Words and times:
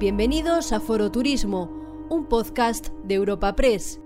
Bienvenidos 0.00 0.72
a 0.72 0.80
Foro 0.80 1.12
Turismo, 1.12 2.06
un 2.08 2.24
podcast 2.24 2.88
de 3.04 3.16
Europa 3.16 3.54
Press. 3.54 4.00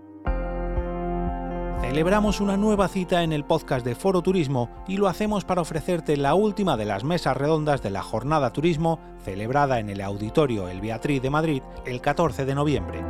Celebramos 1.83 2.41
una 2.41 2.57
nueva 2.57 2.89
cita 2.89 3.23
en 3.23 3.33
el 3.33 3.45
podcast 3.45 3.87
de 3.87 3.95
Foro 3.95 4.21
Turismo 4.21 4.69
y 4.89 4.97
lo 4.97 5.07
hacemos 5.07 5.45
para 5.45 5.61
ofrecerte 5.61 6.17
la 6.17 6.35
última 6.35 6.77
de 6.77 6.85
las 6.85 7.05
mesas 7.05 7.37
redondas 7.37 7.81
de 7.81 7.91
la 7.91 8.03
Jornada 8.03 8.53
Turismo 8.53 8.99
celebrada 9.23 9.79
en 9.79 9.89
el 9.89 10.01
Auditorio 10.01 10.67
El 10.69 10.81
Beatriz 10.81 11.23
de 11.23 11.31
Madrid 11.31 11.63
el 11.87 12.01
14 12.01 12.45
de 12.45 12.55
noviembre. 12.57 13.05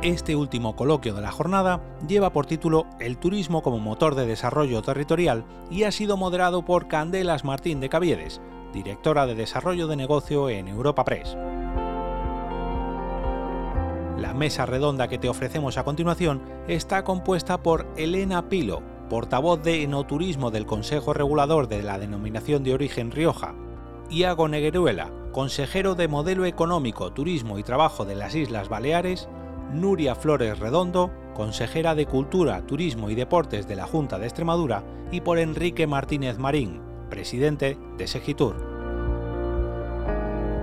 Este 0.00 0.36
último 0.36 0.76
coloquio 0.76 1.12
de 1.12 1.22
la 1.22 1.32
jornada 1.32 1.82
lleva 2.06 2.32
por 2.32 2.46
título 2.46 2.86
El 3.00 3.18
turismo 3.18 3.64
como 3.64 3.80
motor 3.80 4.14
de 4.14 4.26
desarrollo 4.26 4.80
territorial 4.82 5.44
y 5.72 5.82
ha 5.82 5.90
sido 5.90 6.16
moderado 6.16 6.64
por 6.64 6.86
Candelas 6.86 7.44
Martín 7.44 7.80
de 7.80 7.88
Caviedes, 7.88 8.40
directora 8.72 9.26
de 9.26 9.34
Desarrollo 9.34 9.86
de 9.86 9.96
Negocio 9.96 10.48
en 10.48 10.68
Europa 10.68 11.04
Press. 11.04 11.36
La 14.16 14.34
mesa 14.34 14.66
redonda 14.66 15.08
que 15.08 15.18
te 15.18 15.28
ofrecemos 15.28 15.78
a 15.78 15.84
continuación 15.84 16.42
está 16.68 17.04
compuesta 17.04 17.62
por 17.62 17.86
Elena 17.96 18.48
Pilo, 18.48 18.82
portavoz 19.10 19.62
de 19.62 19.82
Enoturismo 19.82 20.50
del 20.50 20.64
Consejo 20.64 21.12
Regulador 21.12 21.68
de 21.68 21.82
la 21.82 21.98
Denominación 21.98 22.62
de 22.62 22.72
Origen 22.72 23.10
Rioja, 23.10 23.54
Iago 24.10 24.48
Negueruela, 24.48 25.10
consejero 25.32 25.94
de 25.94 26.08
Modelo 26.08 26.44
Económico, 26.44 27.12
Turismo 27.12 27.58
y 27.58 27.62
Trabajo 27.62 28.04
de 28.04 28.14
las 28.14 28.34
Islas 28.34 28.68
Baleares, 28.68 29.28
Nuria 29.72 30.14
Flores 30.14 30.58
Redondo, 30.58 31.10
consejera 31.34 31.94
de 31.94 32.06
Cultura, 32.06 32.66
Turismo 32.66 33.10
y 33.10 33.14
Deportes 33.14 33.66
de 33.66 33.76
la 33.76 33.86
Junta 33.86 34.18
de 34.18 34.26
Extremadura, 34.26 34.84
y 35.10 35.22
por 35.22 35.38
Enrique 35.38 35.86
Martínez 35.86 36.38
Marín, 36.38 36.91
presidente 37.12 37.76
de 37.98 38.06
Segitur. 38.06 38.56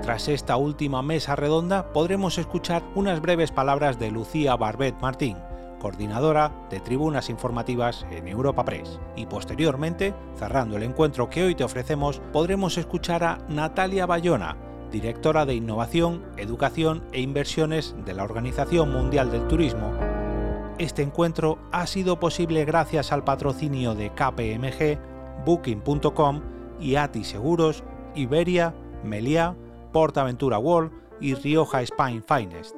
Tras 0.01 0.27
esta 0.27 0.57
última 0.57 1.03
mesa 1.03 1.35
redonda 1.35 1.93
podremos 1.93 2.39
escuchar 2.39 2.81
unas 2.95 3.21
breves 3.21 3.51
palabras 3.51 3.99
de 3.99 4.09
Lucía 4.09 4.55
Barbet 4.55 4.99
Martín, 4.99 5.37
coordinadora 5.79 6.51
de 6.71 6.79
tribunas 6.79 7.29
informativas 7.29 8.03
en 8.09 8.27
Europa 8.27 8.65
Press. 8.65 8.99
Y 9.15 9.27
posteriormente, 9.27 10.15
cerrando 10.37 10.75
el 10.75 10.81
encuentro 10.81 11.29
que 11.29 11.43
hoy 11.43 11.53
te 11.53 11.63
ofrecemos, 11.63 12.19
podremos 12.33 12.79
escuchar 12.79 13.23
a 13.23 13.37
Natalia 13.47 14.07
Bayona, 14.07 14.57
directora 14.91 15.45
de 15.45 15.53
Innovación, 15.53 16.25
Educación 16.37 17.03
e 17.11 17.21
Inversiones 17.21 17.95
de 18.05 18.15
la 18.15 18.23
Organización 18.23 18.91
Mundial 18.91 19.29
del 19.29 19.47
Turismo. 19.47 19.93
Este 20.79 21.03
encuentro 21.03 21.59
ha 21.71 21.85
sido 21.85 22.19
posible 22.19 22.65
gracias 22.65 23.11
al 23.11 23.23
patrocinio 23.23 23.93
de 23.93 24.09
KPMG, 24.09 25.08
Booking.com, 25.45 26.41
IATI 26.79 27.23
Seguros, 27.23 27.83
Iberia, 28.15 28.73
Meliá, 29.03 29.55
Portaventura 29.91 30.59
World 30.59 30.91
y 31.19 31.33
Rioja 31.33 31.81
Spain 31.81 32.23
Finest. 32.23 32.75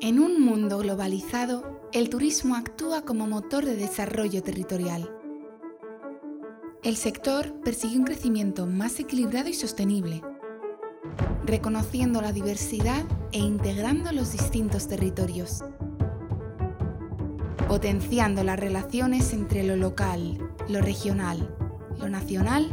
En 0.00 0.20
un 0.20 0.40
mundo 0.40 0.78
globalizado, 0.78 1.80
el 1.92 2.08
turismo 2.10 2.54
actúa 2.54 3.02
como 3.02 3.26
motor 3.26 3.64
de 3.64 3.76
desarrollo 3.76 4.42
territorial. 4.42 5.10
El 6.82 6.96
sector 6.96 7.52
persigue 7.64 7.98
un 7.98 8.04
crecimiento 8.04 8.66
más 8.66 9.00
equilibrado 9.00 9.48
y 9.48 9.54
sostenible, 9.54 10.22
reconociendo 11.44 12.20
la 12.22 12.32
diversidad 12.32 13.04
e 13.32 13.38
integrando 13.38 14.12
los 14.12 14.32
distintos 14.32 14.86
territorios, 14.86 15.64
potenciando 17.68 18.42
las 18.42 18.58
relaciones 18.58 19.32
entre 19.32 19.62
lo 19.62 19.76
local, 19.76 20.38
lo 20.68 20.80
regional, 20.80 21.54
lo 21.98 22.08
nacional 22.08 22.68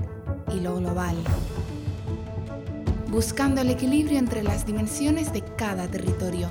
y 0.55 0.61
lo 0.61 0.77
global, 0.77 1.17
buscando 3.11 3.61
el 3.61 3.69
equilibrio 3.69 4.17
entre 4.17 4.41
las 4.41 4.65
dimensiones 4.65 5.33
de 5.33 5.41
cada 5.41 5.87
territorio. 5.87 6.49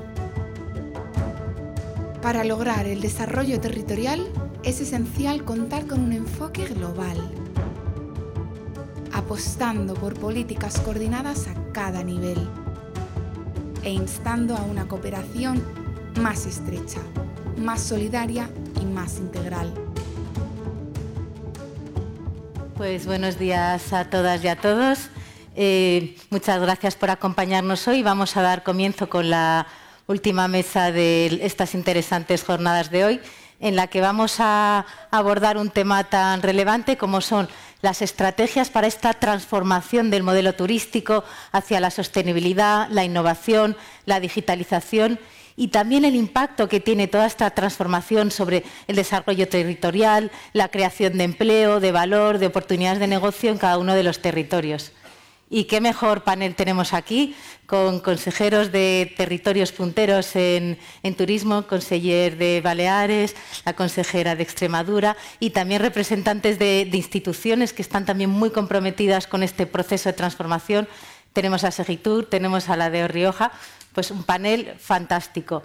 Para 2.21 2.45
lograr 2.45 2.87
el 2.87 3.01
desarrollo 3.01 3.61
territorial 3.61 4.29
es 4.63 4.81
esencial 4.81 5.45
contar 5.45 5.87
con 5.87 6.01
un 6.01 6.13
enfoque 6.13 6.67
global 6.67 7.17
apostando 9.15 9.95
por 9.95 10.15
políticas 10.19 10.81
coordinadas 10.81 11.47
a 11.47 11.55
cada 11.73 12.03
nivel 12.03 12.37
e 13.83 13.91
instando 13.91 14.57
a 14.57 14.63
una 14.63 14.87
cooperación 14.87 15.63
más 16.21 16.47
estrecha, 16.47 17.01
más 17.57 17.83
solidaria 17.83 18.51
y 18.81 18.85
más 18.85 19.19
integral. 19.19 19.73
Pues 22.77 23.07
buenos 23.07 23.39
días 23.39 23.93
a 23.93 24.11
todas 24.11 24.43
y 24.43 24.49
a 24.49 24.57
todos. 24.57 25.11
Eh, 25.57 26.17
muchas 26.31 26.61
gracias 26.61 26.97
por 26.97 27.11
acompañarnos 27.11 27.87
hoy. 27.87 28.03
Vamos 28.03 28.37
a 28.37 28.43
dar 28.43 28.65
comienzo 28.65 29.09
con 29.09 29.31
la 29.31 29.67
última 30.07 30.49
mesa 30.49 30.91
de 30.91 31.41
estas 31.43 31.75
interesantes 31.75 32.43
jornadas 32.43 32.91
de 32.91 33.05
hoy, 33.05 33.21
en 33.61 33.77
la 33.77 33.87
que 33.87 34.01
vamos 34.01 34.37
a 34.41 34.85
abordar 35.11 35.57
un 35.57 35.71
tema 35.71 36.05
tan 36.05 36.43
relevante 36.43 36.97
como 36.97 37.21
son 37.21 37.49
las 37.81 38.03
estrategias 38.03 38.71
para 38.71 38.87
esta 38.87 39.15
transformación 39.15 40.11
del 40.11 40.23
modelo 40.23 40.55
turístico 40.55 41.23
hacia 41.53 41.81
la 41.81 41.91
sostenibilidad, 41.91 42.89
la 42.91 43.05
innovación, 43.05 43.77
la 44.07 44.21
digitalización 44.21 45.21
y 45.57 45.69
también 45.69 46.05
el 46.05 46.17
impacto 46.17 46.69
que 46.69 46.81
tiene 46.81 47.07
toda 47.07 47.27
esta 47.27 47.51
transformación 47.51 48.31
sobre 48.31 48.65
el 48.89 48.97
desarrollo 48.97 49.49
territorial, 49.49 50.31
la 50.53 50.69
creación 50.69 51.17
de 51.17 51.25
empleo, 51.25 51.81
de 51.81 51.93
valor, 51.93 52.39
de 52.39 52.47
oportunidades 52.47 52.99
de 52.99 53.07
negocio 53.07 53.51
en 53.51 53.59
cada 53.59 53.79
uno 53.79 53.95
de 53.95 54.03
los 54.03 54.21
territorios. 54.21 54.93
Y 55.51 55.65
qué 55.65 55.81
mejor 55.81 56.25
panel 56.25 56.57
tenemos 56.57 56.95
aquí 56.95 57.37
con 57.67 58.01
consejeros 58.01 58.73
de 58.73 59.15
territorios 59.17 59.73
punteros 59.73 60.35
en, 60.35 60.79
turismo, 61.17 61.67
conseller 61.69 62.37
de 62.37 62.61
Baleares, 62.61 63.37
la 63.65 63.75
consejera 63.75 64.35
de 64.35 64.43
Extremadura 64.43 65.17
y 65.39 65.51
también 65.51 65.83
representantes 65.83 66.59
de, 66.59 66.89
de, 66.91 66.97
instituciones 66.97 67.73
que 67.73 67.83
están 67.83 68.05
también 68.05 68.31
muy 68.31 68.51
comprometidas 68.51 69.27
con 69.27 69.43
este 69.43 69.67
proceso 69.67 70.09
de 70.09 70.15
transformación. 70.15 70.89
Tenemos 71.33 71.63
a 71.63 71.71
Segitur, 71.71 72.27
tenemos 72.27 72.69
a 72.69 72.77
la 72.77 72.91
de 72.91 73.07
Rioja, 73.07 73.53
pues 73.95 74.11
un 74.11 74.25
panel 74.25 74.75
fantástico. 74.79 75.63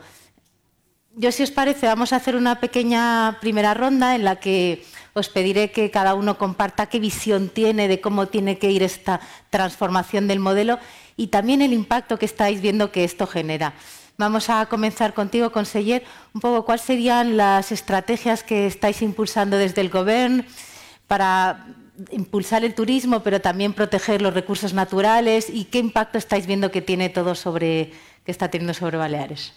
Yo, 1.16 1.32
si 1.32 1.44
os 1.44 1.52
parece, 1.52 1.88
vamos 1.88 2.14
a 2.14 2.18
hacer 2.18 2.36
una 2.36 2.60
pequeña 2.62 3.40
primera 3.42 3.74
ronda 3.74 4.16
en 4.16 4.24
la 4.24 4.38
que 4.38 4.86
os 5.14 5.28
pediré 5.28 5.72
que 5.72 5.92
cada 5.92 6.14
uno 6.14 6.38
comparta 6.38 6.86
qué 6.86 7.00
visión 7.00 7.50
tiene 7.50 7.88
de 7.88 8.00
cómo 8.00 8.28
tiene 8.28 8.58
que 8.58 8.72
ir 8.72 8.84
esta 8.84 9.20
transformación 9.50 10.28
del 10.28 10.40
modelo 10.40 10.80
y 11.18 11.28
también 11.28 11.62
el 11.62 11.74
impacto 11.74 12.18
que 12.20 12.26
estáis 12.26 12.62
viendo 12.62 12.92
que 12.92 13.04
esto 13.04 13.28
genera. 13.28 13.74
Vamos 14.18 14.50
a 14.50 14.66
comenzar 14.68 15.14
contigo, 15.14 15.52
conseller, 15.52 16.04
un 16.34 16.42
poco 16.42 16.64
cuáles 16.64 16.86
serían 16.86 17.38
las 17.38 17.72
estrategias 17.72 18.44
que 18.44 18.68
estáis 18.68 19.02
impulsando 19.02 19.58
desde 19.58 19.82
el 19.82 19.90
Gobierno 19.90 20.44
para 21.08 21.66
impulsar 22.12 22.64
el 22.64 22.76
turismo, 22.76 23.22
pero 23.22 23.42
también 23.42 23.74
proteger 23.74 24.22
los 24.22 24.34
recursos 24.34 24.74
naturales 24.74 25.50
y 25.50 25.66
qué 25.66 25.80
impacto 25.80 26.18
estáis 26.18 26.48
viendo 26.48 26.72
que 26.72 26.82
tiene 26.82 27.10
todo 27.10 27.36
sobre 27.36 27.92
está 28.30 28.50
teniendo 28.50 28.74
sobre 28.74 28.98
Baleares. 28.98 29.54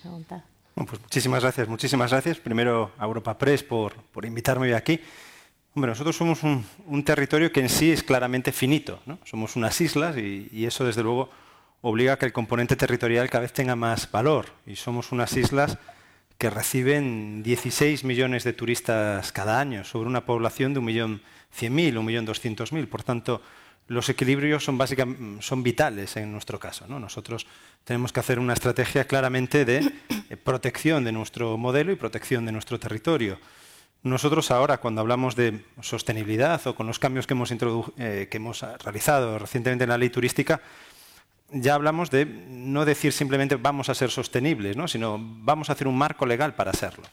pues 0.75 1.01
muchísimas 1.01 1.43
gracias, 1.43 1.69
muchísimas 1.69 2.11
gracias. 2.11 2.39
Primero 2.39 2.93
a 2.99 3.05
Europa 3.05 3.37
Press 3.37 3.63
por, 3.63 3.95
por 3.95 4.25
invitarme 4.25 4.67
hoy 4.67 4.73
aquí. 4.73 5.01
Hombre, 5.75 5.91
nosotros 5.91 6.15
somos 6.15 6.41
un, 6.43 7.03
territorio 7.03 7.51
que 7.51 7.61
en 7.61 7.71
sí 7.71 7.91
es 7.91 8.03
claramente 8.03 8.53
finito. 8.53 9.01
Somos 9.25 9.57
unas 9.57 9.81
islas 9.81 10.17
y, 10.19 10.67
eso, 10.67 10.85
desde 10.85 11.03
luego, 11.03 11.31
obliga 11.81 12.15
a 12.15 12.19
que 12.19 12.27
el 12.27 12.33
componente 12.35 12.77
territorial 12.77 13.31
cada 13.31 13.43
vez 13.43 13.55
tenga 13.55 13.75
más 13.75 14.11
valor. 14.11 14.47
Y 14.67 14.77
somos 14.77 15.13
unas 15.13 15.35
islas 15.35 15.79
que 16.37 16.51
reciben 16.51 17.43
16 17.43 18.05
millones 18.05 18.45
de 18.45 18.53
turistas 18.53 19.33
cada 19.33 19.61
año 19.61 19.83
sobre 19.85 20.11
una 20.11 20.27
población 20.27 20.75
de 20.75 20.81
1.100.000, 20.81 21.21
1.200.000. 21.59 22.87
Por 22.87 23.03
tanto, 23.03 23.41
los 23.89 24.09
equilibrios 24.09 24.65
son, 24.65 24.79
básicamente, 24.79 25.43
son 25.43 25.63
vitales 25.63 26.17
en 26.17 26.33
nuestro 26.33 26.59
caso. 26.59 26.87
Nosotros 26.87 27.47
tenemos 27.85 28.13
que 28.13 28.21
hacer 28.21 28.39
una 28.39 28.53
estrategia 28.53 29.07
claramente 29.07 29.65
de 29.65 29.93
protección 30.45 31.05
de 31.05 31.13
nuestro 31.13 31.59
modelo 31.59 31.93
y 31.93 31.97
protección 31.97 32.47
de 32.47 32.53
nuestro 32.53 32.79
territorio. 32.79 33.39
Nosotros 34.03 34.51
ahora, 34.51 34.79
cuando 34.79 35.01
hablamos 35.01 35.37
de 35.37 35.65
sostenibilidad 35.81 36.67
o 36.67 36.75
con 36.75 36.89
los 36.89 36.99
cambios 36.99 37.27
que 37.27 37.35
hemos, 37.35 37.53
eh, 37.53 38.29
que 38.31 38.37
hemos 38.37 38.63
realizado 38.83 39.39
recientemente 39.39 39.85
en 39.85 39.91
la 39.91 39.99
ley 39.99 40.11
turística, 40.11 40.61
ya 41.53 41.75
hablamos 41.75 42.11
de 42.11 42.25
no 42.25 42.85
decir 42.85 43.13
simplemente 43.13 43.57
vamos 43.57 43.89
a 43.91 43.95
ser 43.95 44.11
sostenibles, 44.11 44.77
sino 44.91 45.19
vamos 45.21 45.69
a 45.69 45.75
hacer 45.75 45.87
un 45.87 45.97
marco 45.97 46.27
legal 46.27 46.55
para 46.55 46.71
hacerlo. 46.71 47.05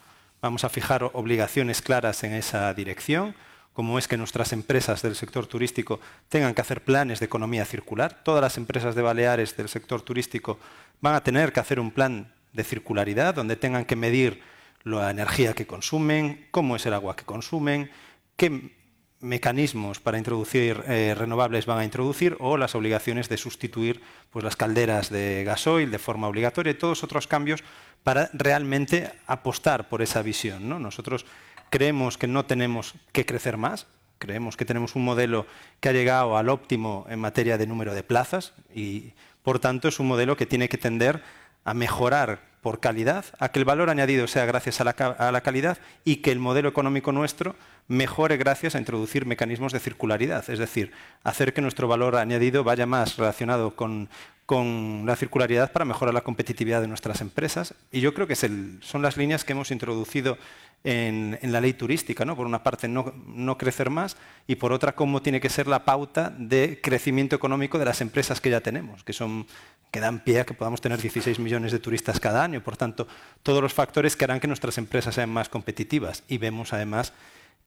Vamos 0.42 0.64
a 0.64 0.70
fijar 0.70 1.04
obligaciones 1.14 1.82
claras 1.82 2.24
en 2.24 2.34
esa 2.34 2.74
dirección, 2.74 3.36
como 3.80 3.98
es 3.98 4.10
que 4.10 4.18
nuestras 4.18 4.52
empresas 4.52 5.02
del 5.04 5.16
sector 5.16 5.48
turístico 5.48 6.02
tengan 6.28 6.54
que 6.54 6.60
hacer 6.60 6.84
planes 6.84 7.22
de 7.22 7.28
economía 7.28 7.64
circular. 7.64 8.24
Todas 8.26 8.42
las 8.42 8.58
empresas 8.58 8.94
de 8.94 9.02
Baleares 9.02 9.56
del 9.56 9.70
sector 9.70 10.02
turístico 10.02 10.60
van 11.00 11.16
a 11.16 11.24
tener 11.24 11.54
que 11.54 11.62
hacer 11.62 11.80
un 11.80 11.92
plan 11.92 12.30
de 12.52 12.66
circularidad 12.66 13.36
donde 13.36 13.56
tengan 13.56 13.86
que 13.86 13.96
medir 13.96 14.42
la 14.84 15.10
energía 15.10 15.54
que 15.54 15.66
consumen, 15.66 16.48
cómo 16.52 16.76
es 16.76 16.86
el 16.88 16.94
agua 16.94 17.16
que 17.16 17.24
consumen, 17.24 17.90
qué 18.36 18.76
mecanismos 19.22 20.02
para 20.02 20.18
introducir 20.18 20.84
eh, 20.86 21.16
renovables 21.18 21.66
van 21.66 21.80
a 21.80 21.86
introducir 21.86 22.36
o 22.42 22.58
las 22.58 22.76
obligaciones 22.76 23.30
de 23.30 23.38
sustituir 23.38 24.02
pues, 24.30 24.44
las 24.44 24.58
calderas 24.58 25.10
de 25.10 25.46
gasoil 25.46 25.90
de 25.90 26.00
forma 26.00 26.28
obligatoria 26.28 26.72
y 26.72 26.76
todos 26.76 27.06
otros 27.06 27.28
cambios 27.28 27.64
para 28.04 28.30
realmente 28.34 29.10
apostar 29.26 29.88
por 29.88 30.02
esa 30.02 30.22
visión. 30.22 30.68
¿no? 30.68 30.80
Nosotros 30.80 31.26
creemos 31.70 32.18
que 32.18 32.28
no 32.28 32.46
tenemos 32.46 32.94
que 33.12 33.26
crecer 33.26 33.58
más, 33.58 33.88
creemos 34.18 34.58
que 34.58 34.66
tenemos 34.66 34.96
un 34.96 35.06
modelo 35.06 35.46
que 35.80 35.90
ha 35.90 35.94
llegado 35.94 36.38
al 36.38 36.50
óptimo 36.50 37.06
en 37.10 37.20
materia 37.20 37.58
de 37.58 37.68
número 37.68 37.94
de 37.94 38.04
plazas 38.04 38.54
y 38.74 39.14
por 39.44 39.60
tanto 39.60 39.88
es 39.88 40.00
un 40.00 40.08
modelo 40.08 40.38
que 40.38 40.46
tiene 40.46 40.70
que 40.70 40.78
tender 40.78 41.24
a 41.64 41.74
mejorar 41.74 42.50
por 42.62 42.80
calidad, 42.80 43.26
a 43.40 43.50
que 43.50 43.60
el 43.60 43.66
valor 43.66 43.90
añadido 43.90 44.28
sea 44.28 44.46
gracias 44.46 44.82
a 44.82 44.84
la, 44.84 45.42
calidad 45.42 45.78
y 46.04 46.18
que 46.18 46.32
el 46.32 46.40
modelo 46.40 46.68
económico 46.68 47.12
nuestro 47.12 47.56
mejore 47.88 48.38
gracias 48.38 48.76
a 48.76 48.80
introducir 48.80 49.26
mecanismos 49.26 49.72
de 49.72 49.80
circularidad, 49.80 50.50
es 50.50 50.60
decir, 50.60 50.92
hacer 51.24 51.54
que 51.54 51.62
nuestro 51.62 51.88
valor 51.88 52.18
añadido 52.18 52.66
vaya 52.66 52.86
más 52.86 53.18
relacionado 53.18 53.76
con, 53.76 54.10
la 54.50 55.16
circularidad 55.16 55.72
para 55.72 55.86
mejorar 55.86 56.14
la 56.14 56.22
competitividad 56.22 56.82
de 56.82 56.88
nuestras 56.88 57.22
empresas. 57.22 57.74
Y 57.92 58.02
yo 58.02 58.14
creo 58.14 58.28
que 58.28 58.36
son 58.36 59.02
las 59.02 59.18
líneas 59.18 59.44
que 59.44 59.54
hemos 59.54 59.72
introducido 59.72 60.38
en, 60.84 61.38
la 61.42 61.62
ley 61.62 61.74
turística. 61.74 62.26
¿no? 62.26 62.36
Por 62.36 62.46
una 62.46 62.64
parte, 62.64 62.88
no, 62.88 63.14
no, 63.28 63.58
crecer 63.58 63.90
más 63.90 64.18
y 64.48 64.56
por 64.56 64.72
otra, 64.72 64.94
cómo 64.94 65.22
tiene 65.22 65.40
que 65.40 65.50
ser 65.50 65.68
la 65.68 65.86
pauta 65.86 66.34
de 66.38 66.80
crecimiento 66.82 67.36
económico 67.36 67.78
de 67.78 67.86
las 67.86 68.02
empresas 68.02 68.42
que 68.42 68.50
ya 68.50 68.62
tenemos, 68.62 69.04
que 69.04 69.14
son 69.14 69.48
que 69.92 70.00
dan 70.00 70.20
pie 70.24 70.42
a 70.42 70.46
que 70.46 70.54
podamos 70.54 70.82
tener 70.82 71.02
16 71.02 71.40
millones 71.40 71.72
de 71.72 71.80
turistas 71.80 72.20
cada 72.20 72.44
año. 72.44 72.64
Por 72.64 72.78
tanto, 72.78 73.08
todos 73.42 73.62
los 73.62 73.74
factores 73.74 74.16
que 74.16 74.26
harán 74.26 74.40
que 74.40 74.48
nuestras 74.48 74.78
empresas 74.78 75.16
sean 75.16 75.32
más 75.32 75.50
competitivas. 75.50 76.24
Y 76.28 76.38
vemos 76.38 76.74
además 76.74 77.14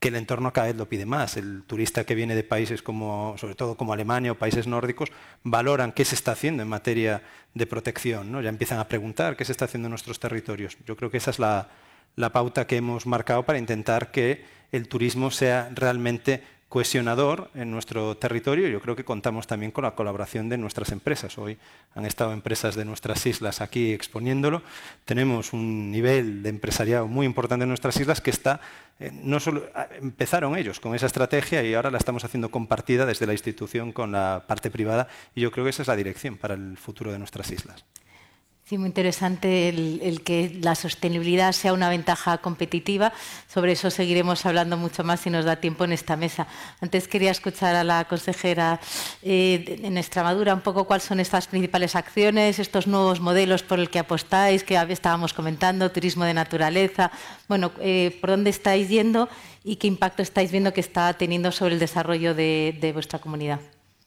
que 0.02 0.08
el 0.08 0.16
entorno 0.16 0.52
cada 0.52 0.66
vez 0.66 0.74
lo 0.74 0.88
pide 0.88 1.06
más. 1.06 1.36
El 1.36 1.62
turista 1.62 2.02
que 2.02 2.16
viene 2.16 2.34
de 2.34 2.42
países 2.42 2.82
como, 2.82 3.38
sobre 3.38 3.54
todo 3.54 3.76
como 3.76 3.92
Alemania 3.92 4.32
o 4.32 4.34
países 4.34 4.66
nórdicos, 4.66 5.12
valoran 5.44 5.92
qué 5.92 6.04
se 6.04 6.16
está 6.16 6.32
haciendo 6.32 6.64
en 6.64 6.68
materia 6.68 7.22
de 7.54 7.66
protección. 7.68 8.32
¿no? 8.32 8.42
Ya 8.42 8.48
empiezan 8.48 8.80
a 8.80 8.88
preguntar 8.88 9.36
qué 9.36 9.44
se 9.44 9.52
está 9.52 9.66
haciendo 9.66 9.86
en 9.86 9.90
nuestros 9.90 10.18
territorios. 10.18 10.76
Yo 10.86 10.96
creo 10.96 11.08
que 11.08 11.18
esa 11.18 11.30
es 11.30 11.38
la, 11.38 11.68
la 12.16 12.32
pauta 12.32 12.66
que 12.66 12.78
hemos 12.78 13.06
marcado 13.06 13.44
para 13.44 13.60
intentar 13.60 14.10
que 14.10 14.44
el 14.72 14.88
turismo 14.88 15.30
sea 15.30 15.70
realmente 15.72 16.42
cohesionador 16.72 17.50
en 17.54 17.70
nuestro 17.70 18.16
territorio. 18.16 18.66
Yo 18.66 18.80
creo 18.80 18.96
que 18.96 19.04
contamos 19.04 19.46
también 19.46 19.72
con 19.72 19.84
la 19.84 19.94
colaboración 19.94 20.48
de 20.48 20.56
nuestras 20.56 20.90
empresas. 20.90 21.36
Hoy 21.36 21.58
han 21.94 22.06
estado 22.06 22.32
empresas 22.32 22.76
de 22.76 22.86
nuestras 22.86 23.26
islas 23.26 23.60
aquí 23.60 23.92
exponiéndolo. 23.92 24.62
Tenemos 25.04 25.52
un 25.52 25.90
nivel 25.90 26.42
de 26.42 26.48
empresariado 26.48 27.06
muy 27.08 27.26
importante 27.26 27.64
en 27.64 27.68
nuestras 27.68 28.00
islas 28.00 28.22
que 28.22 28.30
está, 28.30 28.62
eh, 29.00 29.10
no 29.12 29.38
solo 29.38 29.68
empezaron 30.00 30.56
ellos 30.56 30.80
con 30.80 30.94
esa 30.94 31.04
estrategia 31.04 31.62
y 31.62 31.74
ahora 31.74 31.90
la 31.90 31.98
estamos 31.98 32.24
haciendo 32.24 32.50
compartida 32.50 33.04
desde 33.04 33.26
la 33.26 33.34
institución 33.34 33.92
con 33.92 34.10
la 34.10 34.44
parte 34.46 34.70
privada 34.70 35.08
y 35.34 35.42
yo 35.42 35.50
creo 35.52 35.64
que 35.64 35.70
esa 35.70 35.82
es 35.82 35.88
la 35.88 35.96
dirección 35.96 36.38
para 36.38 36.54
el 36.54 36.78
futuro 36.78 37.12
de 37.12 37.18
nuestras 37.18 37.50
islas. 37.50 37.84
Sí, 38.72 38.78
muy 38.78 38.86
interesante 38.86 39.68
el, 39.68 40.22
que 40.24 40.58
la 40.62 40.74
sostenibilidad 40.74 41.52
sea 41.52 41.74
una 41.74 41.90
ventaja 41.90 42.38
competitiva. 42.38 43.12
Sobre 43.46 43.72
eso 43.72 43.90
seguiremos 43.90 44.46
hablando 44.46 44.78
mucho 44.78 45.04
más 45.04 45.20
si 45.20 45.28
nos 45.28 45.44
da 45.44 45.56
tiempo 45.56 45.84
en 45.84 45.92
esta 45.92 46.16
mesa. 46.16 46.46
Antes 46.80 47.06
quería 47.06 47.32
escuchar 47.32 47.74
a 47.74 47.84
la 47.84 48.06
consejera 48.06 48.80
eh, 49.22 49.78
en 49.82 49.98
Extremadura 49.98 50.54
un 50.54 50.62
poco 50.62 50.86
cuáles 50.86 51.04
son 51.04 51.20
estas 51.20 51.48
principales 51.48 51.94
acciones, 51.94 52.58
estos 52.58 52.86
nuevos 52.86 53.20
modelos 53.20 53.62
por 53.62 53.78
el 53.78 53.90
que 53.90 53.98
apostáis, 53.98 54.64
que 54.64 54.80
estábamos 54.88 55.34
comentando, 55.34 55.92
turismo 55.92 56.24
de 56.24 56.32
naturaleza. 56.32 57.12
Bueno, 57.48 57.72
eh, 57.78 58.16
¿por 58.22 58.30
dónde 58.30 58.48
estáis 58.48 58.88
yendo 58.88 59.28
y 59.64 59.76
qué 59.76 59.86
impacto 59.86 60.22
estáis 60.22 60.50
viendo 60.50 60.72
que 60.72 60.80
está 60.80 61.12
teniendo 61.12 61.52
sobre 61.52 61.74
el 61.74 61.78
desarrollo 61.78 62.34
de 62.34 62.90
vuestra 62.94 63.18
comunidad? 63.18 63.60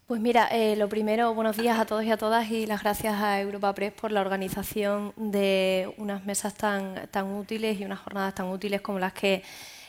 Pues 0.07 0.21
mira, 0.21 0.47
eh, 0.51 0.75
lo 0.75 0.87
primero, 0.87 1.33
buenos 1.33 1.57
días 1.57 1.79
a 1.79 1.85
todos 1.87 2.03
y 2.03 2.11
a 2.11 2.17
todas 2.17 2.51
y 2.51 2.67
las 2.67 2.83
gracias 2.83 3.15
a 3.15 3.41
Europa 3.41 3.73
Press 3.73 3.91
por 3.91 4.11
la 4.11 4.21
organización 4.21 5.13
de 5.15 5.91
unas 5.97 6.23
mesas 6.25 6.53
tan, 6.53 7.07
tan 7.09 7.33
útiles 7.33 7.79
y 7.79 7.85
unas 7.85 8.01
jornadas 8.01 8.35
tan 8.35 8.45
útiles 8.49 8.81
como 8.81 8.99
las 8.99 9.13
que 9.13 9.41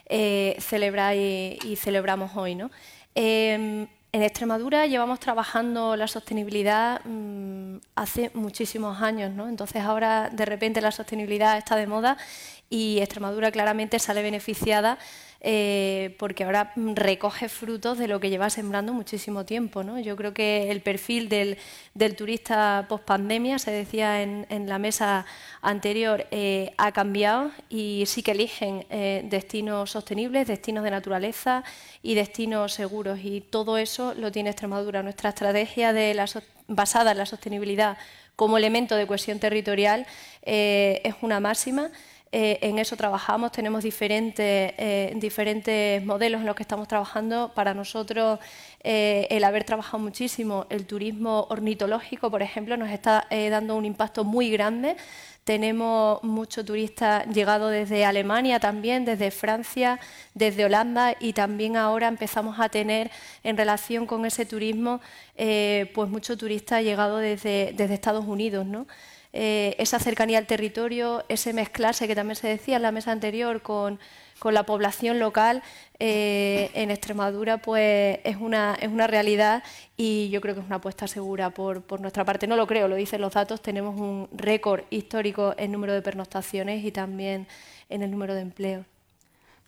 eh, 0.06 0.56
celebráis 0.58 1.62
y, 1.62 1.76
celebramos 1.76 2.34
hoy. 2.34 2.54
¿no? 2.54 2.70
Em, 3.14 3.86
en 4.10 4.22
Extremadura 4.22 4.86
llevamos 4.86 5.20
trabajando 5.20 5.96
la 5.96 6.08
sostenibilidad 6.08 7.02
mm, 7.04 7.76
hace 7.94 8.30
muchísimos 8.32 9.02
años, 9.02 9.32
¿no? 9.32 9.50
entonces 9.50 9.82
ahora 9.82 10.30
de 10.30 10.46
repente 10.46 10.80
la 10.80 10.92
sostenibilidad 10.92 11.58
está 11.58 11.76
de 11.76 11.86
moda 11.86 12.16
y 12.70 13.00
Extremadura 13.00 13.50
claramente 13.50 13.98
sale 13.98 14.22
beneficiada 14.22 14.96
eh, 15.48 16.16
porque 16.18 16.42
ahora 16.42 16.72
recoge 16.74 17.48
frutos 17.48 17.98
de 17.98 18.08
lo 18.08 18.18
que 18.18 18.30
lleva 18.30 18.50
sembrando 18.50 18.92
muchísimo 18.92 19.44
tiempo. 19.44 19.84
¿no? 19.84 20.00
Yo 20.00 20.16
creo 20.16 20.34
que 20.34 20.72
el 20.72 20.80
perfil 20.80 21.28
del, 21.28 21.56
turista 22.16 22.86
post 22.88 23.04
pandemia, 23.04 23.60
se 23.60 23.70
decía 23.70 24.22
en, 24.22 24.68
la 24.68 24.80
mesa 24.80 25.24
anterior, 25.62 26.26
eh, 26.32 26.72
ha 26.78 26.90
cambiado 26.90 27.52
y 27.68 28.02
sí 28.06 28.24
que 28.24 28.32
eligen 28.32 28.86
eh, 28.90 29.22
destinos 29.30 29.92
sostenibles, 29.92 30.48
destinos 30.48 30.82
de 30.82 30.90
naturaleza 30.90 31.62
y 32.02 32.16
destinos 32.16 32.72
seguros. 32.72 33.20
Y 33.22 33.40
todo 33.40 33.78
eso 33.78 34.14
lo 34.14 34.32
tiene 34.32 34.50
Extremadura. 34.50 35.04
Nuestra 35.04 35.28
estrategia 35.28 35.92
de 35.92 36.12
la, 36.14 36.28
basada 36.66 37.12
en 37.12 37.18
la 37.18 37.26
sostenibilidad 37.26 37.98
como 38.34 38.58
elemento 38.58 38.96
de 38.96 39.06
cohesión 39.06 39.38
territorial 39.38 40.08
es 40.42 41.14
una 41.22 41.38
máxima. 41.38 41.92
Eh, 42.38 42.58
en 42.60 42.78
eso 42.78 42.98
trabajamos, 42.98 43.50
tenemos 43.50 43.82
diferentes, 43.82 44.74
eh, 44.76 45.10
diferentes 45.16 46.04
modelos 46.04 46.42
en 46.42 46.46
los 46.46 46.54
que 46.54 46.64
estamos 46.64 46.86
trabajando. 46.86 47.50
Para 47.54 47.72
nosotros, 47.72 48.38
eh, 48.84 49.26
el 49.30 49.42
haber 49.42 49.64
trabajado 49.64 50.00
muchísimo 50.00 50.66
el 50.68 50.84
turismo 50.84 51.46
ornitológico, 51.48 52.30
por 52.30 52.42
ejemplo, 52.42 52.76
nos 52.76 52.90
está 52.90 53.26
dando 53.30 53.74
un 53.74 53.86
impacto 53.86 54.22
muy 54.22 54.50
grande. 54.50 54.96
Tenemos 55.44 56.22
muchos 56.24 56.66
turistas 56.66 57.26
llegados 57.28 57.70
desde 57.70 58.04
Alemania 58.04 58.60
también, 58.60 59.06
desde 59.06 59.30
Francia, 59.30 59.98
desde 60.34 60.66
Holanda 60.66 61.16
y 61.18 61.32
también 61.32 61.78
ahora 61.78 62.06
empezamos 62.06 62.60
a 62.60 62.68
tener 62.68 63.10
en 63.44 63.56
relación 63.56 64.06
con 64.06 64.26
ese 64.26 64.44
turismo 64.44 65.00
pues 65.36 66.10
muchos 66.10 66.36
turistas 66.36 66.82
llegados 66.82 67.22
desde, 67.22 67.72
desde 67.74 67.94
Estados 67.94 68.26
Unidos. 68.26 68.66
¿no? 68.66 68.86
Eh, 69.38 69.76
esa 69.76 69.98
cercanía 69.98 70.38
al 70.38 70.46
territorio, 70.46 71.22
ese 71.28 71.52
mezclarse 71.52 72.08
que 72.08 72.14
también 72.14 72.36
se 72.36 72.48
decía 72.48 72.76
en 72.76 72.82
la 72.82 72.90
mesa 72.90 73.12
anterior 73.12 73.60
con, 73.60 74.00
la 74.42 74.62
población 74.62 75.18
local 75.18 75.62
eh, 75.98 76.70
en 76.72 76.90
Extremadura, 76.90 77.58
pues 77.58 78.18
es 78.24 78.36
una, 78.36 78.78
es 78.80 78.88
una 78.88 79.06
realidad 79.06 79.62
y 79.96 80.30
yo 80.30 80.40
creo 80.40 80.54
que 80.54 80.60
es 80.62 80.66
una 80.66 80.76
apuesta 80.76 81.06
segura 81.06 81.50
por, 81.50 82.00
nuestra 82.00 82.24
parte. 82.24 82.46
No 82.46 82.56
lo 82.56 82.66
creo, 82.66 82.88
lo 82.88 82.96
dicen 82.96 83.20
los 83.20 83.34
datos, 83.34 83.60
tenemos 83.60 84.00
un 84.00 84.26
récord 84.32 84.84
histórico 84.88 85.54
en 85.58 85.70
número 85.70 85.92
de 85.92 86.00
pernoctaciones 86.00 86.82
y 86.82 86.90
también 86.90 87.46
en 87.90 88.02
el 88.02 88.10
número 88.10 88.34
de 88.34 88.40
empleos. 88.40 88.86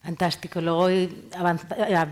Fantástico. 0.02 0.62
Luego 0.62 0.88
eh, 0.88 1.10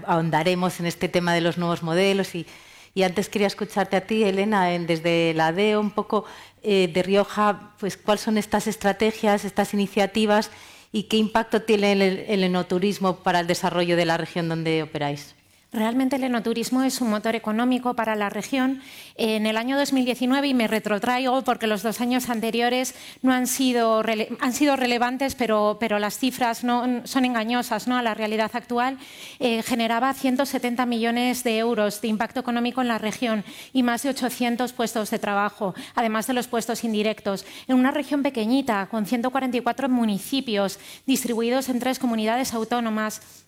ahondaremos 0.06 0.78
en 0.80 0.86
este 0.86 1.08
tema 1.08 1.32
de 1.32 1.40
los 1.40 1.56
nuevos 1.56 1.82
modelos 1.82 2.34
y, 2.34 2.46
y 2.92 3.02
antes 3.02 3.28
quería 3.28 3.46
escucharte 3.46 3.96
a 3.96 4.00
ti, 4.00 4.25
Elena, 4.25 4.66
desde 4.66 5.34
la 5.34 5.52
DEO, 5.52 5.80
un 5.80 5.90
poco 5.90 6.25
eh, 6.68 6.90
de 6.92 7.02
Rioja, 7.04 7.70
pues 7.78 7.96
cuáles 7.96 8.23
son 8.23 8.38
estas 8.38 8.66
estrategias, 8.66 9.44
estas 9.44 9.73
iniciativas 9.73 10.50
y 10.90 11.04
qué 11.04 11.16
impacto 11.16 11.62
tiene 11.62 11.92
el 11.92 12.42
enoturismo 12.42 13.18
para 13.18 13.38
el 13.38 13.46
desarrollo 13.46 13.96
de 13.96 14.04
la 14.04 14.16
región 14.16 14.49
donde 14.49 14.82
operáis. 14.82 15.37
Realmente 15.73 16.16
el 16.16 16.25
enoturismo 16.25 16.85
es 16.85 17.00
un 17.00 17.11
motor 17.11 17.35
económico 17.35 17.94
para 17.94 18.14
la 18.14 18.30
región. 18.30 18.80
En 19.16 19.46
el 19.46 19.56
año 19.56 19.76
2019, 19.76 20.46
y 20.46 20.54
me 20.54 20.68
retrotraigo 20.68 21.42
porque 21.42 21.66
los 21.66 21.82
dos 21.82 22.00
años 22.00 22.30
anteriores 22.30 22.94
no 23.20 23.32
han 23.32 23.49
sido, 23.49 24.02
han 24.40 24.52
sido 24.52 24.76
relevantes, 24.76 25.35
pero, 25.35 25.76
pero, 25.80 25.99
las 25.99 26.18
cifras 26.18 26.62
no, 26.62 27.04
son 27.04 27.25
engañosas 27.25 27.88
¿no? 27.88 27.96
a 27.96 28.02
la 28.02 28.14
realidad 28.14 28.52
actual, 28.54 28.96
eh, 29.40 29.62
generaba 29.64 30.14
170 30.14 30.87
millones 30.87 31.42
de 31.42 31.58
euros 31.58 32.00
de 32.00 32.08
impacto 32.08 32.38
económico 32.38 32.80
en 32.80 32.88
la 32.88 32.99
región 32.99 33.44
y 33.73 33.82
más 33.82 34.04
de 34.04 34.11
800 34.11 34.73
puestos 34.73 35.11
de 35.11 35.18
trabajo, 35.18 35.75
además 35.96 36.28
de 36.28 36.35
los 36.35 36.46
puestos 36.46 36.85
indirectos. 36.85 37.44
En 37.66 37.76
una 37.76 37.90
región 37.90 38.23
pequeñita, 38.23 38.87
con 38.87 39.04
144 39.04 39.88
municipios 39.88 40.78
distribuidos 41.06 41.68
en 41.68 41.80
tres 41.80 41.99
comunidades 41.99 42.54
autónomas, 42.54 43.45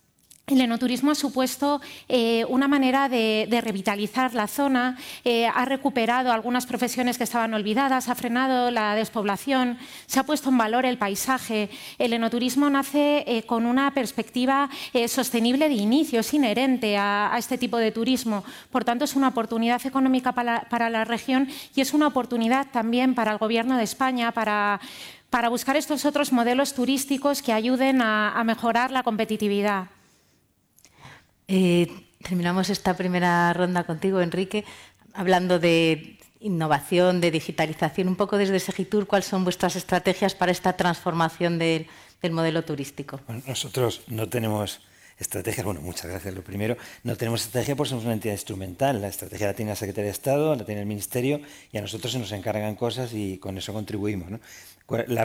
el 0.49 0.61
enoturismo 0.61 1.11
ha 1.11 1.15
supuesto 1.15 1.81
eh, 2.09 2.45
una 2.49 2.69
manera 2.69 3.09
de, 3.09 3.47
revitalizar 3.63 4.35
la 4.35 4.47
zona, 4.47 4.97
eh, 5.25 5.47
ha 5.47 5.65
recuperado 5.65 6.33
algunas 6.33 6.67
profesiones 6.67 7.19
que 7.19 7.25
estaban 7.25 7.53
olvidadas, 7.55 8.09
ha 8.09 8.15
frenado 8.15 8.71
la 8.71 8.95
despoblación, 8.95 9.79
se 10.07 10.21
ha 10.21 10.25
puesto 10.25 10.49
en 10.49 10.59
valor 10.59 10.87
el 10.87 10.99
paisaje. 10.99 11.71
El 11.99 12.13
enoturismo 12.13 12.71
nace 12.71 13.25
eh, 13.27 13.43
con 13.45 13.67
una 13.67 13.93
perspectiva 13.93 14.71
sostenible 15.09 15.69
de 15.69 15.75
inicio, 15.75 16.21
es 16.21 16.35
inherente 16.35 16.97
a, 16.97 17.35
este 17.39 17.59
tipo 17.59 17.77
de 17.77 17.93
turismo. 17.93 18.45
Por 18.71 18.85
tanto, 18.85 19.05
es 19.05 19.17
una 19.17 19.29
oportunidad 19.29 19.85
económica 19.87 20.33
para, 20.33 20.91
la 20.91 21.05
región 21.05 21.49
y 21.75 21.81
es 21.81 21.93
una 21.93 22.07
oportunidad 22.07 22.69
también 22.71 23.15
para 23.15 23.33
el 23.33 23.39
Gobierno 23.39 23.77
de 23.77 23.85
España 23.85 24.33
para, 24.33 24.81
buscar 25.51 25.77
estos 25.77 26.05
otros 26.05 26.33
modelos 26.33 26.75
turísticos 26.75 27.43
que 27.43 27.53
ayuden 27.53 28.01
a 28.03 28.43
mejorar 28.45 28.91
la 28.91 29.03
competitividad. 29.03 29.98
Eh, 31.49 31.89
terminamos 32.23 32.69
esta 32.71 32.95
primera 32.97 33.53
ronda 33.55 33.85
contigo, 33.85 34.21
Enrique, 34.21 34.65
hablando 35.15 35.59
de 35.59 36.19
innovación, 36.41 37.21
de 37.21 37.31
digitalización, 37.31 38.07
un 38.07 38.17
poco 38.17 38.39
desde 38.39 38.61
Segitur, 38.61 39.07
¿cuáles 39.07 39.27
son 39.27 39.45
vuestras 39.45 39.75
estrategias 39.75 40.35
para 40.35 40.53
esta 40.53 40.75
transformación 40.75 41.59
del, 41.59 41.89
modelo 42.31 42.63
turístico? 42.65 43.21
nosotros 43.47 44.03
no 44.09 44.29
tenemos 44.29 44.81
estrategias, 45.19 45.65
bueno, 45.65 45.81
muchas 45.81 46.07
gracias. 46.07 46.35
Lo 46.35 46.43
primero, 46.43 46.77
no 47.03 47.17
tenemos 47.17 47.43
estrategia 47.43 47.77
porque 47.77 47.91
somos 47.91 48.05
una 48.05 48.15
entidad 48.15 48.35
instrumental. 48.35 49.01
La 49.01 49.09
estrategia 49.09 49.49
la 49.49 49.55
tiene 49.55 49.73
la 49.73 49.77
Secretaría 49.77 50.07
de 50.07 50.13
Estado, 50.13 50.55
la 50.55 50.65
tiene 50.65 50.83
el 50.83 50.87
Ministerio 50.87 51.41
y 51.73 51.79
a 51.79 51.81
nosotros 51.81 52.13
se 52.13 52.19
nos 52.19 52.33
encargan 52.33 52.75
cosas 52.75 53.13
y 53.13 53.39
con 53.39 53.59
eso 53.59 53.73
contribuimos. 53.73 54.29
La, 55.07 55.25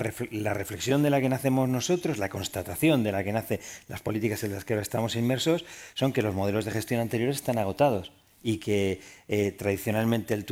reflexión 0.53 1.03
de 1.03 1.09
la 1.09 1.21
que 1.21 1.29
nacemos 1.29 1.69
nosotros, 1.69 2.17
la 2.17 2.29
constatación 2.29 3.03
de 3.03 3.13
la 3.13 3.23
que 3.23 3.31
nacen 3.31 3.59
las 3.87 4.01
políticas 4.01 4.43
en 4.43 4.51
las 4.51 4.65
que 4.65 4.73
ahora 4.73 4.81
estamos 4.81 5.15
inmersos, 5.15 5.63
son 5.93 6.11
que 6.11 6.21
los 6.21 6.35
modelos 6.35 6.65
de 6.65 6.71
gestión 6.71 6.99
anteriores 6.99 7.37
están 7.37 7.57
agotados 7.57 8.11
y 8.43 8.57
que 8.57 8.99
eh, 9.27 9.51
tradicionalmente 9.51 10.33
el, 10.33 10.45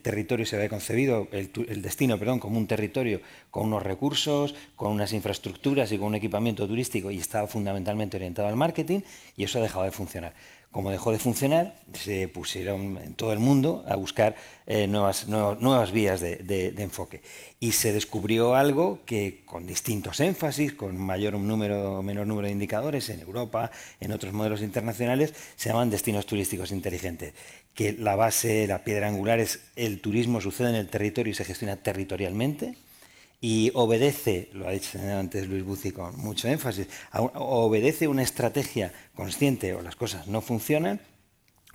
territorio 0.00 0.46
se 0.46 0.56
había 0.56 0.68
concebido, 0.68 1.28
el, 1.30 1.82
destino, 1.82 2.18
perdón, 2.18 2.40
como 2.40 2.58
un 2.58 2.66
territorio 2.66 3.20
con 3.50 3.66
unos 3.66 3.82
recursos, 3.82 4.54
con 4.74 4.90
unas 4.90 5.12
infraestructuras 5.12 5.92
y 5.92 5.98
con 5.98 6.08
un 6.08 6.14
equipamiento 6.14 6.66
turístico 6.66 7.10
y 7.10 7.18
estaba 7.18 7.46
fundamentalmente 7.46 8.16
orientado 8.16 8.48
al 8.48 8.56
marketing 8.56 9.00
y 9.36 9.44
eso 9.44 9.58
ha 9.58 9.62
dejado 9.62 9.84
de 9.84 9.90
funcionar 9.90 10.34
como 10.74 10.90
dejó 10.90 11.12
de 11.12 11.20
funcionar, 11.20 11.76
se 11.92 12.26
pusieron 12.26 12.98
en 12.98 13.14
todo 13.14 13.32
el 13.32 13.38
mundo 13.38 13.84
a 13.86 13.94
buscar 13.94 14.34
eh, 14.66 14.88
nuevas, 14.88 15.92
vías 15.92 16.20
de, 16.20 16.74
enfoque. 16.78 17.22
Y 17.60 17.70
se 17.70 17.92
descubrió 17.92 18.56
algo 18.56 18.98
que 19.06 19.44
con 19.46 19.68
distintos 19.68 20.18
énfasis, 20.18 20.72
con 20.72 20.98
mayor 20.98 21.34
número 21.34 22.00
o 22.00 22.02
menor 22.02 22.26
número 22.26 22.48
de 22.48 22.52
indicadores 22.54 23.08
en 23.10 23.20
Europa, 23.20 23.70
en 24.00 24.10
otros 24.10 24.32
modelos 24.32 24.62
internacionales, 24.62 25.32
se 25.54 25.68
llaman 25.68 25.90
destinos 25.90 26.26
turísticos 26.26 26.72
inteligentes. 26.72 27.34
Que 27.72 27.92
la 27.92 28.16
base, 28.16 28.66
la 28.66 28.82
piedra 28.82 29.06
angular 29.06 29.38
es 29.38 29.60
el 29.76 30.00
turismo 30.00 30.40
sucede 30.40 30.70
en 30.70 30.74
el 30.74 30.88
territorio 30.88 31.30
y 31.30 31.34
se 31.34 31.44
gestiona 31.44 31.76
territorialmente 31.76 32.74
y 33.46 33.70
obedece, 33.74 34.48
lo 34.54 34.66
ha 34.66 34.70
dicho 34.70 34.98
antes 34.98 35.46
Luis 35.46 35.62
Buci 35.62 35.90
con 35.90 36.16
mucho 36.16 36.48
énfasis, 36.48 36.86
obedece 37.12 38.08
una 38.08 38.22
estrategia 38.22 38.90
consciente 39.14 39.74
o 39.74 39.82
las 39.82 39.96
cosas 39.96 40.26
no 40.26 40.40
funcionan 40.40 40.98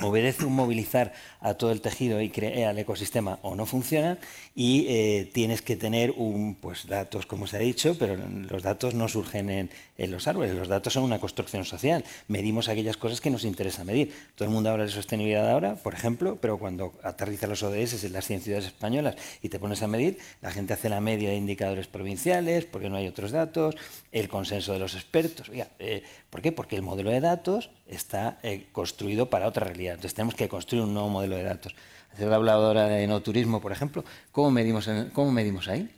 obedece 0.01 0.45
un 0.45 0.55
movilizar 0.55 1.13
a 1.41 1.53
todo 1.55 1.71
el 1.71 1.81
tejido 1.81 2.21
y 2.21 2.29
crea 2.29 2.71
el 2.71 2.79
ecosistema 2.79 3.39
o 3.41 3.55
no 3.55 3.65
funciona 3.65 4.17
y 4.55 4.85
eh, 4.87 5.29
tienes 5.33 5.61
que 5.61 5.75
tener 5.75 6.11
un, 6.11 6.55
pues, 6.55 6.87
datos, 6.87 7.25
como 7.25 7.47
se 7.47 7.57
ha 7.57 7.59
dicho, 7.59 7.95
pero 7.97 8.17
los 8.17 8.63
datos 8.63 8.93
no 8.93 9.07
surgen 9.07 9.49
en, 9.49 9.69
los 10.11 10.27
árboles, 10.27 10.55
los 10.55 10.67
datos 10.67 10.93
son 10.93 11.03
una 11.03 11.19
construcción 11.19 11.65
social. 11.65 12.05
Medimos 12.27 12.69
aquellas 12.69 12.95
cosas 12.95 13.19
que 13.19 13.29
nos 13.29 13.43
interesa 13.43 13.83
medir. 13.83 14.13
Todo 14.35 14.47
el 14.47 14.53
mundo 14.53 14.69
habla 14.69 14.85
de 14.85 14.91
sostenibilidad 14.91 15.49
ahora, 15.49 15.75
por 15.75 15.93
ejemplo, 15.93 16.37
pero 16.39 16.57
cuando 16.57 16.93
aterriza 17.03 17.47
los 17.47 17.63
ODS 17.63 18.05
en 18.05 18.13
las 18.13 18.25
100 18.25 18.41
ciudades 18.41 18.65
españolas 18.65 19.15
y 19.41 19.49
te 19.49 19.59
pones 19.59 19.83
a 19.83 19.87
medir, 19.87 20.17
la 20.41 20.51
gente 20.51 20.73
hace 20.73 20.87
la 20.87 21.01
media 21.01 21.29
de 21.29 21.35
indicadores 21.35 21.87
provinciales 21.87 22.65
porque 22.65 22.89
no 22.89 22.95
hay 22.95 23.07
otros 23.07 23.31
datos, 23.31 23.75
el 24.11 24.29
consenso 24.29 24.73
de 24.73 24.79
los 24.79 24.95
expertos. 24.95 25.51
Eh, 25.79 26.03
¿Por 26.29 26.41
qué? 26.41 26.51
Porque 26.51 26.75
el 26.75 26.81
modelo 26.81 27.09
de 27.09 27.19
datos 27.19 27.71
está 27.87 28.37
eh, 28.43 28.67
construido 28.71 29.29
para 29.29 29.47
otra 29.47 29.65
realidad. 29.65 29.95
Entonces 29.95 30.13
tenemos 30.13 30.35
que 30.35 30.47
construir 30.47 30.83
un 30.83 30.93
nuevo 30.93 31.09
modelo 31.09 31.35
de 31.35 31.43
datos. 31.43 31.75
Hacer 32.13 32.27
la 32.27 32.35
habladora 32.35 32.85
de 32.85 33.07
no 33.07 33.21
turismo, 33.21 33.61
por 33.61 33.71
ejemplo, 33.71 34.03
¿cómo 34.31 34.51
medimos, 34.51 34.89
¿cómo 35.13 35.31
medimos 35.31 35.67
ahí? 35.67 35.89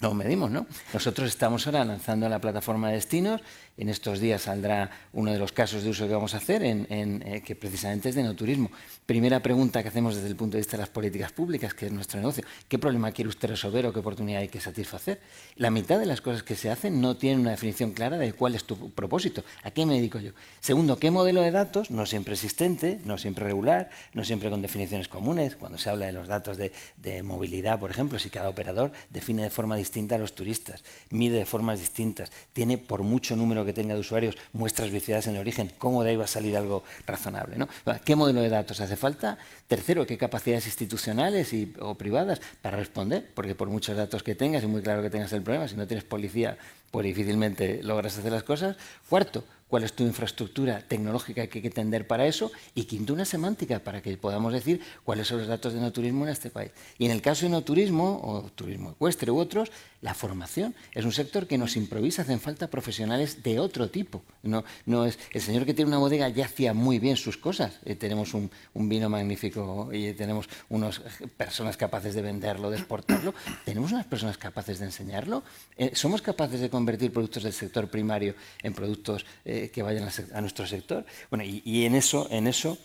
No 0.00 0.14
medimos, 0.14 0.50
¿no? 0.50 0.66
Nosotros 0.92 1.28
estamos 1.28 1.66
ahora 1.66 1.84
lanzando 1.84 2.28
la 2.28 2.40
plataforma 2.40 2.88
de 2.88 2.94
destinos 2.94 3.40
en 3.78 3.88
estos 3.88 4.20
días 4.20 4.42
saldrá 4.42 4.90
uno 5.12 5.32
de 5.32 5.38
los 5.38 5.52
casos 5.52 5.84
de 5.84 5.90
uso 5.90 6.06
que 6.06 6.12
vamos 6.12 6.34
a 6.34 6.38
hacer, 6.38 6.64
en, 6.64 6.86
eh, 6.90 7.42
que 7.44 7.54
precisamente 7.54 8.08
es 8.08 8.14
de 8.16 8.24
no 8.24 8.34
turismo. 8.34 8.70
Primera 9.06 9.40
pregunta 9.40 9.82
que 9.82 9.88
hacemos 9.88 10.16
desde 10.16 10.28
el 10.28 10.36
punto 10.36 10.56
de 10.56 10.60
vista 10.60 10.76
de 10.76 10.82
las 10.82 10.90
políticas 10.90 11.32
públicas, 11.32 11.72
que 11.74 11.86
es 11.86 11.92
nuestro 11.92 12.18
negocio. 12.18 12.44
¿Qué 12.68 12.78
problema 12.78 13.12
quiere 13.12 13.28
usted 13.28 13.48
resolver 13.48 13.86
o 13.86 13.92
qué 13.92 14.00
oportunidad 14.00 14.42
hay 14.42 14.48
que 14.48 14.60
satisfacer? 14.60 15.20
La 15.56 15.70
mitad 15.70 15.98
de 15.98 16.06
las 16.06 16.20
cosas 16.20 16.42
que 16.42 16.56
se 16.56 16.70
hacen 16.70 17.00
no 17.00 17.16
tienen 17.16 17.40
una 17.40 17.52
definición 17.52 17.92
clara 17.92 18.18
de 18.18 18.32
cuál 18.32 18.56
es 18.56 18.64
tu 18.64 18.90
propósito. 18.90 19.44
¿A 19.62 19.70
qué 19.70 19.86
me 19.86 19.94
dedico 19.94 20.18
yo? 20.18 20.32
Segundo, 20.60 20.98
¿qué 20.98 21.12
modelo 21.12 21.40
de 21.40 21.52
datos? 21.52 21.90
No 21.92 22.04
siempre 22.04 22.34
existente, 22.34 23.00
no 23.04 23.16
siempre 23.16 23.44
regular, 23.44 23.90
no 24.12 24.24
siempre 24.24 24.50
con 24.50 24.60
definiciones 24.60 25.06
comunes. 25.06 25.54
Cuando 25.54 25.78
se 25.78 25.88
habla 25.88 26.06
de 26.06 26.12
los 26.12 26.26
datos 26.26 26.56
de, 26.56 26.72
de 26.96 27.22
movilidad, 27.22 27.78
por 27.78 27.92
ejemplo, 27.92 28.18
si 28.18 28.28
cada 28.28 28.48
operador 28.48 28.90
define 29.10 29.44
de 29.44 29.50
forma 29.50 29.76
distinta 29.76 30.16
a 30.16 30.18
los 30.18 30.34
turistas, 30.34 30.82
mide 31.10 31.38
de 31.38 31.46
formas 31.46 31.78
distintas, 31.78 32.32
tiene 32.52 32.76
por 32.76 33.04
mucho 33.04 33.36
número 33.36 33.67
que 33.68 33.74
tenga 33.74 33.94
de 33.94 34.00
usuarios 34.00 34.36
muestras 34.52 34.90
viciadas 34.90 35.26
en 35.26 35.34
el 35.34 35.40
origen, 35.40 35.70
¿cómo 35.78 36.02
de 36.02 36.10
ahí 36.10 36.16
va 36.16 36.24
a 36.24 36.28
salir 36.28 36.56
algo 36.56 36.82
razonable? 37.06 37.56
¿no? 37.56 37.68
¿Qué 38.04 38.16
modelo 38.16 38.40
de 38.40 38.48
datos 38.48 38.80
hace 38.80 38.96
falta? 38.96 39.36
Tercero, 39.66 40.06
¿qué 40.06 40.16
capacidades 40.16 40.66
institucionales 40.66 41.52
y, 41.52 41.74
o 41.80 41.94
privadas 41.94 42.40
para 42.62 42.78
responder? 42.78 43.30
Porque 43.34 43.54
por 43.54 43.68
muchos 43.68 43.96
datos 43.96 44.22
que 44.22 44.34
tengas, 44.34 44.64
y 44.64 44.66
muy 44.66 44.80
claro 44.80 45.02
que 45.02 45.10
tengas 45.10 45.32
el 45.34 45.42
problema, 45.42 45.68
si 45.68 45.76
no 45.76 45.86
tienes 45.86 46.04
policía, 46.04 46.56
pues 46.90 47.04
difícilmente 47.04 47.82
logras 47.82 48.18
hacer 48.18 48.32
las 48.32 48.42
cosas. 48.42 48.76
Cuarto, 49.08 49.44
cuál 49.68 49.84
es 49.84 49.92
tu 49.92 50.04
infraestructura 50.04 50.80
tecnológica 50.80 51.46
que 51.46 51.58
hay 51.58 51.62
que 51.62 51.70
tender 51.70 52.06
para 52.06 52.26
eso 52.26 52.50
y 52.74 52.84
quinto 52.84 53.12
una 53.12 53.24
semántica 53.24 53.78
para 53.80 54.02
que 54.02 54.16
podamos 54.16 54.52
decir 54.52 54.80
cuáles 55.04 55.28
son 55.28 55.38
los 55.38 55.46
datos 55.46 55.74
de 55.74 55.80
no 55.80 55.92
turismo 55.92 56.24
en 56.24 56.32
este 56.32 56.50
país. 56.50 56.72
Y 56.98 57.04
en 57.04 57.10
el 57.10 57.22
caso 57.22 57.46
de 57.46 57.50
no 57.50 57.62
turismo 57.62 58.20
o 58.24 58.42
turismo 58.50 58.90
ecuestre 58.92 59.30
u 59.30 59.38
otros, 59.38 59.70
la 60.00 60.14
formación 60.14 60.74
es 60.94 61.04
un 61.04 61.12
sector 61.12 61.46
que 61.46 61.58
nos 61.58 61.76
improvisa, 61.76 62.22
hacen 62.22 62.40
falta 62.40 62.68
profesionales 62.68 63.42
de 63.42 63.58
otro 63.58 63.90
tipo. 63.90 64.22
No, 64.42 64.64
es 65.04 65.18
el 65.32 65.42
señor 65.42 65.66
que 65.66 65.74
tiene 65.74 65.88
una 65.88 65.98
bodega 65.98 66.28
ya 66.28 66.46
hacía 66.46 66.72
muy 66.72 66.98
bien 66.98 67.16
sus 67.16 67.36
cosas. 67.36 67.80
Eh, 67.84 67.96
tenemos 67.96 68.32
un, 68.34 68.50
vino 68.74 69.08
magnífico 69.08 69.90
y 69.92 70.12
tenemos 70.14 70.48
unas 70.68 71.00
personas 71.36 71.76
capaces 71.76 72.14
de 72.14 72.22
venderlo, 72.22 72.70
de 72.70 72.78
exportarlo. 72.78 73.34
Tenemos 73.64 73.92
unas 73.92 74.06
personas 74.06 74.38
capaces 74.38 74.78
de 74.78 74.86
enseñarlo. 74.86 75.42
Eh, 75.76 75.90
somos 75.94 76.22
capaces 76.22 76.60
de 76.60 76.70
convertir 76.70 77.12
productos 77.12 77.42
del 77.42 77.52
sector 77.52 77.88
primario 77.90 78.34
en 78.62 78.72
productos 78.72 79.26
eh, 79.64 79.70
que 79.70 79.82
vayan 79.82 80.08
a, 80.34 80.40
nuestro 80.40 80.66
sector. 80.66 81.04
Bueno, 81.30 81.44
y, 81.44 81.84
en 81.84 81.94
eso, 81.94 82.28
en 82.30 82.46
eso 82.46 82.78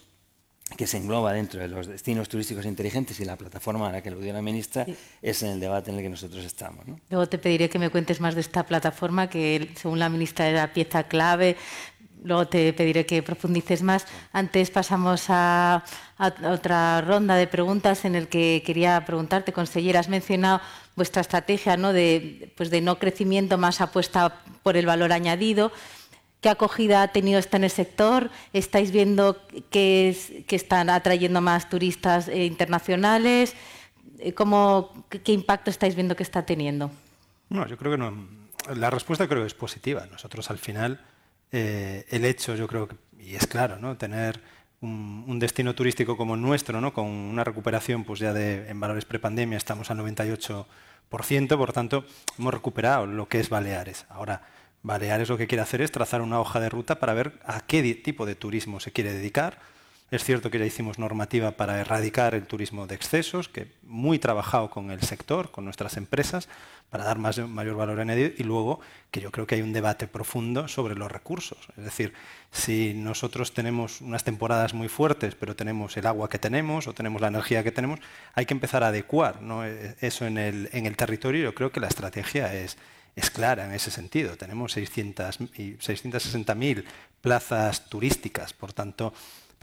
que 0.78 0.88
se 0.88 0.98
engloba 0.98 1.34
dentro 1.34 1.60
de 1.60 1.68
los 1.68 1.88
destinos 1.88 2.30
turísticos 2.30 2.66
inteligentes 2.66 3.20
y 3.20 3.26
la 3.26 3.36
plataforma 3.36 3.90
a 3.90 3.92
la 3.92 4.02
que 4.02 4.10
lo 4.10 4.20
dio 4.20 4.34
la 4.34 4.42
ministra, 4.42 4.86
es 5.22 5.44
en 5.44 5.50
el 5.50 5.60
debate 5.60 5.92
en 5.92 5.98
el 5.98 6.04
que 6.04 6.10
nosotros 6.10 6.44
estamos. 6.46 6.86
Luego 7.10 7.28
te 7.28 7.38
pediré 7.38 7.70
que 7.70 7.80
me 7.80 7.90
cuentes 7.90 8.20
más 8.20 8.34
de 8.34 8.42
esta 8.42 8.66
plataforma, 8.66 9.30
que 9.30 9.70
según 9.76 10.00
la 10.00 10.10
ministra 10.10 10.48
era 10.48 10.74
pieza 10.74 11.04
clave. 11.04 11.58
Luego 12.24 12.48
te 12.48 12.72
pediré 12.72 13.06
que 13.06 13.22
profundices 13.22 13.84
más. 13.84 14.08
Antes 14.32 14.72
pasamos 14.72 15.26
a, 15.28 15.84
otra 16.50 17.02
ronda 17.02 17.36
de 17.36 17.48
preguntas 17.48 18.06
en 18.06 18.16
el 18.16 18.30
que 18.30 18.64
quería 18.66 19.04
preguntarte, 19.06 19.52
consellera, 19.52 20.00
has 20.00 20.08
mencionado 20.08 20.62
vuestra 20.96 21.22
estrategia 21.22 21.76
¿no? 21.76 21.92
De, 21.92 22.54
pues 22.56 22.70
de 22.70 22.80
no 22.80 22.98
crecimiento, 22.98 23.58
más 23.58 23.82
apuesta 23.82 24.42
por 24.64 24.78
el 24.78 24.86
valor 24.86 25.12
añadido. 25.12 25.72
¿Qué 26.44 26.50
acogida 26.50 27.04
ha 27.04 27.08
tenido 27.08 27.40
esto 27.40 27.56
en 27.56 27.64
el 27.64 27.70
sector? 27.70 28.30
¿Estáis 28.52 28.92
viendo 28.92 29.42
que, 29.70 30.10
están 30.50 30.90
atrayendo 30.90 31.40
más 31.40 31.70
turistas 31.70 32.28
eh, 32.28 32.44
internacionales? 32.44 33.56
Eh, 34.20 34.34
¿Cómo, 34.34 35.06
qué, 35.08 35.32
impacto 35.32 35.70
estáis 35.70 35.96
viendo 35.96 36.18
que 36.18 36.24
está 36.24 36.46
teniendo? 36.46 36.92
No, 37.48 37.66
yo 37.66 37.78
creo 37.78 37.94
que 37.94 37.98
no. 37.98 38.28
La 38.76 38.90
respuesta 38.90 39.26
creo 39.30 39.40
que 39.40 39.48
es 39.48 39.54
positiva. 39.54 40.06
Nosotros 40.12 40.50
al 40.52 40.58
final, 40.58 41.00
eh, 41.54 42.06
el 42.10 42.26
hecho, 42.26 42.56
yo 42.56 42.68
creo 42.68 42.90
que, 42.90 42.98
y 43.20 43.36
es 43.36 43.48
claro, 43.48 43.80
¿no? 43.80 43.96
tener 43.96 44.42
un, 44.82 45.40
destino 45.40 45.74
turístico 45.74 46.18
como 46.18 46.36
nuestro, 46.36 46.82
¿no? 46.82 46.92
con 46.94 47.06
una 47.06 47.46
recuperación 47.46 48.04
pues 48.04 48.20
ya 48.20 48.34
de, 48.34 48.70
en 48.70 48.82
valores 48.82 49.06
prepandemia, 49.06 49.58
estamos 49.58 49.90
al 49.92 50.00
98%, 50.00 50.66
por 51.58 51.72
tanto, 51.72 52.04
hemos 52.38 52.54
recuperado 52.54 53.06
lo 53.06 53.30
que 53.30 53.40
es 53.40 53.48
Baleares. 53.48 54.06
Ahora, 54.10 54.42
Baleares 54.84 55.30
lo 55.30 55.38
que 55.38 55.48
quiere 55.48 55.62
hacer 55.62 55.82
es 55.82 55.94
trazar 55.94 56.22
una 56.22 56.42
hoja 56.42 56.60
de 56.60 56.70
ruta 56.70 57.00
para 57.00 57.14
ver 57.14 57.40
a 57.46 57.62
qué 57.62 57.82
tipo 57.96 58.26
de 58.26 58.36
turismo 58.36 58.82
se 58.82 58.92
quiere 58.92 59.14
dedicar. 59.14 59.58
Es 60.12 60.26
cierto 60.26 60.52
que 60.52 60.60
ya 60.60 60.66
hicimos 60.66 61.00
normativa 61.00 61.52
para 61.52 61.80
erradicar 61.80 62.36
el 62.36 62.46
turismo 62.46 62.86
de 62.86 62.94
excesos, 62.94 63.48
que 63.48 63.72
muy 63.82 64.20
trabajado 64.20 64.70
con 64.70 64.92
el 64.92 65.02
sector, 65.02 65.50
con 65.52 65.64
nuestras 65.64 65.96
empresas, 65.96 66.50
para 66.90 67.06
dar 67.06 67.18
más, 67.18 67.40
mayor 67.40 67.78
valor 67.78 68.00
añadido. 68.00 68.32
Y 68.38 68.44
luego 68.44 68.82
que 69.10 69.22
yo 69.22 69.32
creo 69.32 69.48
que 69.48 69.56
hay 69.56 69.62
un 69.62 69.72
debate 69.74 70.06
profundo 70.06 70.68
sobre 70.68 70.96
los 70.96 71.12
recursos. 71.12 71.58
Es 71.78 71.86
decir, 71.86 72.14
si 72.52 72.94
nosotros 72.94 73.54
tenemos 73.54 74.02
unas 74.02 74.26
temporadas 74.26 74.74
muy 74.74 74.90
fuertes, 74.90 75.34
pero 75.34 75.56
tenemos 75.56 75.96
el 75.96 76.06
agua 76.06 76.30
que 76.30 76.38
tenemos 76.38 76.88
o 76.88 76.94
tenemos 76.94 77.22
la 77.22 77.30
energía 77.30 77.64
que 77.64 77.72
tenemos, 77.72 78.00
hay 78.36 78.46
que 78.46 78.54
empezar 78.54 78.84
a 78.84 78.90
adecuar 78.90 79.40
e, 79.66 79.96
eso 80.02 80.28
en 80.28 80.38
el, 80.38 80.70
en 80.74 80.86
el 80.86 80.98
territorio. 80.98 81.42
Yo 81.42 81.56
creo 81.56 81.72
que 81.72 81.80
la 81.80 81.88
estrategia 81.88 82.54
es, 82.54 82.78
es 83.16 83.30
clara 83.30 83.66
en 83.66 83.74
ese 83.74 83.92
sentido. 83.92 84.38
Tenemos 84.38 84.76
660.000 84.76 86.84
plazas 87.22 87.90
turísticas, 87.90 88.54
por 88.54 88.74
tanto, 88.74 89.14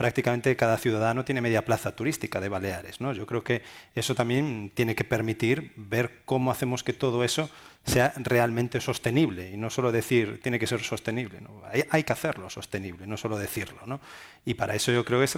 prácticamente 0.00 0.57
cada 0.57 0.78
ciudadano 0.78 1.26
tiene 1.26 1.42
media 1.42 1.66
plaza 1.66 1.95
turística 1.95 2.40
de 2.40 2.49
Baleares. 2.49 3.02
¿no? 3.02 3.12
Yo 3.12 3.26
creo 3.26 3.45
que 3.45 3.61
eso 3.95 4.14
también 4.14 4.73
tiene 4.75 4.95
que 4.95 5.04
permitir 5.04 5.75
ver 5.76 6.23
cómo 6.25 6.50
hacemos 6.50 6.83
que 6.83 6.95
todo 6.95 7.23
eso 7.23 7.50
sea 7.85 8.14
realmente 8.16 8.80
sostenible 8.80 9.50
y 9.50 9.59
no 9.59 9.69
solo 9.69 9.92
decir 9.92 10.40
tiene 10.42 10.59
que 10.59 10.66
ser 10.66 10.83
sostenible. 10.83 11.42
Hay, 11.90 12.04
que 12.04 12.14
hacerlo 12.14 12.49
sostenible, 12.49 13.07
no 13.07 13.19
solo 13.19 13.37
decirlo. 13.37 13.83
¿no? 13.85 14.00
Y 14.47 14.54
para 14.54 14.75
eso 14.75 14.90
yo 14.90 15.04
creo 15.04 15.19
que 15.19 15.26
es, 15.26 15.37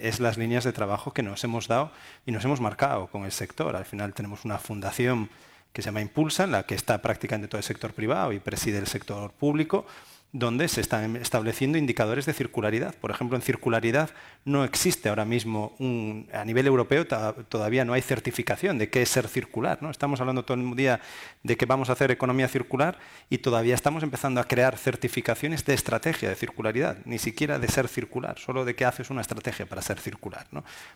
es 0.00 0.18
las 0.18 0.36
líneas 0.36 0.64
de 0.64 0.72
trabajo 0.72 1.12
que 1.12 1.22
nos 1.22 1.44
hemos 1.44 1.68
dado 1.68 1.92
y 2.26 2.32
nos 2.32 2.44
hemos 2.44 2.60
marcado 2.60 3.06
con 3.06 3.24
el 3.24 3.30
sector. 3.30 3.76
Al 3.76 3.84
final 3.84 4.14
tenemos 4.14 4.44
una 4.44 4.58
fundación 4.58 5.30
que 5.72 5.82
se 5.82 5.86
llama 5.86 6.00
Impulsa, 6.00 6.46
la 6.46 6.64
que 6.64 6.74
está 6.74 7.00
prácticamente 7.00 7.48
todo 7.48 7.58
el 7.58 7.64
sector 7.64 7.92
privado 7.92 8.32
y 8.32 8.40
preside 8.40 8.78
el 8.78 8.86
sector 8.86 9.30
público 9.32 9.86
donde 10.32 10.66
se 10.68 10.80
están 10.80 11.16
estableciendo 11.16 11.76
indicadores 11.76 12.24
de 12.24 12.32
circularidad. 12.32 12.94
Por 12.94 13.10
ejemplo, 13.10 13.36
en 13.36 13.42
circularidad 13.42 14.10
no 14.46 14.64
existe 14.64 15.10
ahora 15.10 15.26
mismo, 15.26 15.74
un, 15.78 16.26
a 16.32 16.44
nivel 16.46 16.66
europeo 16.66 17.06
todavía 17.06 17.84
no 17.84 17.92
hay 17.92 18.00
certificación 18.00 18.78
de 18.78 18.88
qué 18.88 19.02
es 19.02 19.10
ser 19.10 19.28
circular. 19.28 19.82
¿no? 19.82 19.90
Estamos 19.90 20.20
hablando 20.20 20.44
todo 20.44 20.56
el 20.56 20.74
día 20.74 21.00
de 21.42 21.56
que 21.56 21.66
vamos 21.66 21.90
a 21.90 21.92
hacer 21.92 22.10
economía 22.10 22.48
circular 22.48 22.98
y 23.28 23.38
todavía 23.38 23.74
estamos 23.74 24.02
empezando 24.02 24.40
a 24.40 24.44
crear 24.44 24.78
certificaciones 24.78 25.66
de 25.66 25.74
estrategia 25.74 26.30
de 26.30 26.34
circularidad, 26.34 26.96
ni 27.04 27.18
siquiera 27.18 27.58
de 27.58 27.68
ser 27.68 27.86
circular, 27.86 28.38
solo 28.38 28.64
de 28.64 28.74
qué 28.74 28.86
haces 28.86 29.10
una 29.10 29.20
estrategia 29.20 29.66
para 29.66 29.82
ser 29.82 30.00
circular. 30.00 30.46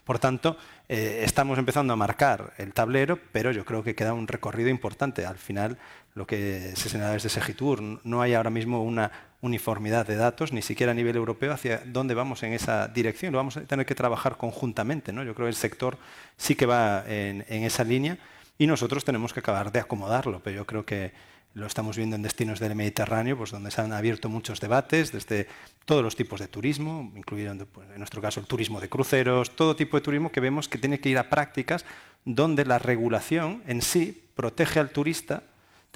Por 0.05 0.19
tanto, 0.19 0.57
eh, 0.89 1.21
estamos 1.25 1.59
empezando 1.59 1.93
a 1.93 1.97
marcar 1.97 2.55
el 2.57 2.73
tablero, 2.73 3.19
pero 3.33 3.53
yo 3.53 3.67
creo 3.67 3.83
que 3.83 3.95
queda 3.95 4.15
un 4.15 4.29
recorrido 4.29 4.71
importante. 4.71 5.27
Al 5.27 5.37
final, 5.37 5.77
lo 6.17 6.27
que 6.27 6.73
se 6.77 6.89
señala 6.89 7.13
desde 7.13 7.29
Segitur. 7.29 7.83
No 8.03 8.23
hay 8.23 8.33
ahora 8.33 8.49
mismo 8.49 8.83
una 8.83 9.13
uniformidad 9.43 10.07
de 10.07 10.17
datos, 10.17 10.51
ni 10.51 10.63
siquiera 10.63 10.93
a 10.93 10.95
nivel 10.95 11.15
europeo, 11.15 11.53
hacia 11.53 11.83
dónde 11.85 12.15
vamos 12.15 12.43
en 12.43 12.55
esa 12.55 12.89
dirección. 12.89 13.33
Lo 13.33 13.39
vamos 13.39 13.59
a 13.59 13.61
tener 13.61 13.85
que 13.85 13.95
trabajar 13.95 14.39
conjuntamente. 14.39 15.13
¿no? 15.13 15.23
Yo 15.23 15.35
creo 15.35 15.45
que 15.45 15.51
el 15.51 15.57
sector 15.57 15.99
sí 16.39 16.57
que 16.57 16.65
va 16.65 17.05
en, 17.07 17.45
esa 17.49 17.85
línea 17.85 18.17
y 18.57 18.67
nosotros 18.67 19.05
tenemos 19.05 19.35
que 19.35 19.41
acabar 19.41 19.71
de 19.71 19.79
acomodarlo, 19.79 20.41
pero 20.43 20.57
yo 20.57 20.67
creo 20.67 20.87
que 20.87 21.13
lo 21.53 21.67
estamos 21.67 21.99
viendo 21.99 22.17
en 22.17 22.23
destinos 22.23 22.61
del 22.61 22.75
Mediterráneo, 22.75 23.37
pues 23.37 23.51
donde 23.51 23.71
se 23.71 23.83
han 23.83 23.93
abierto 23.93 24.31
muchos 24.31 24.59
debates 24.59 25.13
desde 25.13 25.49
todos 25.85 26.03
los 26.03 26.17
tipos 26.17 26.41
de 26.41 26.49
turismo, 26.49 27.13
incluyendo 27.15 27.67
pues, 27.67 27.91
en 27.91 27.99
nuestro 27.99 28.23
caso 28.23 28.41
el 28.41 28.47
turismo 28.47 28.81
de 28.81 28.89
cruceros, 28.89 29.55
todo 29.55 29.77
tipo 29.77 29.99
de 29.99 30.03
turismo 30.03 30.33
que 30.33 30.41
vemos 30.41 30.67
que 30.67 30.79
tiene 30.79 30.99
que 30.99 31.11
ir 31.11 31.19
a 31.19 31.29
prácticas 31.29 31.85
donde 32.25 32.65
la 32.65 32.79
regulación 32.79 33.63
en 33.67 33.83
sí 33.83 34.31
protege 34.35 34.81
al 34.81 34.91
turista 34.91 35.43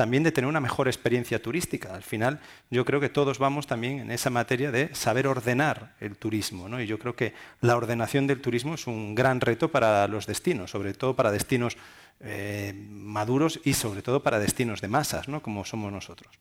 también 0.00 0.23
de 0.23 0.33
tener 0.33 0.49
una 0.49 0.61
mejor 0.61 0.88
experiencia 0.88 1.42
turística. 1.42 1.95
Al 1.95 2.02
final, 2.02 2.40
yo 2.71 2.87
creo 2.87 3.00
que 3.00 3.11
todos 3.11 3.38
vamos 3.38 3.66
también 3.66 3.99
en 3.99 4.11
esa 4.11 4.30
materia 4.30 4.71
de 4.71 4.95
saber 4.95 5.26
ordenar 5.26 5.92
el 6.00 6.16
turismo. 6.16 6.71
¿no? 6.71 6.80
Y 6.80 6.87
yo 6.87 6.99
creo 6.99 7.14
que 7.14 7.35
la 7.61 7.76
ordenación 7.76 8.26
del 8.26 8.40
turismo 8.40 8.76
es 8.76 8.87
un 8.87 9.14
gran 9.14 9.42
reto 9.42 9.71
para 9.71 10.09
los 10.09 10.26
destinos, 10.26 10.71
sobre 10.71 10.95
todo 10.95 11.14
para 11.14 11.30
destinos 11.30 11.76
eh, 12.21 12.73
maduros 12.88 13.61
y 13.62 13.75
sobre 13.75 14.00
todo 14.00 14.23
para 14.23 14.38
destinos 14.38 14.80
de 14.80 14.88
masas, 14.88 15.28
¿no? 15.28 15.42
como 15.42 15.66
somos 15.66 15.92
nosotros. 15.92 16.33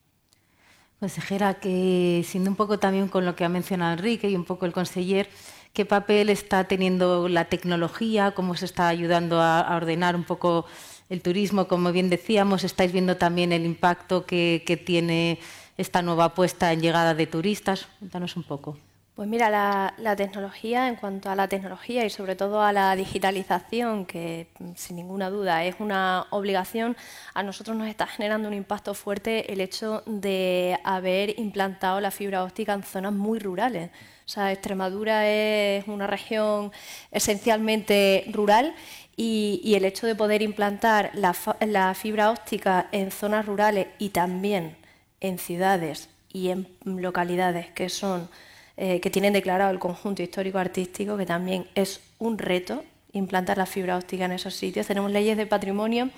Consejera, 1.02 1.56
que 1.56 2.24
siendo 2.26 2.50
un 2.50 2.56
poco 2.56 2.80
también 2.80 3.10
con 3.10 3.26
lo 3.26 3.36
que 3.36 3.44
ha 3.44 3.50
mencionado 3.50 3.92
Enrique 3.92 4.30
y 4.30 4.38
un 4.38 4.46
poco 4.46 4.68
el 4.68 4.72
conseller, 4.72 5.30
¿qué 5.74 5.84
papel 5.84 6.30
está 6.30 6.64
teniendo 6.64 7.28
la 7.28 7.44
tecnología? 7.50 8.32
¿Cómo 8.32 8.56
se 8.56 8.64
está 8.64 8.88
ayudando 8.88 9.42
a 9.42 9.76
ordenar 9.76 10.16
un 10.16 10.24
poco 10.24 10.66
el 11.10 11.22
turismo, 11.22 11.68
como 11.68 11.92
bien 11.92 12.10
decíamos, 12.10 12.64
estáis 12.64 12.92
viendo 12.92 13.18
también 13.18 13.52
el 13.52 13.66
impacto 13.66 14.26
que, 14.26 14.84
tiene 14.86 15.40
esta 15.78 16.02
nueva 16.02 16.26
apuesta 16.26 16.72
en 16.72 16.82
llegada 16.82 17.16
de 17.16 17.26
turistas. 17.26 17.88
Cuéntanos 18.00 18.36
un 18.38 18.44
poco. 18.44 18.78
Pues 19.16 19.28
mira, 19.28 19.50
la, 19.50 20.16
tecnología, 20.16 20.88
en 20.88 20.96
cuanto 20.96 21.30
a 21.30 21.36
la 21.36 21.50
tecnología 21.50 22.06
y 22.06 22.10
sobre 22.10 22.36
todo 22.36 22.62
a 22.62 22.72
la 22.72 22.96
digitalización, 22.96 24.06
que 24.06 24.48
sin 24.76 24.96
ninguna 24.96 25.30
duda 25.30 25.66
es 25.66 25.76
una 25.80 26.28
obligación, 26.30 26.96
a 27.34 27.44
nosotros 27.44 27.76
nos 27.76 27.88
está 27.88 28.08
generando 28.08 28.48
un 28.48 28.54
impacto 28.54 28.94
fuerte 28.94 29.52
el 29.52 29.60
hecho 29.60 30.04
de 30.06 30.80
haber 30.86 31.38
implantado 31.38 32.00
la 32.00 32.12
fibra 32.12 32.44
óptica 32.44 32.74
en 32.74 32.84
zonas 32.84 33.12
muy 33.12 33.40
rurales. 33.40 33.90
O 34.26 34.32
sea, 34.32 34.52
Extremadura 34.52 35.28
es 35.28 35.88
una 35.88 36.06
región 36.06 36.72
esencialmente 37.12 38.26
rural 38.32 38.76
y, 39.22 39.76
el 39.76 39.84
hecho 39.84 40.08
de 40.08 40.16
poder 40.16 40.42
implantar 40.42 41.12
la, 41.14 41.94
fibra 41.94 42.32
óptica 42.32 42.88
en 42.94 43.12
zonas 43.12 43.46
rurales 43.46 43.88
y 43.98 44.10
también 44.10 44.78
en 45.20 45.40
ciudades 45.40 46.08
y 46.32 46.50
en 46.50 46.70
localidades 46.86 47.68
que 47.68 47.90
son 47.90 48.30
eh, 48.78 49.02
que 49.02 49.10
tienen 49.10 49.34
declarado 49.34 49.72
el 49.72 49.80
conjunto 49.80 50.24
histórico 50.24 50.58
artístico, 50.58 51.18
que 51.18 51.26
también 51.26 51.68
es 51.76 52.00
un 52.18 52.38
reto 52.38 52.86
implantar 53.12 53.58
la 53.58 53.66
fibra 53.66 53.98
óptica 53.98 54.24
en 54.24 54.32
esos 54.32 54.56
sitios. 54.56 54.88
Tenemos 54.88 55.12
leyes 55.12 55.36
de 55.36 55.46
patrimonio 55.46 56.10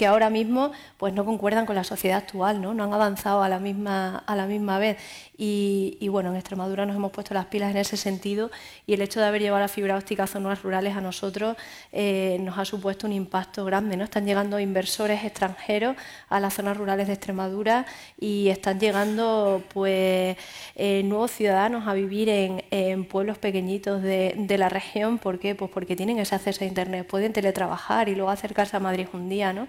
que 0.00 0.06
ahora 0.06 0.30
mismo 0.30 0.72
pues, 0.96 1.12
no 1.12 1.26
concuerdan 1.26 1.66
con 1.66 1.76
la 1.76 1.84
sociedad 1.84 2.16
actual, 2.16 2.62
no, 2.62 2.72
no 2.72 2.84
han 2.84 2.94
avanzado 2.94 3.42
a 3.42 3.50
la 3.50 3.58
misma, 3.58 4.24
a 4.26 4.34
la 4.34 4.46
misma 4.46 4.78
vez. 4.78 4.96
Y, 5.36 6.08
bueno, 6.08 6.30
en 6.30 6.36
Extremadura 6.36 6.84
nos 6.86 6.96
hemos 6.96 7.12
puesto 7.12 7.34
las 7.34 7.46
pilas 7.46 7.70
en 7.70 7.78
ese 7.78 7.96
sentido 7.98 8.50
y 8.86 8.94
el 8.94 9.02
hecho 9.02 9.20
de 9.20 9.26
haber 9.26 9.42
llevado 9.42 9.60
la 9.60 9.68
fibra 9.68 9.96
óptica 9.96 10.24
a 10.24 10.26
zonas 10.26 10.62
rurales 10.62 10.96
a 10.96 11.00
nosotros 11.02 11.56
eh, 11.92 12.38
nos 12.40 12.58
ha 12.58 12.64
supuesto 12.66 13.06
un 13.06 13.12
impacto 13.12 13.64
grande. 13.66 13.96
¿no? 13.96 14.04
Están 14.04 14.24
llegando 14.24 14.58
inversores 14.58 15.22
extranjeros 15.24 15.96
a 16.30 16.40
las 16.40 16.54
zonas 16.54 16.76
rurales 16.78 17.06
de 17.06 17.14
Extremadura 17.14 17.84
y 18.18 18.48
están 18.48 18.80
llegando 18.80 19.62
pues, 19.72 20.36
eh, 20.76 21.02
nuevos 21.04 21.30
ciudadanos 21.30 21.86
a 21.88 21.92
vivir 21.92 22.28
en, 22.30 23.04
pueblos 23.04 23.36
pequeñitos 23.36 24.02
de, 24.02 24.34
de, 24.36 24.58
la 24.58 24.70
región. 24.70 25.18
¿Por 25.18 25.38
qué? 25.38 25.54
Pues 25.54 25.70
porque 25.70 25.96
tienen 25.96 26.18
ese 26.18 26.34
acceso 26.34 26.64
a 26.64 26.66
Internet, 26.66 27.06
pueden 27.06 27.34
teletrabajar 27.34 28.08
y 28.08 28.14
luego 28.14 28.30
acercarse 28.30 28.76
a 28.76 28.80
Madrid 28.80 29.06
un 29.12 29.28
día. 29.28 29.52
¿no? 29.52 29.68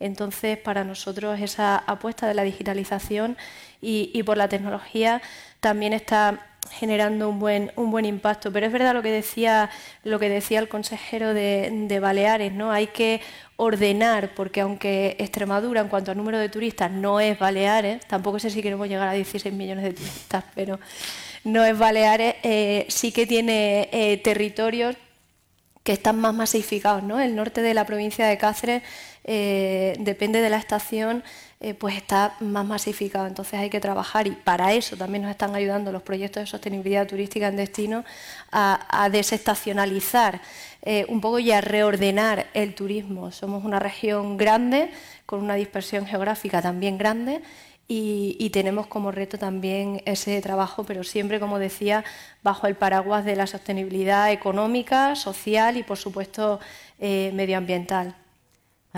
Entonces, 0.00 0.58
para 0.58 0.84
nosotros 0.84 1.40
esa 1.40 1.76
apuesta 1.76 2.26
de 2.26 2.34
la 2.34 2.44
digitalización 2.44 3.36
y, 3.80 4.22
por 4.22 4.36
la 4.36 4.48
tecnología 4.48 5.22
también 5.60 5.92
está 5.92 6.46
generando 6.70 7.28
un 7.28 7.38
buen, 7.38 7.72
un 7.76 7.90
buen 7.90 8.04
impacto. 8.04 8.52
Pero 8.52 8.66
es 8.66 8.72
verdad 8.72 8.94
lo 8.94 9.02
que 9.02 9.10
decía, 9.10 9.70
lo 10.04 10.18
que 10.18 10.28
decía 10.28 10.58
el 10.58 10.68
consejero 10.68 11.34
de, 11.34 11.98
Baleares, 12.00 12.52
¿no? 12.52 12.70
Hay 12.70 12.88
que 12.88 13.20
ordenar, 13.56 14.34
porque 14.34 14.60
aunque 14.60 15.16
Extremadura 15.18 15.80
en 15.80 15.88
cuanto 15.88 16.10
al 16.10 16.16
número 16.16 16.38
de 16.38 16.48
turistas 16.48 16.90
no 16.90 17.20
es 17.20 17.38
Baleares, 17.38 18.06
tampoco 18.06 18.38
sé 18.38 18.50
si 18.50 18.62
queremos 18.62 18.88
llegar 18.88 19.08
a 19.08 19.12
16 19.12 19.52
millones 19.54 19.84
de 19.84 19.92
turistas, 19.94 20.44
pero 20.54 20.78
no 21.44 21.64
es 21.64 21.76
Baleares, 21.76 22.36
eh, 22.42 22.86
sí 22.88 23.10
que 23.10 23.26
tiene 23.26 23.88
eh, 23.92 24.18
territorios 24.18 24.96
que 25.88 25.92
están 25.94 26.20
más 26.20 26.34
masificados. 26.34 27.02
¿no? 27.02 27.18
El 27.18 27.34
norte 27.34 27.62
de 27.62 27.72
la 27.72 27.86
provincia 27.86 28.26
de 28.26 28.36
Cáceres 28.36 28.82
eh, 29.30 29.94
depende 29.98 30.40
de 30.40 30.48
la 30.48 30.56
estación, 30.56 31.22
eh, 31.60 31.74
pues 31.74 31.94
está 31.96 32.34
más 32.40 32.64
masificado. 32.64 33.26
Entonces 33.26 33.60
hay 33.60 33.68
que 33.68 33.78
trabajar 33.78 34.26
y 34.26 34.30
para 34.30 34.72
eso 34.72 34.96
también 34.96 35.24
nos 35.24 35.30
están 35.30 35.54
ayudando 35.54 35.92
los 35.92 36.00
proyectos 36.00 36.44
de 36.44 36.46
sostenibilidad 36.46 37.06
turística 37.06 37.46
en 37.48 37.56
destino 37.56 38.06
a, 38.50 39.10
desestacionalizar 39.12 40.40
eh, 40.80 41.04
un 41.10 41.20
poco 41.20 41.40
y 41.40 41.52
a 41.52 41.60
reordenar 41.60 42.46
el 42.54 42.74
turismo. 42.74 43.30
Somos 43.30 43.66
una 43.66 43.78
región 43.78 44.38
grande, 44.38 44.90
con 45.26 45.40
una 45.42 45.56
dispersión 45.56 46.06
geográfica 46.06 46.62
también 46.62 46.96
grande 46.96 47.42
y, 47.86 48.48
tenemos 48.50 48.86
como 48.86 49.12
reto 49.12 49.36
también 49.38 50.00
ese 50.06 50.40
trabajo, 50.40 50.84
pero 50.84 51.04
siempre, 51.04 51.38
como 51.38 51.58
decía, 51.58 52.02
bajo 52.42 52.66
el 52.66 52.76
paraguas 52.76 53.26
de 53.26 53.36
la 53.36 53.46
sostenibilidad 53.46 54.32
económica, 54.32 55.16
social 55.16 55.76
y, 55.76 55.82
por 55.82 55.98
supuesto, 55.98 56.60
medioambiental. 56.98 58.14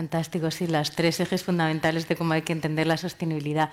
Fantástico, 0.00 0.50
sí, 0.50 0.66
las 0.66 0.92
tres 0.92 1.20
ejes 1.20 1.44
fundamentales 1.44 2.08
de 2.08 2.16
cómo 2.16 2.32
hay 2.32 2.40
que 2.40 2.54
entender 2.54 2.86
la 2.86 2.96
sostenibilidad. 2.96 3.68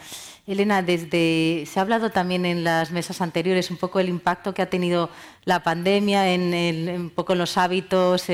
Elena, 0.46 0.82
desde 0.82 1.64
se 1.66 1.80
ha 1.80 1.84
hablado 1.84 2.10
también 2.10 2.46
en 2.46 2.66
las 2.66 2.92
mesas 2.92 3.22
anteriores 3.22 3.72
un 3.72 3.78
poco 3.78 4.02
el 4.02 4.10
impacto 4.10 4.54
que 4.54 4.62
ha 4.62 4.70
tenido 4.70 5.10
la 5.46 5.64
pandemia 5.64 6.34
en, 6.34 6.90
un 6.90 7.10
poco 7.12 7.32
en 7.32 7.40
los 7.40 7.58
hábitos, 7.58 8.26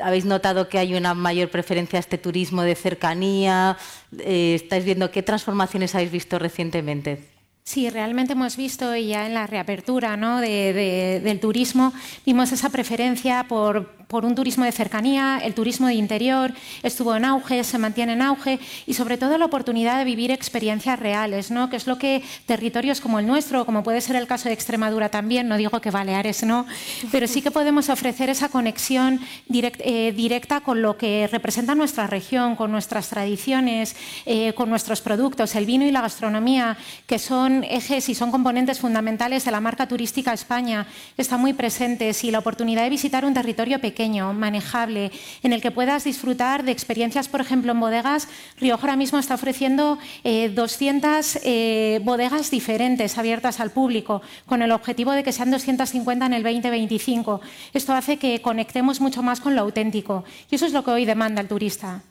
¿Habéis 0.00 0.24
notado 0.24 0.68
que 0.68 0.78
hay 0.78 0.94
una 0.94 1.14
mayor 1.14 1.48
preferencia 1.48 1.98
a 1.98 2.00
este 2.00 2.18
turismo 2.18 2.62
de 2.62 2.74
cercanía? 2.74 3.76
Eh, 4.18 4.54
¿Estáis 4.56 4.84
viendo 4.84 5.12
qué 5.12 5.22
transformaciones 5.22 5.94
habéis 5.94 6.10
visto 6.10 6.40
recientemente? 6.40 7.31
Sí, 7.64 7.88
realmente 7.90 8.32
hemos 8.32 8.56
visto 8.56 8.96
ya 8.96 9.24
en 9.24 9.34
la 9.34 9.46
reapertura 9.46 10.16
¿no? 10.16 10.40
del 10.40 11.38
turismo, 11.38 11.92
vimos 12.26 12.50
esa 12.50 12.70
preferencia 12.70 13.46
por, 13.48 13.88
por 14.08 14.24
un 14.24 14.34
turismo 14.34 14.64
de 14.64 14.72
cercanía, 14.72 15.38
el 15.42 15.54
turismo 15.54 15.86
de 15.86 15.94
interior 15.94 16.52
estuvo 16.82 17.14
en 17.14 17.24
auge, 17.24 17.62
se 17.62 17.78
mantiene 17.78 18.14
en 18.14 18.22
auge 18.22 18.58
y 18.84 18.94
sobre 18.94 19.16
todo 19.16 19.38
la 19.38 19.44
oportunidad 19.44 19.96
de 19.96 20.04
vivir 20.04 20.32
experiencias 20.32 20.98
reales, 20.98 21.52
¿no? 21.52 21.70
que 21.70 21.76
es 21.76 21.86
lo 21.86 21.98
que 21.98 22.24
territorios 22.46 23.00
como 23.00 23.20
el 23.20 23.28
nuestro, 23.28 23.64
como 23.64 23.84
puede 23.84 24.00
ser 24.00 24.16
el 24.16 24.26
caso 24.26 24.48
de 24.48 24.54
Extremadura 24.54 25.08
también, 25.08 25.46
no 25.46 25.56
digo 25.56 25.80
que 25.80 25.92
Baleares 25.92 26.42
no, 26.42 26.66
pero 27.12 27.28
sí 27.28 27.42
que 27.42 27.52
podemos 27.52 27.90
ofrecer 27.90 28.28
esa 28.28 28.48
conexión 28.48 29.20
eh, 29.50 30.12
directa 30.16 30.62
con 30.62 30.82
lo 30.82 30.98
que 30.98 31.28
representa 31.30 31.76
nuestra 31.76 32.08
región, 32.08 32.56
con 32.56 32.72
nuestras 32.72 33.08
tradiciones, 33.08 33.94
eh, 34.26 34.52
con 34.54 34.68
nuestros 34.68 35.00
productos, 35.00 35.54
el 35.54 35.64
vino 35.64 35.86
y 35.86 35.92
la 35.92 36.00
gastronomía, 36.00 36.76
que 37.06 37.20
son 37.20 37.51
ejes 37.68 38.08
y 38.08 38.14
son 38.14 38.30
componentes 38.30 38.80
fundamentales 38.80 39.44
de 39.44 39.50
la 39.50 39.60
marca 39.60 39.86
turística 39.86 40.32
España. 40.32 40.86
Están 41.16 41.40
muy 41.40 41.52
presentes 41.52 42.24
y 42.24 42.30
la 42.30 42.38
oportunidad 42.38 42.84
de 42.84 42.90
visitar 42.90 43.24
un 43.24 43.34
territorio 43.34 43.80
pequeño, 43.80 44.32
manejable, 44.32 45.10
en 45.42 45.52
el 45.52 45.60
que 45.60 45.70
puedas 45.70 46.04
disfrutar 46.04 46.64
de 46.64 46.72
experiencias, 46.72 47.28
por 47.28 47.40
ejemplo, 47.40 47.72
en 47.72 47.80
bodegas. 47.80 48.28
Rioja 48.58 48.82
ahora 48.82 48.96
mismo 48.96 49.18
está 49.18 49.34
ofreciendo 49.34 49.98
200 50.24 51.36
eh, 51.36 51.40
eh, 51.44 52.00
bodegas 52.02 52.50
diferentes 52.50 53.18
abiertas 53.18 53.60
al 53.60 53.70
público, 53.70 54.22
con 54.46 54.62
el 54.62 54.72
objetivo 54.72 55.12
de 55.12 55.22
que 55.22 55.32
sean 55.32 55.50
250 55.50 56.26
en 56.26 56.32
el 56.32 56.42
2025. 56.42 57.40
Esto 57.74 57.92
hace 57.92 58.16
que 58.16 58.40
conectemos 58.40 59.00
mucho 59.00 59.22
más 59.22 59.40
con 59.40 59.54
lo 59.54 59.62
auténtico 59.62 60.24
y 60.50 60.54
eso 60.54 60.66
es 60.66 60.72
lo 60.72 60.84
que 60.84 60.90
hoy 60.90 61.04
demanda 61.04 61.40
el 61.40 61.48
turista. 61.48 62.02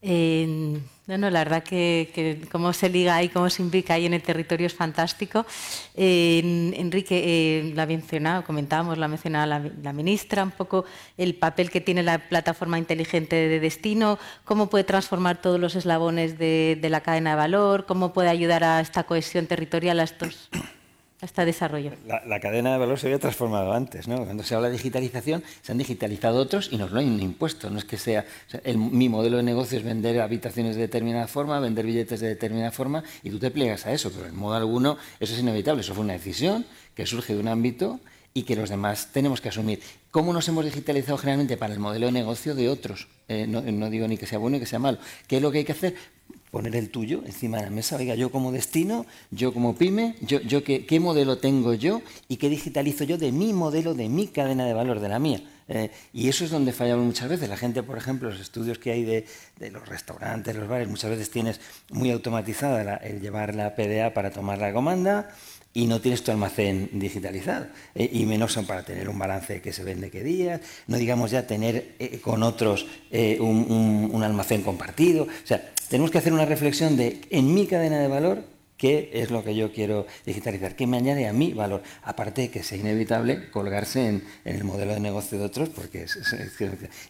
Eh, 0.00 0.80
no, 1.18 1.30
la 1.30 1.40
verdad 1.40 1.62
que, 1.62 2.46
cómo 2.50 2.72
se 2.72 2.88
liga 2.88 3.16
ahí, 3.16 3.28
cómo 3.28 3.50
se 3.50 3.62
implica 3.62 3.94
ahí 3.94 4.06
en 4.06 4.14
el 4.14 4.22
territorio 4.22 4.66
es 4.66 4.74
fantástico. 4.74 5.44
Enrique, 5.94 7.22
eh, 7.24 7.72
la 7.74 7.84
ha 7.84 7.86
mencionado, 7.86 8.44
comentábamos, 8.44 8.98
la 8.98 9.06
ha 9.06 9.08
mencionado 9.08 9.46
la, 9.46 9.92
ministra, 9.92 10.44
un 10.44 10.50
poco 10.50 10.84
el 11.18 11.34
papel 11.34 11.70
que 11.70 11.80
tiene 11.80 12.02
la 12.02 12.18
plataforma 12.18 12.78
inteligente 12.78 13.36
de 13.36 13.60
destino, 13.60 14.18
cómo 14.44 14.68
puede 14.68 14.84
transformar 14.84 15.40
todos 15.40 15.60
los 15.60 15.74
eslabones 15.76 16.38
de, 16.38 16.78
de 16.80 16.88
la 16.88 17.00
cadena 17.00 17.30
de 17.30 17.36
valor, 17.36 17.86
cómo 17.86 18.12
puede 18.12 18.28
ayudar 18.28 18.64
a 18.64 18.80
esta 18.80 19.04
cohesión 19.04 19.46
territorial, 19.46 20.00
a 20.00 20.04
estos 20.04 20.48
hasta 21.22 21.44
desarrollo. 21.44 21.92
La, 22.06 22.40
cadena 22.40 22.72
de 22.72 22.78
valor 22.78 22.98
se 22.98 23.06
había 23.06 23.20
transformado 23.20 23.72
antes, 23.72 24.08
¿no? 24.08 24.24
Cuando 24.24 24.42
se 24.42 24.56
habla 24.56 24.66
de 24.66 24.74
digitalización, 24.74 25.42
se 25.62 25.70
han 25.70 25.78
digitalizado 25.78 26.38
otros 26.38 26.68
y 26.72 26.76
nos 26.76 26.90
lo 26.90 26.98
han 26.98 27.20
impuesto. 27.20 27.70
No 27.70 27.78
es 27.78 27.84
que 27.84 27.96
sea, 27.96 28.26
el, 28.64 28.76
mi 28.76 29.08
modelo 29.08 29.36
de 29.36 29.44
negocio 29.44 29.78
es 29.78 29.84
vender 29.84 30.20
habitaciones 30.20 30.74
de 30.74 30.82
determinada 30.82 31.28
forma, 31.28 31.60
vender 31.60 31.86
billetes 31.86 32.20
de 32.20 32.26
determinada 32.28 32.72
forma 32.72 33.04
y 33.22 33.30
tú 33.30 33.38
te 33.38 33.52
pliegas 33.52 33.86
a 33.86 33.92
eso, 33.92 34.10
pero 34.10 34.26
en 34.26 34.36
modo 34.36 34.56
alguno 34.56 34.98
eso 35.20 35.32
es 35.32 35.40
inevitable. 35.40 35.82
Eso 35.82 35.94
fue 35.94 36.04
una 36.04 36.14
decisión 36.14 36.66
que 36.96 37.06
surge 37.06 37.34
de 37.34 37.40
un 37.40 37.46
ámbito 37.46 38.00
y 38.34 38.42
que 38.42 38.56
los 38.56 38.70
demás 38.70 39.10
tenemos 39.12 39.40
que 39.40 39.50
asumir. 39.50 39.80
¿Cómo 40.10 40.32
nos 40.32 40.48
hemos 40.48 40.64
digitalizado 40.64 41.18
generalmente 41.18 41.56
para 41.56 41.72
el 41.72 41.78
modelo 41.78 42.06
de 42.06 42.12
negocio 42.12 42.54
de 42.54 42.68
otros? 42.68 43.06
Eh, 43.28 43.46
no, 43.46 43.62
no, 43.62 43.90
digo 43.90 44.08
ni 44.08 44.16
que 44.16 44.26
sea 44.26 44.38
bueno 44.38 44.56
ni 44.56 44.60
que 44.60 44.66
sea 44.66 44.78
malo. 44.78 44.98
¿Qué 45.28 45.36
es 45.36 45.42
lo 45.42 45.52
que 45.52 45.58
hay 45.58 45.64
que 45.64 45.72
hacer? 45.72 45.94
Poner 46.52 46.76
el 46.76 46.90
tuyo 46.90 47.22
encima 47.24 47.56
de 47.56 47.64
la 47.64 47.70
mesa. 47.70 47.96
Oiga, 47.96 48.14
yo 48.14 48.30
como 48.30 48.52
destino, 48.52 49.06
yo 49.30 49.54
como 49.54 49.74
pyme, 49.74 50.16
yo, 50.20 50.38
yo 50.42 50.62
qué, 50.62 50.84
qué, 50.84 51.00
modelo 51.00 51.38
tengo 51.38 51.72
yo 51.72 52.02
y 52.28 52.36
qué 52.36 52.50
digitalizo 52.50 53.04
yo 53.04 53.16
de 53.16 53.32
mi 53.32 53.54
modelo, 53.54 53.94
de 53.94 54.10
mi 54.10 54.28
cadena 54.28 54.66
de 54.66 54.74
valor, 54.74 55.00
de 55.00 55.08
la 55.08 55.18
mía. 55.18 55.42
Eh, 55.68 55.90
y 56.12 56.28
eso 56.28 56.44
es 56.44 56.50
donde 56.50 56.72
fallamos 56.72 57.06
muchas 57.06 57.30
veces. 57.30 57.48
La 57.48 57.56
gente, 57.56 57.82
por 57.82 57.96
ejemplo, 57.96 58.28
los 58.28 58.38
estudios 58.38 58.78
que 58.78 58.92
hay 58.92 59.02
de, 59.02 59.26
de 59.58 59.70
los 59.70 59.88
restaurantes, 59.88 60.54
los 60.54 60.68
bares, 60.68 60.88
muchas 60.88 61.08
veces 61.08 61.30
tienes 61.30 61.58
muy 61.90 62.10
automatizada 62.10 62.96
el 62.98 63.22
llevar 63.22 63.54
la 63.54 63.74
PDA 63.74 64.12
para 64.12 64.30
tomar 64.30 64.58
la 64.58 64.74
comanda, 64.74 65.30
y 65.74 65.86
no 65.86 66.00
tienes 66.00 66.22
tu 66.22 66.30
almacén 66.30 66.90
digitalizado, 66.92 67.66
eh, 67.94 68.08
y 68.12 68.26
menos 68.26 68.52
son 68.52 68.66
para 68.66 68.84
tener 68.84 69.08
un 69.08 69.18
balance 69.18 69.60
que 69.60 69.72
se 69.72 69.84
vende 69.84 70.10
qué 70.10 70.22
días, 70.22 70.60
no 70.86 70.96
digamos 70.96 71.30
ya 71.30 71.46
tener 71.46 71.94
eh, 71.98 72.20
con 72.20 72.42
otros 72.42 72.86
eh, 73.10 73.38
un, 73.40 74.10
un, 74.12 74.22
almacén 74.22 74.62
compartido. 74.62 75.24
O 75.24 75.46
sea, 75.46 75.72
tenemos 75.88 76.10
que 76.10 76.18
hacer 76.18 76.32
una 76.32 76.44
reflexión 76.44 76.96
de 76.96 77.20
en 77.30 77.54
mi 77.54 77.66
cadena 77.66 77.98
de 77.98 78.08
valor, 78.08 78.44
qué 78.76 79.10
es 79.14 79.30
lo 79.30 79.44
que 79.44 79.54
yo 79.54 79.72
quiero 79.72 80.06
digitalizar, 80.26 80.74
qué 80.74 80.86
me 80.86 80.96
añade 80.96 81.26
a 81.28 81.32
mi 81.32 81.52
valor, 81.52 81.82
aparte 82.02 82.42
de 82.42 82.50
que 82.50 82.62
sea 82.62 82.78
inevitable 82.78 83.48
colgarse 83.50 84.08
en, 84.08 84.24
en 84.44 84.56
el 84.56 84.64
modelo 84.64 84.92
de 84.92 85.00
negocio 85.00 85.38
de 85.38 85.44
otros, 85.44 85.68
porque 85.68 86.02
es, 86.02 86.18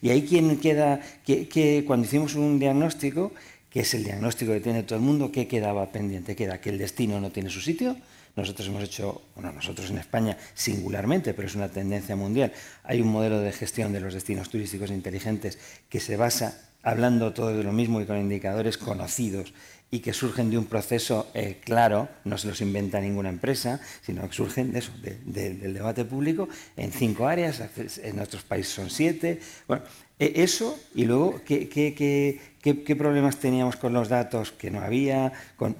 y 0.02 0.10
ahí 0.10 0.22
quien 0.22 0.58
queda, 0.58 1.00
que, 1.24 1.48
que 1.48 1.84
cuando 1.86 2.06
hicimos 2.06 2.34
un 2.34 2.58
diagnóstico, 2.58 3.32
que 3.70 3.80
es 3.80 3.94
el 3.94 4.04
diagnóstico 4.04 4.52
que 4.52 4.60
tiene 4.60 4.82
todo 4.82 4.98
el 4.98 5.04
mundo, 5.04 5.32
¿qué 5.32 5.48
quedaba 5.48 5.90
pendiente? 5.90 6.36
Queda 6.36 6.60
que 6.60 6.68
el 6.68 6.76
destino 6.76 7.18
no 7.20 7.30
tiene 7.30 7.48
su 7.48 7.62
sitio, 7.62 7.96
nosotros 8.36 8.68
hemos 8.68 8.82
hecho, 8.82 9.22
bueno, 9.34 9.52
nosotros 9.52 9.90
en 9.90 9.98
España 9.98 10.36
singularmente, 10.54 11.34
pero 11.34 11.48
es 11.48 11.54
una 11.54 11.68
tendencia 11.68 12.16
mundial, 12.16 12.52
hay 12.84 13.00
un 13.00 13.08
modelo 13.08 13.40
de 13.40 13.52
gestión 13.52 13.92
de 13.92 14.00
los 14.00 14.14
destinos 14.14 14.48
turísticos 14.48 14.90
inteligentes 14.90 15.58
que 15.88 16.00
se 16.00 16.16
basa, 16.16 16.68
hablando 16.82 17.32
todo 17.32 17.56
de 17.56 17.62
lo 17.62 17.72
mismo 17.72 18.00
y 18.00 18.06
con 18.06 18.18
indicadores 18.18 18.78
conocidos 18.78 19.52
y 19.92 20.00
que 20.00 20.14
surgen 20.14 20.50
de 20.50 20.56
un 20.56 20.64
proceso 20.64 21.30
eh, 21.34 21.60
claro, 21.62 22.08
no 22.24 22.38
se 22.38 22.48
los 22.48 22.62
inventa 22.62 22.98
ninguna 22.98 23.28
empresa, 23.28 23.78
sino 24.00 24.26
que 24.26 24.34
surgen 24.34 24.72
de 24.72 24.78
eso, 24.78 24.90
del 25.02 25.74
debate 25.74 26.06
público 26.06 26.48
en 26.78 26.90
cinco 26.90 27.28
áreas, 27.28 27.62
en 28.02 28.18
otros 28.18 28.42
países 28.42 28.72
son 28.72 28.88
siete. 28.88 29.38
Bueno, 29.68 29.84
e, 30.18 30.42
eso 30.42 30.78
y 30.94 31.04
luego 31.04 31.42
¿qué, 31.44 31.68
qué, 31.68 32.40
qué, 32.62 32.96
problemas 32.96 33.38
teníamos 33.38 33.76
con 33.76 33.92
los 33.92 34.08
datos 34.08 34.52
que 34.52 34.70
no 34.70 34.80
había, 34.80 35.32
con 35.56 35.76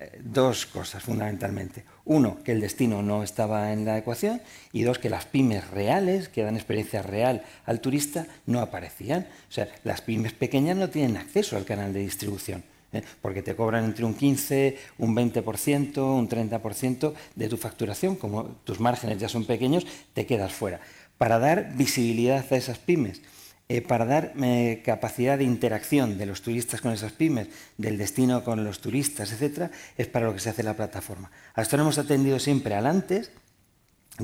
eh, 0.00 0.20
dos 0.24 0.66
cosas 0.66 1.02
fundamentalmente. 1.02 1.84
Uno, 2.06 2.38
que 2.42 2.52
el 2.52 2.60
destino 2.60 3.02
no 3.02 3.22
estaba 3.22 3.72
en 3.72 3.84
la 3.84 3.98
ecuación 3.98 4.40
y 4.72 4.82
dos, 4.82 4.98
que 4.98 5.10
las 5.10 5.26
pymes 5.26 5.70
reales, 5.70 6.28
que 6.28 6.42
dan 6.42 6.56
experiencia 6.56 7.02
real 7.02 7.44
al 7.66 7.80
turista, 7.80 8.26
no 8.46 8.60
aparecían. 8.60 9.28
O 9.48 9.52
sea, 9.52 9.68
las 9.84 10.00
pymes 10.00 10.32
pequeñas 10.32 10.76
no 10.76 10.88
tienen 10.88 11.18
acceso 11.18 11.56
al 11.56 11.64
canal 11.64 11.92
de 11.92 12.00
distribución. 12.00 12.64
¿eh? 12.94 13.02
porque 13.20 13.42
te 13.42 13.56
cobran 13.56 13.84
entre 13.84 14.04
un 14.04 14.14
15, 14.14 14.78
un 14.98 15.16
20%, 15.16 15.98
un 15.98 16.28
30% 16.28 17.12
de 17.34 17.48
tu 17.48 17.56
facturación, 17.56 18.14
como 18.14 18.44
tus 18.64 18.78
márgenes 18.78 19.18
ya 19.18 19.28
son 19.28 19.44
pequeños, 19.44 19.84
te 20.14 20.26
quedas 20.26 20.52
fuera. 20.52 20.80
Para 21.18 21.40
dar 21.40 21.74
visibilidad 21.74 22.44
a 22.48 22.56
esas 22.56 22.78
pymes, 22.78 23.20
eh, 23.68 23.80
para 23.80 24.04
dar 24.04 24.34
eh, 24.42 24.82
capacidad 24.84 25.38
de 25.38 25.44
interacción 25.44 26.18
de 26.18 26.26
los 26.26 26.42
turistas 26.42 26.80
con 26.80 26.92
esas 26.92 27.12
pymes, 27.12 27.48
del 27.78 27.96
destino 27.96 28.44
con 28.44 28.62
los 28.62 28.80
turistas, 28.80 29.32
etcétera, 29.32 29.70
es 29.96 30.06
para 30.06 30.26
lo 30.26 30.34
que 30.34 30.40
se 30.40 30.50
hace 30.50 30.62
la 30.62 30.76
plataforma. 30.76 31.30
Hasta 31.54 31.76
ahora 31.76 31.84
hemos 31.84 31.98
atendido 31.98 32.38
siempre 32.38 32.74
al 32.74 32.86
antes, 32.86 33.30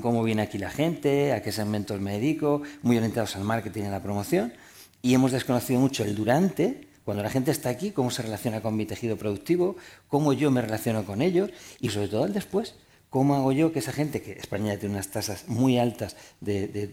cómo 0.03 0.22
viene 0.22 0.42
aquí 0.42 0.59
la 0.59 0.70
gente, 0.70 1.33
a 1.33 1.42
qué 1.42 1.53
segmentos 1.53 2.00
me 2.00 2.12
dedico, 2.12 2.62
muy 2.83 2.98
orientados 2.98 3.35
al 3.37 3.44
marketing 3.44 3.85
y 3.85 3.87
a 3.87 3.90
la 3.90 4.03
promoción, 4.03 4.53
y 5.00 5.14
hemos 5.14 5.33
desconocido 5.33 5.81
mucho 5.81 6.05
el 6.05 6.14
durante, 6.14 6.88
cuando 7.05 7.22
la 7.22 7.31
gente 7.31 7.50
está 7.50 7.70
aquí, 7.70 7.92
cómo 7.92 8.11
se 8.11 8.22
relaciona 8.22 8.61
con 8.61 8.76
mi 8.76 8.85
tejido 8.85 9.16
productivo, 9.16 9.76
cómo 10.09 10.33
yo 10.33 10.50
me 10.50 10.61
relaciono 10.61 11.05
con 11.05 11.22
ellos 11.22 11.50
y 11.81 11.88
sobre 11.88 12.09
todo 12.09 12.26
el 12.26 12.33
después. 12.33 12.74
¿Cómo 13.11 13.35
hago 13.35 13.51
yo 13.51 13.73
que 13.73 13.81
esa 13.81 13.90
gente, 13.90 14.23
que 14.23 14.33
España 14.33 14.77
tiene 14.79 14.94
unas 14.94 15.09
tasas 15.09 15.49
muy 15.49 15.79
altas 15.79 16.14
de, 16.40 16.92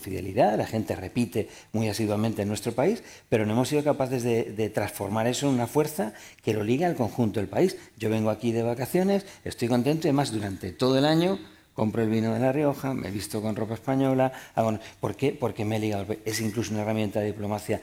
fidelidad, 0.00 0.56
la 0.56 0.66
gente 0.66 0.94
repite 0.94 1.48
muy 1.72 1.88
asiduamente 1.88 2.42
en 2.42 2.48
nuestro 2.48 2.72
país, 2.72 3.02
pero 3.28 3.44
no 3.44 3.52
hemos 3.54 3.68
sido 3.68 3.82
capaces 3.82 4.22
de, 4.22 4.70
transformar 4.72 5.26
eso 5.26 5.48
en 5.48 5.54
una 5.54 5.66
fuerza 5.66 6.14
que 6.44 6.54
lo 6.54 6.62
liga 6.62 6.86
al 6.86 6.94
conjunto 6.94 7.40
del 7.40 7.48
país? 7.48 7.76
Yo 7.98 8.08
vengo 8.08 8.30
aquí 8.30 8.52
de 8.52 8.62
vacaciones, 8.62 9.26
estoy 9.44 9.66
contento 9.66 10.06
y 10.06 10.10
además 10.10 10.30
durante 10.30 10.70
todo 10.70 10.96
el 10.96 11.04
año 11.04 11.40
compro 11.74 12.02
el 12.02 12.10
vino 12.10 12.32
de 12.34 12.38
La 12.38 12.52
Rioja, 12.52 12.94
me 12.94 13.10
visto 13.10 13.42
con 13.42 13.56
ropa 13.56 13.74
española. 13.74 14.30
Hago, 14.54 14.78
¿Por 15.00 15.16
qué? 15.16 15.32
Porque 15.32 15.64
me 15.64 15.76
he 15.76 15.80
ligado. 15.80 16.06
Es 16.24 16.40
incluso 16.40 16.72
una 16.72 16.82
herramienta 16.82 17.18
de 17.18 17.26
diplomacia. 17.26 17.80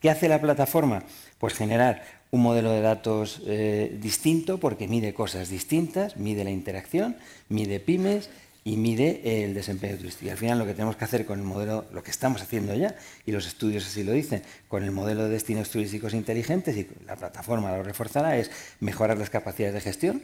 ¿Qué 0.00 0.10
hace 0.10 0.28
la 0.28 0.40
plataforma? 0.40 1.04
Pues 1.38 1.54
generar 1.54 2.02
un 2.30 2.42
modelo 2.42 2.70
de 2.72 2.80
datos 2.80 3.40
eh, 3.46 3.96
distinto 4.00 4.58
porque 4.58 4.88
mide 4.88 5.14
cosas 5.14 5.48
distintas, 5.48 6.16
mide 6.16 6.44
la 6.44 6.50
interacción, 6.50 7.16
mide 7.48 7.80
pymes 7.80 8.28
y 8.64 8.76
mide 8.76 9.44
el 9.44 9.54
desempeño 9.54 9.96
turístico. 9.96 10.26
Y 10.26 10.30
al 10.30 10.36
final 10.36 10.58
lo 10.58 10.66
que 10.66 10.74
tenemos 10.74 10.96
que 10.96 11.04
hacer 11.04 11.24
con 11.24 11.38
el 11.38 11.44
modelo, 11.44 11.86
lo 11.92 12.02
que 12.02 12.10
estamos 12.10 12.42
haciendo 12.42 12.74
ya, 12.74 12.94
y 13.24 13.32
los 13.32 13.46
estudios 13.46 13.86
así 13.86 14.04
lo 14.04 14.12
dicen, 14.12 14.42
con 14.68 14.84
el 14.84 14.90
modelo 14.90 15.24
de 15.24 15.30
destinos 15.30 15.70
turísticos 15.70 16.12
inteligentes, 16.12 16.76
y 16.76 16.86
la 17.06 17.16
plataforma 17.16 17.74
lo 17.74 17.82
reforzará, 17.82 18.36
es 18.36 18.50
mejorar 18.80 19.16
las 19.16 19.30
capacidades 19.30 19.74
de 19.74 19.80
gestión. 19.80 20.22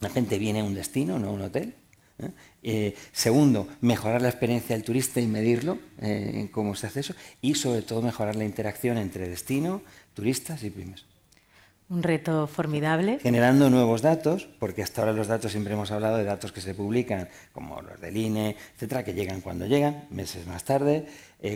La 0.00 0.08
gente 0.08 0.38
viene 0.38 0.60
a 0.60 0.64
un 0.64 0.74
destino, 0.74 1.18
no 1.18 1.28
a 1.28 1.32
un 1.32 1.42
hotel, 1.42 1.74
¿eh? 2.20 2.30
Eh, 2.62 2.94
segundo, 3.12 3.68
mejorar 3.80 4.22
la 4.22 4.28
experiencia 4.28 4.74
del 4.74 4.84
turista 4.84 5.20
y 5.20 5.26
medirlo, 5.26 5.78
cómo 6.52 6.74
se 6.74 6.86
hace 6.86 7.00
eso. 7.00 7.14
Y 7.42 7.54
sobre 7.54 7.82
todo, 7.82 8.00
mejorar 8.00 8.34
la 8.36 8.44
interacción 8.44 8.96
entre 8.96 9.28
destino, 9.28 9.82
turistas 10.14 10.62
y 10.62 10.70
pymes. 10.70 11.04
Un 11.90 12.02
reto 12.02 12.46
formidable. 12.46 13.18
Generando 13.20 13.70
nuevos 13.70 14.02
datos, 14.02 14.46
porque 14.58 14.82
hasta 14.82 15.00
ahora 15.00 15.14
los 15.14 15.26
datos 15.26 15.52
siempre 15.52 15.72
hemos 15.72 15.90
hablado 15.90 16.18
de 16.18 16.24
datos 16.24 16.52
que 16.52 16.60
se 16.60 16.74
publican, 16.74 17.28
como 17.52 17.80
los 17.80 17.98
del 18.00 18.16
INE, 18.16 18.56
etcétera, 18.74 19.04
que 19.04 19.14
llegan 19.14 19.40
cuando 19.40 19.66
llegan, 19.66 20.04
meses 20.10 20.46
más 20.46 20.64
tarde, 20.64 21.06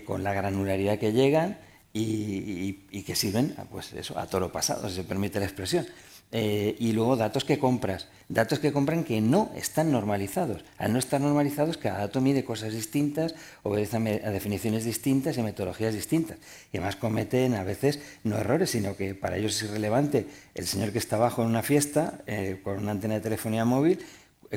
con 0.07 0.25
la 0.25 0.33
granularidad 0.33 0.99
que 0.99 1.13
llegan 1.13 1.59
y, 1.93 3.03
que 3.03 3.15
sirven 3.15 3.55
pues 3.71 3.93
eso, 3.93 4.19
a 4.19 4.27
toro 4.27 4.51
pasado, 4.51 4.89
si 4.89 4.97
se 4.97 5.05
permite 5.05 5.39
la 5.39 5.47
expresión. 5.47 5.87
Eh, 6.35 6.77
y 6.79 6.93
luego 6.93 7.17
datos 7.17 7.45
que 7.45 7.59
compras, 7.59 8.09
datos 8.31 8.59
que 8.59 8.73
compran 8.73 9.05
que 9.05 9.21
no 9.21 9.51
están 9.55 9.93
normalizados. 9.93 10.65
Al 10.79 10.95
no 10.95 10.99
estar 10.99 11.21
normalizados, 11.21 11.77
cada 11.77 11.99
dato 11.99 12.23
mide 12.23 12.43
cosas 12.43 12.73
distintas, 12.73 13.35
obedece 13.63 13.99
a 13.99 14.31
definiciones 14.31 14.87
distintas 14.87 15.37
y 15.37 15.43
metodologías 15.43 15.93
distintas. 15.93 16.39
Y 16.73 16.79
además 16.79 16.97
cometen 16.97 17.55
a 17.55 17.65
veces 17.65 18.01
no 18.25 18.39
errores, 18.39 18.71
sino 18.71 18.97
que 18.97 19.15
para 19.15 19.37
ellos 19.37 19.57
es 19.57 19.65
irrelevante 19.65 20.27
el 20.55 20.67
señor 20.67 20.91
que 20.93 20.99
está 20.99 21.17
abajo 21.17 21.43
en 21.43 21.49
una 21.49 21.63
fiesta 21.63 22.23
eh, 22.27 22.61
con 22.65 22.79
una 22.79 22.93
antena 22.93 23.15
de 23.15 23.21
telefonía 23.21 23.67
móvil 23.67 23.99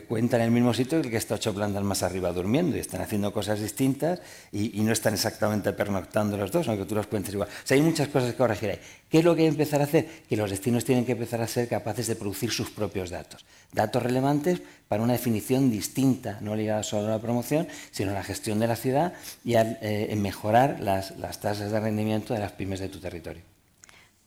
cuentan 0.03 0.41
en 0.41 0.47
el 0.47 0.51
mismo 0.51 0.73
sitio 0.73 0.99
que 0.99 1.07
el 1.07 1.11
que 1.11 1.17
está 1.17 1.35
ocho 1.35 1.53
plantas 1.53 1.83
más 1.83 2.03
arriba 2.03 2.31
durmiendo 2.33 2.75
y 2.75 2.79
están 2.79 3.01
haciendo 3.01 3.31
cosas 3.31 3.59
distintas 3.61 4.19
y, 4.51 4.81
no 4.81 4.91
están 4.91 5.13
exactamente 5.13 5.71
pernoctando 5.73 6.37
los 6.37 6.51
dos, 6.51 6.67
aunque 6.67 6.85
tú 6.85 6.95
los 6.95 7.07
cuentes 7.07 7.33
igual. 7.33 7.49
O 7.49 7.67
sea, 7.67 7.75
hay 7.75 7.81
muchas 7.81 8.09
cosas 8.09 8.31
que 8.31 8.37
corregir 8.37 8.71
ahí. 8.71 8.79
¿Qué 9.09 9.19
es 9.19 9.23
lo 9.23 9.35
que 9.35 9.43
hay 9.43 9.47
que 9.47 9.53
empezar 9.53 9.81
a 9.81 9.85
hacer? 9.85 10.07
Que 10.27 10.35
los 10.35 10.49
destinos 10.49 10.83
tienen 10.83 11.05
que 11.05 11.13
empezar 11.13 11.41
a 11.41 11.47
ser 11.47 11.67
capaces 11.67 12.07
de 12.07 12.15
producir 12.15 12.51
sus 12.51 12.69
propios 12.69 13.09
datos. 13.09 13.45
Datos 13.71 14.03
relevantes 14.03 14.61
para 14.87 15.01
una 15.01 15.13
definición 15.13 15.71
distinta, 15.71 16.39
no 16.41 16.55
ligada 16.55 16.83
solo 16.83 17.07
a 17.07 17.11
la 17.11 17.19
promoción, 17.19 17.67
sino 17.91 18.11
a 18.11 18.13
la 18.15 18.23
gestión 18.23 18.59
de 18.59 18.67
la 18.67 18.75
ciudad 18.75 19.13
y 19.43 19.55
a 19.55 19.79
eh, 19.81 20.13
mejorar 20.17 20.79
las 20.81 21.39
tasas 21.39 21.71
de 21.71 21.79
rendimiento 21.79 22.33
de 22.33 22.41
las 22.41 22.51
pymes 22.51 22.79
de 22.79 22.89
tu 22.89 22.99
territorio. 22.99 23.54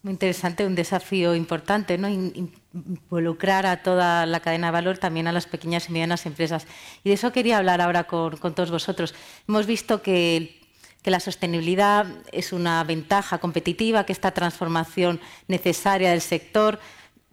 Muy 0.02 0.12
interesante, 0.12 0.64
un 0.64 0.76
desafío 0.76 1.34
importante, 1.34 1.98
¿no? 1.98 2.08
involucrar 2.08 3.66
a 3.66 3.82
toda 3.82 4.26
la 4.26 4.38
cadena 4.38 4.68
de 4.68 4.72
valor, 4.72 4.98
también 4.98 5.26
a 5.26 5.32
las 5.32 5.46
pequeñas 5.46 5.88
y 5.88 5.92
medianas 5.92 6.24
empresas. 6.24 6.66
Y 7.02 7.08
de 7.08 7.14
eso 7.16 7.32
quería 7.32 7.58
hablar 7.58 7.80
ahora 7.80 8.04
con, 8.04 8.38
todos 8.54 8.70
vosotros. 8.70 9.14
Hemos 9.48 9.66
visto 9.66 10.00
que, 10.02 10.56
la 11.04 11.20
sostenibilidad 11.20 12.06
es 12.32 12.52
una 12.52 12.84
ventaja 12.84 13.38
competitiva, 13.38 14.04
que 14.04 14.12
esta 14.12 14.32
transformación 14.32 15.20
necesaria 15.46 16.11
del 16.11 16.20
sector 16.20 16.80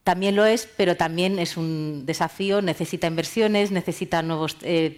también 0.06 0.38
lo 0.38 0.46
es, 0.46 0.66
pero 0.78 0.96
también 0.96 1.40
es 1.40 1.58
un 1.58 2.06
desafío, 2.06 2.62
necesita 2.62 3.08
inversiones, 3.08 3.72
necesita 3.72 4.22
nuevos... 4.22 4.56
Eh, 4.62 4.98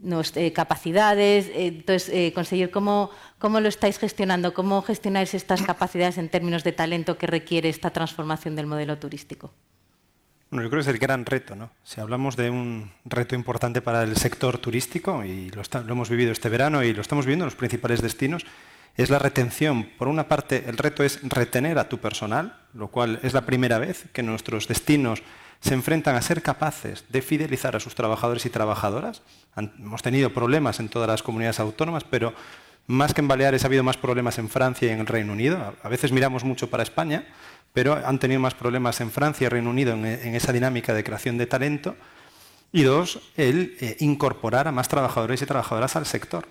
eh, 0.00 0.52
capacidades. 0.52 1.48
Eh, 1.48 1.68
entonces, 1.68 2.08
eh, 2.12 2.32
conseguir 2.34 2.70
cómo, 2.70 3.10
cómo 3.38 3.60
lo 3.60 3.68
estáis 3.68 3.98
gestionando, 3.98 4.54
cómo 4.54 4.82
gestionáis 4.82 5.34
estas 5.34 5.62
capacidades 5.62 6.18
en 6.18 6.28
términos 6.28 6.64
de 6.64 6.72
talento 6.72 7.16
que 7.18 7.26
requiere 7.26 7.68
esta 7.68 7.90
transformación 7.90 8.56
del 8.56 8.66
modelo 8.66 8.98
turístico. 8.98 9.52
Bueno, 10.50 10.62
yo 10.62 10.70
creo 10.70 10.82
que 10.82 10.90
es 10.90 10.94
el 10.94 11.00
gran 11.00 11.26
reto. 11.26 11.56
¿no? 11.56 11.70
Si 11.82 12.00
hablamos 12.00 12.36
de 12.36 12.50
un 12.50 12.90
reto 13.04 13.34
importante 13.34 13.82
para 13.82 14.02
el 14.02 14.16
sector 14.16 14.58
turístico, 14.58 15.24
y 15.24 15.50
lo, 15.50 15.62
lo 15.62 15.92
hemos 15.92 16.08
vivido 16.08 16.32
este 16.32 16.48
verano 16.48 16.82
y 16.84 16.92
lo 16.92 17.00
estamos 17.00 17.26
viendo 17.26 17.44
en 17.44 17.46
los 17.46 17.56
principales 17.56 18.00
destinos, 18.00 18.44
es 18.96 19.10
la 19.10 19.18
retención. 19.18 19.88
Por 19.98 20.08
una 20.08 20.28
parte, 20.28 20.64
el 20.66 20.78
reto 20.78 21.02
es 21.02 21.20
retener 21.22 21.78
a 21.78 21.88
tu 21.88 21.98
personal, 21.98 22.56
lo 22.72 22.88
cual 22.88 23.18
es 23.22 23.34
la 23.34 23.44
primera 23.44 23.78
vez 23.78 24.06
que 24.12 24.22
nuestros 24.22 24.68
destinos 24.68 25.22
se 25.60 25.74
enfrentan 25.74 26.16
a 26.16 26.22
ser 26.22 26.42
capaces 26.42 27.04
de 27.08 27.22
fidelizar 27.22 27.76
a 27.76 27.80
sus 27.80 27.94
trabajadores 27.94 28.46
y 28.46 28.50
trabajadoras. 28.50 29.22
hemos 29.56 30.02
tenido 30.02 30.32
problemas 30.32 30.80
en 30.80 30.88
todas 30.88 31.08
las 31.08 31.22
comunidades 31.22 31.60
autónomas, 31.60 32.04
pero 32.04 32.34
más 32.86 33.14
que 33.14 33.20
en 33.20 33.28
Baleares 33.28 33.64
ha 33.64 33.66
habido 33.66 33.82
más 33.82 33.96
problemas 33.96 34.38
en 34.38 34.48
Francia 34.48 34.88
y 34.88 34.92
en 34.92 35.00
el 35.00 35.06
Reino 35.06 35.32
Unido. 35.32 35.74
A 35.82 35.88
veces 35.88 36.12
miramos 36.12 36.44
mucho 36.44 36.70
para 36.70 36.82
España, 36.82 37.26
pero 37.72 37.94
han 37.94 38.18
tenido 38.18 38.40
más 38.40 38.54
problemas 38.54 39.00
en 39.00 39.10
Francia 39.10 39.46
y 39.46 39.48
Reino 39.48 39.70
Unido 39.70 39.94
en, 39.94 40.06
esa 40.34 40.52
dinámica 40.52 40.94
de 40.94 41.04
creación 41.04 41.36
de 41.36 41.46
talento. 41.46 41.96
Y 42.72 42.82
dos, 42.82 43.20
el 43.36 43.76
eh, 43.80 43.96
incorporar 44.00 44.68
a 44.68 44.72
más 44.72 44.88
trabajadores 44.88 45.42
y 45.42 45.46
trabajadoras 45.46 45.96
al 45.96 46.06
sector. 46.06 46.46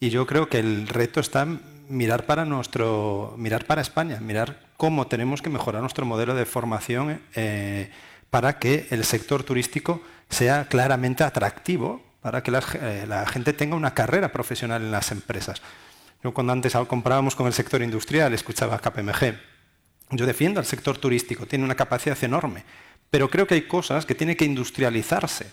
Y 0.00 0.10
yo 0.10 0.26
creo 0.26 0.48
que 0.48 0.58
el 0.58 0.86
reto 0.88 1.20
está 1.20 1.42
en 1.42 1.60
mirar 1.88 2.26
para 2.26 2.44
nuestro, 2.44 3.34
mirar 3.36 3.64
para 3.66 3.82
España, 3.82 4.20
mirar 4.20 4.60
cómo 4.76 5.06
tenemos 5.06 5.42
que 5.42 5.50
mejorar 5.50 5.80
nuestro 5.80 6.06
modelo 6.06 6.34
de 6.34 6.46
formación. 6.46 7.20
Eh, 7.34 7.90
para 8.34 8.58
que 8.58 8.88
el 8.90 9.04
sector 9.04 9.44
turístico 9.44 10.02
sea 10.28 10.66
claramente 10.66 11.22
atractivo, 11.22 12.02
para 12.20 12.42
que 12.42 12.50
eh, 12.50 13.04
la, 13.06 13.24
gente 13.26 13.52
tenga 13.52 13.76
una 13.76 13.94
carrera 13.94 14.32
profesional 14.32 14.82
en 14.82 14.90
las 14.90 15.12
empresas. 15.12 15.62
Yo 16.20 16.34
cuando 16.34 16.52
antes 16.52 16.74
comparábamos 16.88 17.36
con 17.36 17.46
el 17.46 17.52
sector 17.52 17.80
industrial, 17.80 18.34
escuchaba 18.34 18.80
KPMG, 18.80 19.38
yo 20.10 20.26
defiendo 20.26 20.58
al 20.58 20.66
sector 20.66 20.98
turístico, 20.98 21.46
tiene 21.46 21.64
una 21.64 21.76
capacidad 21.76 22.18
enorme, 22.24 22.64
pero 23.08 23.30
creo 23.30 23.46
que 23.46 23.54
hay 23.54 23.68
cosas 23.68 24.04
que 24.04 24.16
tiene 24.16 24.36
que 24.36 24.44
industrializarse. 24.44 25.46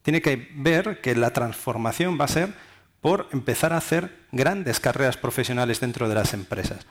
Tiene 0.00 0.22
que 0.22 0.48
ver 0.54 1.02
que 1.02 1.14
la 1.14 1.30
transformación 1.30 2.18
va 2.18 2.24
a 2.24 2.28
ser 2.28 2.54
por 3.02 3.28
empezar 3.32 3.74
a 3.74 3.76
hacer 3.76 4.16
grandes 4.32 4.80
carreras 4.80 5.18
profesionales 5.18 5.78
dentro 5.78 6.08
de 6.08 6.14
las 6.14 6.32
empresas 6.32 6.86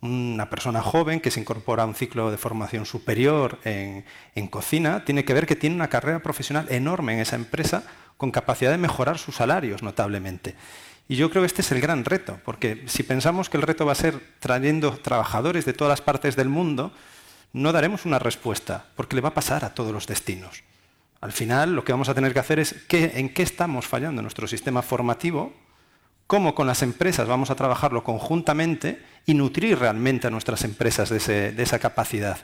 una 0.00 0.48
persona 0.48 0.80
joven 0.80 1.20
que 1.20 1.30
se 1.30 1.40
incorpora 1.40 1.82
a 1.82 1.86
un 1.86 1.94
ciclo 1.94 2.30
de 2.30 2.38
formación 2.38 2.86
superior 2.86 3.58
en, 3.64 4.04
cocina, 4.48 5.04
tiene 5.04 5.24
que 5.24 5.34
ver 5.34 5.46
que 5.46 5.56
tiene 5.56 5.76
una 5.76 5.88
carrera 5.88 6.20
profesional 6.20 6.66
enorme 6.70 7.14
en 7.14 7.20
esa 7.20 7.36
empresa 7.36 7.82
con 8.16 8.30
capacidad 8.30 8.70
de 8.70 8.78
mejorar 8.78 9.18
sus 9.18 9.36
salarios 9.36 9.82
notablemente. 9.82 10.54
Y 11.08 11.16
yo 11.16 11.30
creo 11.30 11.42
que 11.42 11.46
este 11.46 11.62
es 11.62 11.72
el 11.72 11.80
gran 11.80 12.04
reto, 12.04 12.38
porque 12.44 12.84
si 12.86 13.02
pensamos 13.02 13.48
que 13.48 13.56
el 13.56 13.62
reto 13.62 13.86
va 13.86 13.92
a 13.92 13.96
ser 13.96 14.20
trayendo 14.40 14.92
trabajadores 14.98 15.64
de 15.64 15.72
todas 15.72 15.90
las 15.90 16.02
partes 16.02 16.36
del 16.36 16.48
mundo, 16.48 16.92
no 17.52 17.72
daremos 17.72 18.04
una 18.04 18.18
respuesta, 18.18 18.86
porque 18.94 19.16
le 19.16 19.22
va 19.22 19.30
a 19.30 19.34
pasar 19.34 19.64
a 19.64 19.74
todos 19.74 19.92
los 19.92 20.06
destinos. 20.06 20.62
Al 21.20 21.32
final 21.32 21.74
lo 21.74 21.84
que 21.84 21.92
vamos 21.92 22.08
a 22.08 22.14
tener 22.14 22.32
que 22.32 22.38
hacer 22.38 22.58
es 22.58 22.76
en 22.90 23.32
qué 23.32 23.42
estamos 23.42 23.86
fallando 23.86 24.22
nuestro 24.22 24.46
sistema 24.46 24.82
formativo 24.82 25.52
cómo 26.28 26.54
con 26.54 26.66
las 26.66 26.82
empresas 26.82 27.26
vamos 27.26 27.50
a 27.50 27.56
trabajarlo 27.56 28.04
conjuntamente 28.04 29.02
y 29.26 29.32
nutrir 29.34 29.78
realmente 29.78 30.26
a 30.26 30.30
nuestras 30.30 30.62
empresas 30.62 31.08
de, 31.08 31.54
esa 31.56 31.78
capacidad. 31.80 32.38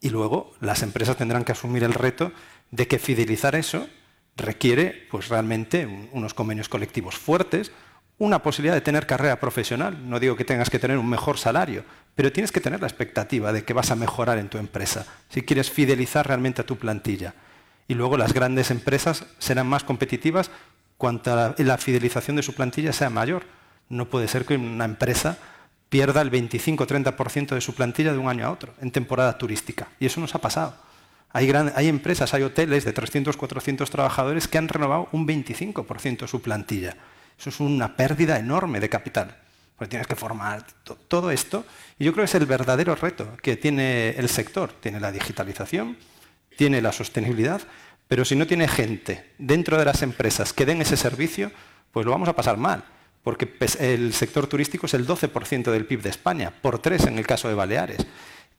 Y 0.00 0.08
luego 0.08 0.54
las 0.60 0.82
empresas 0.82 1.16
tendrán 1.16 1.44
que 1.44 1.52
asumir 1.52 1.84
el 1.84 1.92
reto 1.92 2.32
de 2.70 2.88
que 2.88 2.98
fidelizar 2.98 3.54
eso 3.54 3.86
requiere 4.34 5.06
pues, 5.10 5.28
realmente 5.28 6.08
unos 6.12 6.32
convenios 6.32 6.70
colectivos 6.70 7.16
fuertes, 7.16 7.70
una 8.16 8.42
posibilidad 8.42 8.74
de 8.74 8.80
tener 8.80 9.06
carrera 9.06 9.38
profesional. 9.38 10.08
No 10.08 10.18
digo 10.18 10.34
que 10.34 10.46
tengas 10.46 10.70
que 10.70 10.78
tener 10.78 10.96
un 10.96 11.08
mejor 11.08 11.36
salario, 11.36 11.84
pero 12.14 12.32
tienes 12.32 12.50
que 12.50 12.60
tener 12.60 12.80
la 12.80 12.86
expectativa 12.86 13.52
de 13.52 13.62
que 13.62 13.74
vas 13.74 13.90
a 13.90 13.96
mejorar 13.96 14.38
en 14.38 14.48
tu 14.48 14.56
empresa, 14.56 15.06
si 15.28 15.42
quieres 15.42 15.70
fidelizar 15.70 16.26
realmente 16.26 16.62
a 16.62 16.66
tu 16.66 16.78
plantilla. 16.78 17.34
Y 17.88 17.94
luego 17.94 18.16
las 18.16 18.32
grandes 18.32 18.70
empresas 18.70 19.26
serán 19.38 19.66
más 19.66 19.84
competitivas 19.84 20.50
cuanto 21.02 21.52
la 21.58 21.78
fidelización 21.78 22.36
de 22.36 22.44
su 22.44 22.54
plantilla 22.54 22.92
sea 22.92 23.10
mayor. 23.10 23.42
No 23.88 24.06
puede 24.06 24.28
ser 24.28 24.44
que 24.44 24.54
una 24.54 24.84
empresa 24.84 25.36
pierda 25.88 26.22
el 26.22 26.30
25-30% 26.30 27.56
de 27.56 27.60
su 27.60 27.74
plantilla 27.74 28.12
de 28.12 28.18
un 28.18 28.28
año 28.28 28.46
a 28.46 28.52
otro 28.52 28.72
en 28.80 28.92
temporada 28.92 29.36
turística. 29.36 29.88
Y 29.98 30.06
eso 30.06 30.20
nos 30.20 30.36
ha 30.36 30.38
pasado. 30.38 30.76
Hay, 31.32 31.50
hay 31.50 31.88
empresas, 31.88 32.32
hay 32.34 32.44
hoteles 32.44 32.84
de 32.84 32.92
300, 32.92 33.36
400 33.36 33.90
trabajadores 33.90 34.46
que 34.46 34.58
han 34.58 34.68
renovado 34.68 35.08
un 35.10 35.26
25% 35.26 36.20
de 36.20 36.28
su 36.28 36.40
plantilla. 36.40 36.96
Eso 37.36 37.50
es 37.50 37.58
una 37.58 37.96
pérdida 37.96 38.38
enorme 38.38 38.78
de 38.78 38.88
capital. 38.88 39.36
Porque 39.76 39.90
tienes 39.90 40.06
que 40.06 40.14
formar 40.14 40.64
todo 41.08 41.32
esto. 41.32 41.66
Y 41.98 42.04
yo 42.04 42.12
creo 42.12 42.22
que 42.22 42.30
es 42.30 42.34
el 42.36 42.46
verdadero 42.46 42.94
reto 42.94 43.36
que 43.42 43.56
tiene 43.56 44.10
el 44.10 44.28
sector. 44.28 44.72
Tiene 44.74 45.00
la 45.00 45.10
digitalización, 45.10 45.96
tiene 46.56 46.80
la 46.80 46.92
sostenibilidad, 46.92 47.60
pero 48.12 48.26
si 48.26 48.36
no 48.36 48.46
tiene 48.46 48.68
gente 48.68 49.30
dentro 49.38 49.78
de 49.78 49.86
las 49.86 50.02
empresas 50.02 50.52
que 50.52 50.66
den 50.66 50.82
ese 50.82 50.98
servicio, 50.98 51.50
pues 51.92 52.04
lo 52.04 52.12
vamos 52.12 52.28
a 52.28 52.36
pasar 52.36 52.58
mal, 52.58 52.84
porque 53.22 53.48
el 53.80 54.12
sector 54.12 54.46
turístico 54.46 54.84
es 54.84 54.92
el 54.92 55.06
12% 55.06 55.70
del 55.70 55.86
PIB 55.86 56.02
de 56.02 56.10
España, 56.10 56.52
por 56.60 56.78
tres 56.78 57.06
en 57.06 57.16
el 57.16 57.26
caso 57.26 57.48
de 57.48 57.54
Baleares. 57.54 58.06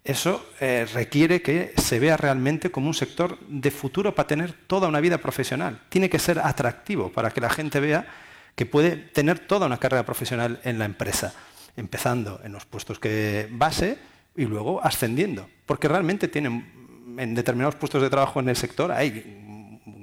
Eso 0.04 0.44
eh, 0.60 0.88
requiere 0.92 1.44
que 1.44 1.72
se 1.78 2.00
vea 2.00 2.18
realmente 2.18 2.72
como 2.72 2.88
un 2.88 2.96
sector 2.96 3.38
de 3.48 3.70
futuro 3.70 4.16
para 4.16 4.26
tener 4.26 4.54
toda 4.54 4.88
una 4.88 5.00
vida 5.00 5.20
profesional. 5.20 5.82
Tiene 5.88 6.10
que 6.10 6.18
ser 6.18 6.40
atractivo 6.40 7.12
para 7.12 7.30
que 7.30 7.40
la 7.40 7.52
gente 7.52 7.80
vea 7.80 8.08
que 8.56 8.66
puede 8.66 8.96
tener 8.96 9.38
toda 9.38 9.68
una 9.68 9.78
carrera 9.78 10.04
profesional 10.04 10.62
en 10.64 10.80
la 10.80 10.86
empresa, 10.86 11.32
empezando 11.78 12.42
en 12.44 12.54
los 12.54 12.66
puestos 12.66 12.98
que 12.98 13.48
base 13.52 14.00
y 14.36 14.46
luego 14.46 14.84
ascendiendo, 14.84 15.48
porque 15.68 15.88
realmente 15.88 16.28
tienen 16.28 16.82
en 17.18 17.36
determinados 17.36 17.76
puestos 17.76 18.02
de 18.02 18.10
trabajo 18.10 18.40
en 18.40 18.50
el 18.50 18.56
sector 18.56 18.92
hay 18.92 19.43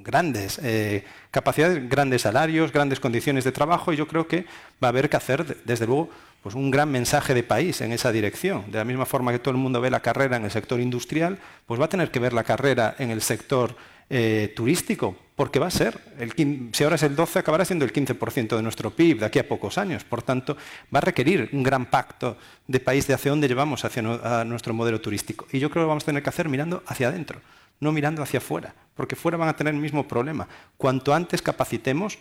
grandes 0.03 0.59
eh, 0.63 1.05
capacidades, 1.31 1.89
grandes 1.89 2.23
salarios, 2.23 2.73
grandes 2.73 3.01
condiciones 3.01 3.45
de 3.45 3.53
trabajo 3.53 3.93
y 3.93 3.97
yo 3.97 4.07
creo 4.07 4.27
que 4.27 4.47
va 4.83 4.89
a 4.89 4.91
haber 4.91 5.09
que 5.09 5.17
hacer, 5.17 5.57
desde 5.65 5.87
luego, 5.87 6.11
pues 6.43 6.55
un 6.55 6.71
gran 6.71 6.91
mensaje 6.91 7.35
de 7.35 7.43
país 7.43 7.81
en 7.81 7.93
esa 7.93 8.13
dirección. 8.13 8.71
De 8.71 8.79
la 8.79 8.85
misma 8.85 9.07
forma 9.07 9.33
que 9.33 9.39
todo 9.39 9.53
el 9.53 9.61
mundo 9.61 9.81
ve 9.81 9.91
la 9.91 10.01
carrera 10.01 10.37
en 10.37 10.45
el 10.45 10.51
sector 10.51 10.81
industrial, 10.81 11.39
pues 11.67 11.81
va 11.81 11.85
a 11.85 11.89
tener 11.89 12.11
que 12.11 12.19
ver 12.19 12.33
la 12.33 12.45
carrera 12.45 12.95
en 12.99 13.11
el 13.11 13.23
sector 13.23 13.77
eh, 14.09 14.53
turístico, 14.57 15.17
porque 15.41 15.59
va 15.59 15.69
a 15.69 15.71
ser, 15.71 15.99
si 16.37 16.85
ahora 16.85 16.97
es 16.97 17.03
el 17.03 17.17
12, 17.17 17.39
acabará 17.39 17.65
siendo 17.65 17.87
el 17.87 17.95
15% 17.95 18.57
de 18.57 18.63
nuestro 18.63 18.91
PIB 18.91 19.21
de 19.21 19.25
aquí 19.25 19.39
a 19.39 19.49
pocos 19.49 19.79
años. 19.79 20.05
Por 20.05 20.21
tanto, 20.21 20.55
va 20.95 20.99
a 20.99 21.01
requerir 21.01 21.49
un 21.55 21.63
gran 21.63 21.87
pacto 21.87 22.37
de 22.67 22.79
país 22.79 23.07
de 23.07 23.15
hacia 23.15 23.31
dónde 23.31 23.49
llevamos 23.49 23.83
hacia 23.87 24.03
nuestro 24.45 24.75
modelo 24.75 25.01
turístico. 25.01 25.47
Y 25.51 25.59
yo 25.59 25.71
creo 25.71 25.85
que 25.85 25.89
vamos 25.89 26.03
a 26.03 26.07
tener 26.07 26.23
que 26.23 26.29
hacer 26.29 26.51
mirando 26.51 26.83
hacia 26.87 27.09
adentro 27.09 27.41
no 27.81 27.91
mirando 27.91 28.23
hacia 28.23 28.37
afuera, 28.37 28.75
porque 28.95 29.17
fuera 29.17 29.39
van 29.39 29.49
a 29.49 29.57
tener 29.57 29.73
el 29.73 29.81
mismo 29.81 30.07
problema. 30.07 30.47
Cuanto 30.77 31.15
antes 31.15 31.41
capacitemos, 31.41 32.19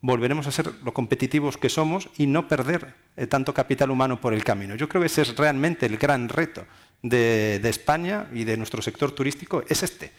volveremos 0.00 0.46
a 0.46 0.50
ser 0.50 0.72
lo 0.82 0.94
competitivos 0.94 1.58
que 1.58 1.68
somos 1.68 2.08
y 2.16 2.26
no 2.26 2.48
perder 2.48 2.94
eh, 3.18 3.26
tanto 3.26 3.52
capital 3.52 3.90
humano 3.90 4.18
por 4.18 4.32
el 4.32 4.44
camino. 4.44 4.76
Yo 4.76 4.88
creo 4.88 5.02
que 5.02 5.08
ese 5.08 5.20
es 5.20 5.36
realmente 5.36 5.84
el 5.84 5.98
gran 5.98 6.30
reto 6.30 6.64
de, 7.02 7.60
España 7.64 8.28
y 8.32 8.44
de 8.44 8.56
nuestro 8.56 8.80
sector 8.80 9.12
turístico, 9.12 9.62
es 9.68 9.82
este. 9.82 10.10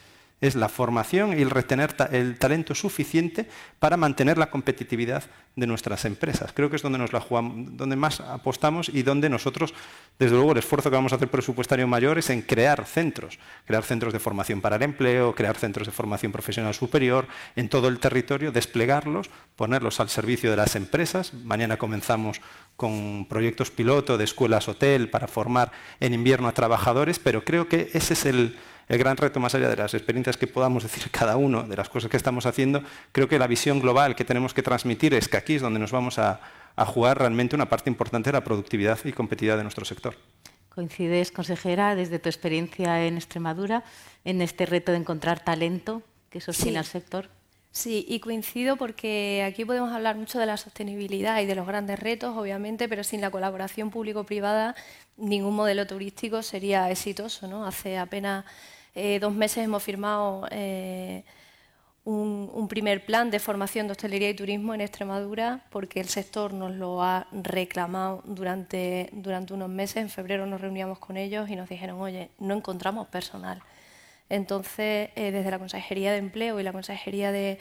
Es 0.44 0.54
la 0.54 0.68
formación 0.68 1.38
y 1.38 1.42
el 1.42 1.50
retener 1.50 1.94
el 2.12 2.38
talento 2.38 2.74
suficiente 2.74 3.48
para 3.78 3.96
mantener 3.96 4.36
la 4.36 4.50
competitividad 4.50 5.24
de 5.56 5.66
nuestras 5.66 6.04
empresas. 6.04 6.52
Creo 6.52 6.68
que 6.68 6.76
es 6.76 6.82
donde 6.82 6.98
nos 6.98 7.12
la 7.12 7.20
jugamos, 7.20 7.76
donde 7.76 7.96
más 7.96 8.20
apostamos 8.20 8.90
y 8.90 9.02
donde 9.02 9.30
nosotros, 9.30 9.72
desde 10.18 10.34
luego, 10.34 10.52
el 10.52 10.58
esfuerzo 10.58 10.90
que 10.90 10.96
vamos 10.96 11.12
a 11.12 11.16
hacer 11.16 11.30
presupuestario 11.30 11.86
mayor 11.86 12.18
es 12.18 12.28
en 12.28 12.42
crear 12.42 12.84
centros, 12.84 13.38
crear 13.64 13.84
centros 13.84 14.12
de 14.12 14.18
formación 14.18 14.60
para 14.60 14.76
el 14.76 14.82
empleo, 14.82 15.34
crear 15.34 15.56
centros 15.56 15.86
de 15.86 15.92
formación 15.92 16.30
profesional 16.30 16.74
superior 16.74 17.26
en 17.56 17.70
todo 17.70 17.88
el 17.88 17.98
territorio, 17.98 18.52
desplegarlos, 18.52 19.30
ponerlos 19.56 19.98
al 20.00 20.10
servicio 20.10 20.50
de 20.50 20.56
las 20.56 20.76
empresas. 20.76 21.32
Mañana 21.32 21.78
comenzamos 21.78 22.42
con 22.76 23.26
proyectos 23.30 23.70
piloto 23.70 24.18
de 24.18 24.24
escuelas 24.24 24.68
hotel 24.68 25.08
para 25.08 25.28
formar 25.28 25.72
en 26.00 26.12
invierno 26.12 26.48
a 26.48 26.52
trabajadores, 26.52 27.18
pero 27.18 27.44
creo 27.44 27.68
que 27.68 27.90
ese 27.94 28.12
es 28.12 28.26
el, 28.26 28.58
el 28.88 28.98
gran 28.98 29.16
reto, 29.16 29.40
más 29.40 29.54
allá 29.54 29.68
de 29.68 29.76
las 29.76 29.94
experiencias 29.94 30.36
que 30.36 30.46
podamos 30.46 30.82
decir 30.82 31.10
cada 31.10 31.36
uno, 31.36 31.62
de 31.62 31.76
las 31.76 31.88
cosas 31.88 32.10
que 32.10 32.16
estamos 32.16 32.46
haciendo, 32.46 32.82
creo 33.12 33.28
que 33.28 33.38
la 33.38 33.46
visión 33.46 33.80
global 33.80 34.14
que 34.14 34.24
tenemos 34.24 34.54
que 34.54 34.62
transmitir 34.62 35.14
es 35.14 35.28
que 35.28 35.36
aquí 35.36 35.54
es 35.54 35.62
donde 35.62 35.80
nos 35.80 35.92
vamos 35.92 36.18
a, 36.18 36.40
jugar 36.86 37.18
realmente 37.18 37.54
una 37.54 37.68
parte 37.68 37.88
importante 37.88 38.30
de 38.30 38.32
la 38.32 38.42
productividad 38.42 38.98
y 39.04 39.12
competitividad 39.12 39.56
de 39.56 39.62
nuestro 39.62 39.84
sector. 39.84 40.16
¿Coincides, 40.74 41.30
consejera, 41.30 41.94
desde 41.94 42.18
tu 42.18 42.28
experiencia 42.28 43.06
en 43.06 43.14
Extremadura, 43.14 43.84
en 44.24 44.42
este 44.42 44.66
reto 44.66 44.90
de 44.90 44.98
encontrar 44.98 45.38
talento 45.38 46.02
que 46.30 46.40
sostiene 46.40 46.78
al 46.78 46.84
sector? 46.84 47.28
Sí, 47.74 48.06
y 48.08 48.20
coincido 48.20 48.76
porque 48.76 49.44
aquí 49.44 49.64
podemos 49.64 49.92
hablar 49.92 50.14
mucho 50.14 50.38
de 50.38 50.46
la 50.46 50.56
sostenibilidad 50.56 51.40
y 51.40 51.46
de 51.46 51.56
los 51.56 51.66
grandes 51.66 51.98
retos, 51.98 52.36
obviamente, 52.36 52.88
pero 52.88 53.02
sin 53.02 53.20
la 53.20 53.32
colaboración 53.32 53.90
público-privada 53.90 54.76
ningún 55.16 55.56
modelo 55.56 55.84
turístico 55.84 56.42
sería 56.42 56.88
exitoso. 56.88 57.48
¿no? 57.48 57.66
Hace 57.66 57.98
apenas 57.98 58.44
eh, 58.94 59.18
dos 59.20 59.34
meses 59.34 59.64
hemos 59.64 59.82
firmado 59.82 60.46
eh, 60.50 61.24
un, 62.04 62.68
primer 62.68 63.04
plan 63.04 63.30
de 63.30 63.38
formación 63.38 63.86
de 63.86 63.92
hostelería 63.92 64.30
y 64.30 64.34
turismo 64.34 64.74
en 64.74 64.80
Extremadura 64.80 65.64
porque 65.70 66.00
el 66.00 66.08
sector 66.08 66.52
nos 66.52 66.74
lo 66.74 67.02
ha 67.02 67.26
reclamado 67.32 68.22
durante, 68.24 69.10
durante 69.12 69.54
unos 69.54 69.68
meses. 69.68 69.96
En 69.96 70.10
febrero 70.10 70.46
nos 70.46 70.60
reuníamos 70.60 70.98
con 70.98 71.16
ellos 71.16 71.48
y 71.48 71.56
nos 71.56 71.68
dijeron, 71.68 72.00
oye, 72.00 72.30
no 72.38 72.54
encontramos 72.54 73.08
personal. 73.08 73.62
Entonces, 74.30 75.10
eh, 75.16 75.30
desde 75.32 75.50
la 75.50 75.58
Consejería 75.58 76.10
de 76.12 76.18
Empleo 76.18 76.58
y 76.58 76.62
la 76.62 76.72
Consejería 76.72 77.30
de, 77.30 77.58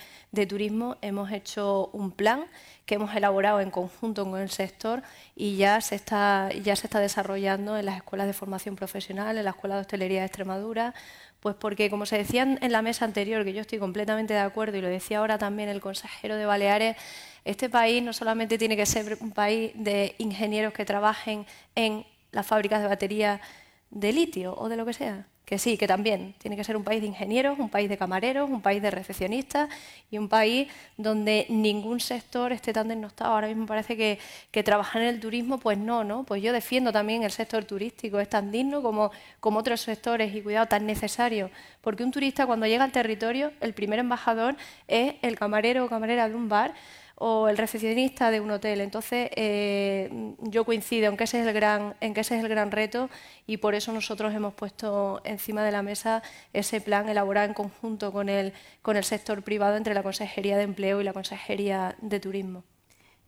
Turismo 0.47 0.97
hemos 1.01 1.31
hecho 1.31 1.89
un 1.93 2.11
plan 2.11 2.45
que 2.85 2.95
hemos 2.95 3.15
elaborado 3.15 3.59
en 3.59 3.69
conjunto 3.69 4.29
con 4.29 4.39
el 4.39 4.49
sector 4.49 5.03
y 5.35 5.57
ya 5.57 5.81
se, 5.81 5.95
está, 5.95 6.49
ya 6.51 6.75
se 6.75 6.87
está 6.87 6.99
desarrollando 6.99 7.77
en 7.77 7.85
las 7.85 7.97
escuelas 7.97 8.27
de 8.27 8.33
formación 8.33 8.75
profesional, 8.75 9.37
en 9.37 9.43
la 9.43 9.51
Escuela 9.51 9.75
de 9.75 9.81
Hostelería 9.81 10.21
de 10.21 10.25
Extremadura, 10.25 10.93
pues 11.41 11.55
porque, 11.55 11.89
como 11.89 12.05
se 12.05 12.17
decía 12.17 12.43
en 12.43 12.71
la 12.71 12.81
mesa 12.81 13.03
anterior, 13.03 13.43
que 13.43 13.51
yo 13.53 13.61
estoy 13.61 13.77
completamente 13.79 14.33
de 14.33 14.39
acuerdo 14.39 14.77
y 14.77 14.81
lo 14.81 14.87
decía 14.87 15.19
ahora 15.19 15.37
también 15.37 15.67
el 15.67 15.81
consejero 15.81 16.37
de 16.37 16.45
Baleares, 16.45 16.95
este 17.43 17.69
país 17.69 18.01
no 18.01 18.13
solamente 18.13 18.57
tiene 18.57 18.77
que 18.77 18.85
ser 18.85 19.17
un 19.19 19.31
país 19.31 19.71
de 19.75 20.15
ingenieros 20.17 20.73
que 20.73 20.85
trabajen 20.85 21.45
en 21.75 22.05
las 22.31 22.47
fábricas 22.47 22.81
de 22.81 22.87
baterías 22.87 23.41
de 23.89 24.13
litio 24.13 24.55
o 24.57 24.69
de 24.69 24.77
lo 24.77 24.85
que 24.85 24.93
sea, 24.93 25.27
que 25.45 25.59
sí, 25.59 25.77
que 25.77 25.87
también 25.87 26.33
tiene 26.37 26.55
que 26.55 26.63
ser 26.63 26.77
un 26.77 26.83
país 26.83 27.01
de 27.01 27.07
ingenieros, 27.07 27.59
un 27.59 27.69
país 27.69 27.89
de 27.89 27.97
camareros, 27.97 28.49
un 28.49 28.61
país 28.61 28.81
de 28.81 28.89
recepcionistas 28.89 29.69
y 30.09 30.17
un 30.17 30.29
país 30.29 30.69
donde 30.97 31.45
ningún 31.49 31.99
sector 31.99 32.53
esté 32.53 32.71
tan 32.71 32.87
denostado. 32.87 33.33
Ahora 33.33 33.47
mismo 33.47 33.65
parece 33.65 33.97
que, 33.97 34.19
que, 34.51 34.63
trabajar 34.63 35.01
en 35.01 35.09
el 35.09 35.19
turismo, 35.19 35.59
pues 35.59 35.77
no, 35.77 36.03
¿no? 36.03 36.23
Pues 36.23 36.41
yo 36.41 36.53
defiendo 36.53 36.93
también 36.93 37.23
el 37.23 37.31
sector 37.31 37.65
turístico, 37.65 38.19
es 38.19 38.29
tan 38.29 38.51
digno 38.51 38.81
como, 38.81 39.11
como 39.41 39.59
otros 39.59 39.81
sectores 39.81 40.33
y 40.33 40.41
cuidado, 40.41 40.67
tan 40.67 40.85
necesario. 40.85 41.51
Porque 41.81 42.03
un 42.03 42.11
turista 42.11 42.45
cuando 42.45 42.65
llega 42.65 42.85
al 42.85 42.93
territorio, 42.93 43.51
el 43.59 43.73
primer 43.73 43.99
embajador 43.99 44.55
es 44.87 45.15
el 45.21 45.37
camarero 45.37 45.85
o 45.85 45.89
camarera 45.89 46.29
de 46.29 46.35
un 46.35 46.47
bar 46.47 46.73
o 47.15 47.47
el 47.47 47.57
recepcionista 47.57 48.31
de 48.31 48.39
un 48.39 48.51
hotel. 48.51 48.81
Entonces, 48.81 49.29
eh, 49.35 50.35
yo 50.39 50.65
coincido 50.65 51.09
en 51.09 51.17
que, 51.17 51.25
ese 51.25 51.41
es 51.41 51.47
el 51.47 51.53
gran, 51.53 51.95
en 52.01 52.13
que 52.13 52.21
ese 52.21 52.37
es 52.37 52.43
el 52.43 52.49
gran 52.49 52.71
reto 52.71 53.09
y 53.47 53.57
por 53.57 53.75
eso 53.75 53.91
nosotros 53.91 54.33
hemos 54.33 54.53
puesto 54.53 55.21
encima 55.23 55.63
de 55.63 55.71
la 55.71 55.81
mesa 55.81 56.23
ese 56.53 56.81
plan 56.81 57.07
elaborado 57.09 57.47
en 57.47 57.53
conjunto 57.53 58.11
con 58.11 58.29
el, 58.29 58.53
con 58.81 58.97
el 58.97 59.03
sector 59.03 59.43
privado 59.43 59.77
entre 59.77 59.93
la 59.93 60.03
Consejería 60.03 60.57
de 60.57 60.63
Empleo 60.63 61.01
y 61.01 61.03
la 61.03 61.13
Consejería 61.13 61.95
de 62.01 62.19
Turismo. 62.19 62.63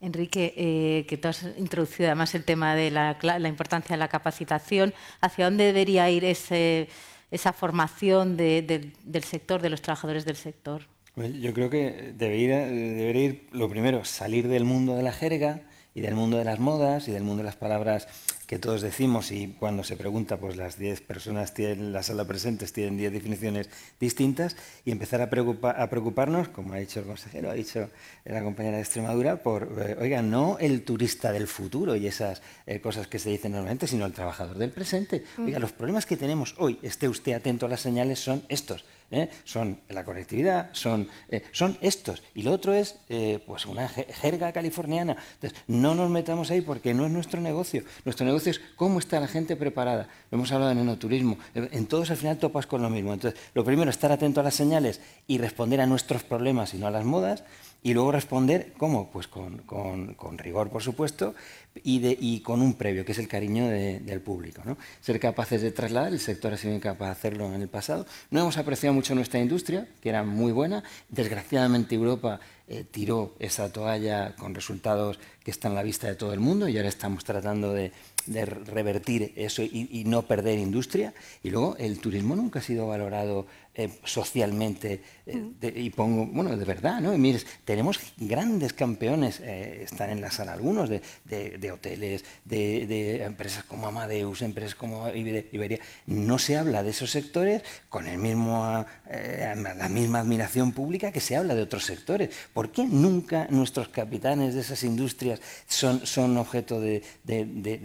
Enrique, 0.02 0.54
eh, 0.58 1.06
que 1.08 1.18
tú 1.18 1.30
has 1.30 1.44
introducido 1.58 2.10
además 2.10 2.36
el 2.36 2.44
tema 2.44 2.76
de 2.76 2.92
la, 2.92 3.18
importancia 3.48 3.96
de 3.96 3.98
la 3.98 4.08
capacitación, 4.08 4.94
¿hacia 5.22 5.46
dónde 5.46 5.66
debería 5.66 6.10
ir 6.10 6.26
ese, 6.26 6.90
esa 7.32 7.54
formación 7.54 8.36
del 8.36 9.24
sector, 9.24 9.62
de 9.62 9.70
los 9.70 9.82
trabajadores 9.82 10.26
del 10.26 10.36
sector? 10.36 10.95
Yo 11.16 11.54
creo 11.54 11.70
que 11.70 12.14
debería, 12.18 12.66
debería 12.66 13.24
ir, 13.24 13.48
lo 13.52 13.70
primero, 13.70 14.04
salir 14.04 14.48
del 14.50 14.66
mundo 14.66 14.96
de 14.96 15.04
la 15.04 15.14
jerga 15.14 15.62
y 15.94 16.02
del 16.02 16.14
mundo 16.14 16.38
de 16.38 16.44
las 16.44 16.60
modas 16.60 17.08
y 17.08 17.12
del 17.12 17.24
mundo 17.24 17.38
de 17.38 17.46
las 17.46 17.56
palabras 17.56 18.08
que 18.48 18.60
todos 18.60 18.82
decimos. 18.82 19.32
Y 19.32 19.56
cuando 19.58 19.86
se 19.86 19.96
pregunta, 19.96 20.38
pues 20.38 20.58
las 20.58 20.78
10 20.78 21.00
personas 21.02 21.54
tienen 21.54 21.94
la 21.94 22.04
sala 22.04 22.26
presentes 22.26 22.74
tienen 22.74 22.98
10 22.98 23.14
definiciones 23.14 23.70
distintas 23.98 24.58
y 24.84 24.92
empezar 24.92 25.22
a, 25.22 25.24
a 25.26 25.90
preocuparnos, 25.90 26.50
como 26.50 26.74
ha 26.74 26.78
dicho 26.78 27.00
el 27.00 27.06
consejero, 27.06 27.50
ha 27.50 27.54
dicho 27.54 27.90
la 28.26 28.44
compañera 28.44 28.76
de 28.76 28.84
Extremadura, 28.84 29.42
por, 29.42 29.74
eh, 29.88 29.96
oiga, 30.00 30.22
no 30.22 30.58
el 30.60 30.84
turista 30.84 31.32
del 31.32 31.48
futuro 31.48 31.96
y 31.96 32.08
esas 32.08 32.42
eh, 32.66 32.82
cosas 32.82 33.08
que 33.08 33.20
se 33.20 33.30
dicen 33.30 33.54
normalmente, 33.54 33.88
sino 33.88 34.06
el 34.06 34.12
trabajador 34.12 34.58
del 34.58 34.72
presente. 34.72 35.24
Oiga, 35.38 35.60
los 35.60 35.72
problemas 35.72 36.06
que 36.06 36.18
tenemos 36.18 36.56
hoy, 36.58 36.78
esté 36.82 37.08
usted 37.08 37.32
atento 37.32 37.68
a 37.68 37.70
las 37.70 37.80
señales, 37.80 38.20
son 38.20 38.44
estos 38.50 38.84
¿eh? 39.12 39.30
son 39.44 39.80
la 39.90 40.04
conectividad, 40.04 40.70
son, 40.74 41.08
eh, 41.30 41.44
son 41.52 41.78
estos. 41.82 42.24
Y 42.34 42.44
lo 42.44 42.52
otro 42.52 42.74
es 42.74 43.00
eh, 43.10 43.40
pues 43.46 43.66
una 43.66 43.88
jerga 43.88 44.52
californiana. 44.52 45.16
Entonces, 45.36 45.60
no 45.68 45.96
nos 45.96 46.10
metamos 46.10 46.52
ahí 46.52 46.62
porque 46.62 46.94
no 46.94 47.06
es 47.06 47.12
nuestro 47.12 47.42
negocio. 47.42 47.84
Nuestro 48.04 48.26
negocio 48.26 48.52
es 48.52 48.62
cómo 48.76 49.00
está 49.00 49.20
la 49.20 49.28
gente 49.28 49.56
preparada. 49.56 50.08
hemos 50.32 50.52
hablado 50.52 50.72
en 50.72 50.80
enoturismo. 50.80 51.38
En 51.54 51.88
todos 51.88 52.12
al 52.12 52.18
final 52.18 52.38
topas 52.38 52.68
con 52.68 52.82
lo 52.82 52.90
mismo. 52.90 53.14
Entonces, 53.14 53.40
lo 53.54 53.64
primero, 53.64 53.90
estar 53.90 54.12
atento 54.12 54.42
a 54.42 54.44
las 54.44 54.56
señales 54.56 55.02
y 55.28 55.38
responder 55.38 55.82
a 55.82 55.86
nuestros 55.86 56.24
problemas 56.24 56.74
y 56.74 56.78
no 56.78 56.88
a 56.88 56.92
las 56.92 57.06
modas. 57.06 57.44
Y 57.86 57.94
luego 57.94 58.12
responder, 58.12 58.74
¿cómo? 58.80 59.12
Pues 59.12 59.28
con, 59.28 59.60
con 59.60 60.38
rigor, 60.40 60.72
por 60.72 60.82
supuesto, 60.82 61.36
y, 61.84 62.40
con 62.40 62.62
un 62.62 62.74
previo, 62.76 63.04
que 63.04 63.12
es 63.12 63.20
el 63.20 63.28
cariño 63.28 63.68
del 63.68 64.22
público. 64.22 64.62
¿no? 64.66 64.78
Ser 65.02 65.20
capaces 65.20 65.62
de 65.62 65.72
trasladar, 65.72 66.14
el 66.14 66.20
sector 66.20 66.54
ha 66.54 66.58
sido 66.58 66.74
incapaz 66.74 67.08
de 67.08 67.12
hacerlo 67.12 67.54
en 67.54 67.62
el 67.62 67.68
pasado. 67.68 68.06
No 68.32 68.40
hemos 68.40 68.58
apreciado 68.58 68.94
mucho 68.94 69.14
nuestra 69.16 69.40
industria, 69.40 69.88
que 70.02 70.10
era 70.10 70.24
muy 70.24 70.52
buena. 70.52 70.84
Desgraciadamente 71.10 71.96
Europa 71.96 72.40
eh, 72.68 72.86
tiró 72.90 73.36
esa 73.40 73.72
toalla 73.72 74.36
con 74.36 74.56
resultados 74.56 75.20
que 75.44 75.52
están 75.52 75.74
a 75.74 75.76
la 75.76 75.84
vista 75.84 76.08
de 76.08 76.16
todo 76.16 76.34
el 76.34 76.40
mundo 76.40 76.68
y 76.68 76.78
ahora 76.78 76.90
estamos 76.90 77.24
tratando 77.24 77.74
de, 77.74 77.92
revertir 78.28 79.34
eso 79.36 79.62
y, 79.62 80.04
no 80.08 80.24
perder 80.24 80.58
industria. 80.58 81.14
Y 81.44 81.52
luego 81.52 81.76
el 81.78 82.00
turismo 82.00 82.36
nunca 82.36 82.60
ha 82.60 82.64
sido 82.64 82.88
valorado 82.88 83.46
eh, 83.76 83.90
socialmente 84.04 85.02
eh, 85.26 85.74
y 85.76 85.90
pongo, 85.90 86.28
bueno, 86.28 86.56
de 86.56 86.66
verdad, 86.66 87.02
¿no? 87.02 87.14
Y 87.14 87.18
mires, 87.18 87.48
tenemos 87.66 88.00
grandes 88.18 88.74
campeones, 88.74 89.40
eh, 89.42 89.82
están 89.84 90.12
en 90.12 90.22
la 90.22 90.30
sala 90.30 90.54
algunos, 90.54 90.88
de, 90.90 91.02
de 91.26 91.72
hoteles, 91.72 92.24
de, 92.44 93.24
empresas 93.24 93.64
como 93.64 93.88
Amadeus, 93.88 94.44
empresas 94.44 94.76
como 94.76 95.10
Iberia. 95.10 95.80
No 96.06 96.38
se 96.38 96.58
habla 96.58 96.84
de 96.84 96.92
esos 96.92 97.10
sectores 97.10 97.64
con 97.90 98.06
el 98.08 98.20
mismo, 98.20 98.86
la 99.10 99.90
misma 99.90 100.20
admiración 100.20 100.72
pública 100.74 101.12
que 101.12 101.20
se 101.20 101.36
habla 101.36 101.56
de 101.56 101.64
otros 101.64 101.86
sectores. 101.86 102.30
¿Por 102.54 102.72
qué 102.72 102.86
nunca 102.86 103.48
nuestros 103.50 103.88
capitanes 103.88 104.54
de 104.54 104.62
esas 104.62 104.84
industrias 104.84 105.42
son, 105.68 106.06
son 106.06 106.38
objeto 106.38 106.80
de, 106.80 107.02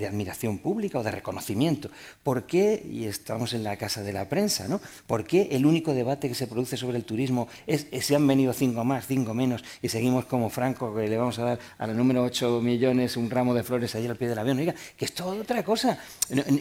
admiración 0.07 0.59
pública 0.59 0.99
o 0.99 1.03
de 1.03 1.11
reconocimiento? 1.11 1.91
¿Por 2.23 2.45
qué, 2.45 2.85
y 2.87 3.05
estamos 3.05 3.55
en 3.55 3.65
la 3.65 3.77
casa 3.77 4.03
de 4.03 4.13
la 4.13 4.29
prensa, 4.29 4.69
¿no? 4.69 4.81
¿Por 5.07 5.25
qué 5.25 5.49
el 5.53 5.65
único 5.65 5.95
debate 5.95 6.29
que 6.29 6.35
se 6.35 6.47
produce 6.47 6.77
sobre 6.77 6.99
el 6.99 7.05
turismo 7.05 7.30
es, 7.67 7.87
si 8.01 8.15
han 8.15 8.27
venido 8.27 8.53
cinco 8.53 8.85
más, 8.85 9.07
cinco 9.07 9.35
menos, 9.35 9.65
y 9.83 9.89
seguimos 9.89 10.25
como 10.25 10.51
Franco, 10.51 10.95
que 10.95 11.09
le 11.09 11.17
vamos 11.17 11.39
a 11.39 11.45
dar 11.45 11.59
a 11.79 11.87
la 11.87 11.95
número 11.95 12.23
8 12.23 12.61
millones 12.61 13.17
un 13.17 13.31
ramo 13.31 13.55
de 13.55 13.63
flores 13.63 13.95
allí 13.95 14.07
al 14.07 14.17
pie 14.17 14.29
del 14.29 14.39
avión. 14.39 14.59
Oiga, 14.59 14.75
que 14.97 15.05
es 15.05 15.13
toda 15.13 15.35
otra 15.41 15.63
cosa. 15.65 15.99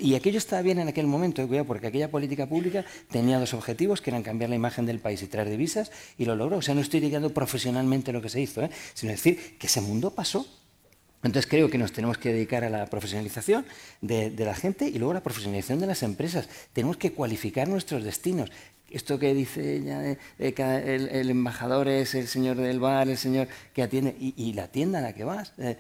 Y 0.02 0.16
aquello 0.16 0.38
estaba 0.38 0.62
bien 0.62 0.80
en 0.80 0.88
aquel 0.88 1.08
momento, 1.08 1.48
porque 1.66 1.88
aquella 1.88 2.10
política 2.10 2.48
pública 2.48 2.86
tenía 3.10 3.40
dos 3.40 3.54
objetivos, 3.54 4.02
que 4.02 4.10
eran 4.10 4.24
cambiar 4.24 4.50
la 4.50 4.56
imagen 4.56 4.86
del 4.86 5.00
país 5.00 5.22
y 5.24 5.28
traer 5.28 5.50
divisas, 5.50 5.92
y 6.18 6.26
lo 6.26 6.36
logró. 6.36 6.58
O 6.58 6.62
sea, 6.62 6.76
no 6.76 6.82
estoy 6.82 7.00
digando 7.00 7.34
profesionalmente 7.34 8.12
lo 8.12 8.22
que 8.22 8.30
se 8.30 8.42
hizo, 8.42 8.62
¿eh? 8.62 8.70
sino 8.94 9.12
decir 9.12 9.58
que 9.58 9.68
ese 9.68 9.82
mundo 9.82 10.12
pasó 10.12 10.46
entonces 11.24 11.50
creo 11.50 11.70
que 11.70 11.78
nos 11.78 11.92
tenemos 11.92 12.18
que 12.18 12.32
dedicar 12.32 12.64
a 12.64 12.70
la 12.70 12.86
profesionalización 12.86 13.66
de, 14.02 14.32
la 14.38 14.56
gente 14.56 14.88
y 14.88 14.98
luego 15.00 15.12
a 15.12 15.16
la 15.16 15.24
profesionalización 15.24 15.80
de 15.80 15.88
las 15.88 16.04
empresas. 16.04 16.48
Tenemos 16.72 16.98
que 16.98 17.12
cualificar 17.12 17.68
nuestros 17.68 18.04
destinos. 18.04 18.52
Esto 18.92 19.20
que 19.20 19.34
dice 19.34 19.78
ella, 19.78 20.00
de, 20.00 20.18
el, 20.40 21.30
embajador 21.30 21.88
es 21.88 22.16
el 22.16 22.28
señor 22.28 22.58
del 22.58 22.80
bar, 22.80 23.10
el 23.10 23.18
señor 23.18 23.48
que 23.74 23.84
atiende, 23.84 24.16
y, 24.20 24.54
la 24.54 24.68
tienda 24.68 25.00
a 25.00 25.02
la 25.02 25.14
que 25.14 25.24
vas. 25.24 25.54
Eh, 25.58 25.78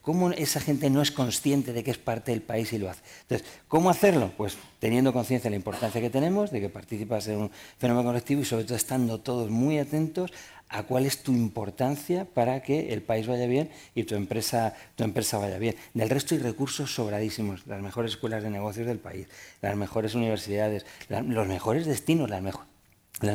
¿Cómo 0.00 0.30
esa 0.30 0.60
gente 0.60 0.90
no 0.90 1.02
es 1.02 1.10
consciente 1.10 1.72
de 1.72 1.82
que 1.82 1.90
es 1.90 1.98
parte 1.98 2.32
del 2.32 2.42
país 2.42 2.72
y 2.72 2.78
lo 2.78 2.90
hace? 2.90 3.02
Entonces, 3.22 3.46
¿cómo 3.68 3.90
hacerlo? 3.90 4.32
Pues 4.36 4.56
teniendo 4.78 5.12
conciencia 5.12 5.48
de 5.48 5.50
la 5.50 5.56
importancia 5.56 6.00
que 6.00 6.10
tenemos, 6.10 6.50
de 6.50 6.60
que 6.60 6.68
participas 6.68 7.28
en 7.28 7.38
un 7.38 7.50
fenómeno 7.78 8.08
colectivo 8.08 8.42
y 8.42 8.44
sobre 8.44 8.64
todo 8.64 8.76
estando 8.76 9.20
todos 9.20 9.50
muy 9.50 9.78
atentos 9.78 10.32
a 10.72 10.82
cuál 10.84 11.06
es 11.06 11.22
tu 11.22 11.32
importancia 11.32 12.24
para 12.24 12.62
que 12.62 12.92
el 12.92 13.02
país 13.02 13.26
vaya 13.26 13.46
bien 13.46 13.70
y 13.94 14.04
tu 14.04 14.14
empresa, 14.14 14.74
tu 14.96 15.04
empresa 15.04 15.38
vaya 15.38 15.58
bien. 15.58 15.76
Del 15.94 16.10
resto 16.10 16.34
hay 16.34 16.40
recursos 16.40 16.94
sobradísimos, 16.94 17.66
las 17.66 17.82
mejores 17.82 18.12
escuelas 18.12 18.42
de 18.42 18.50
negocios 18.50 18.86
del 18.86 18.98
país, 18.98 19.28
las 19.60 19.76
mejores 19.76 20.14
universidades, 20.14 20.86
los 21.08 21.46
mejores 21.46 21.86
destinos, 21.86 22.30
las, 22.30 22.42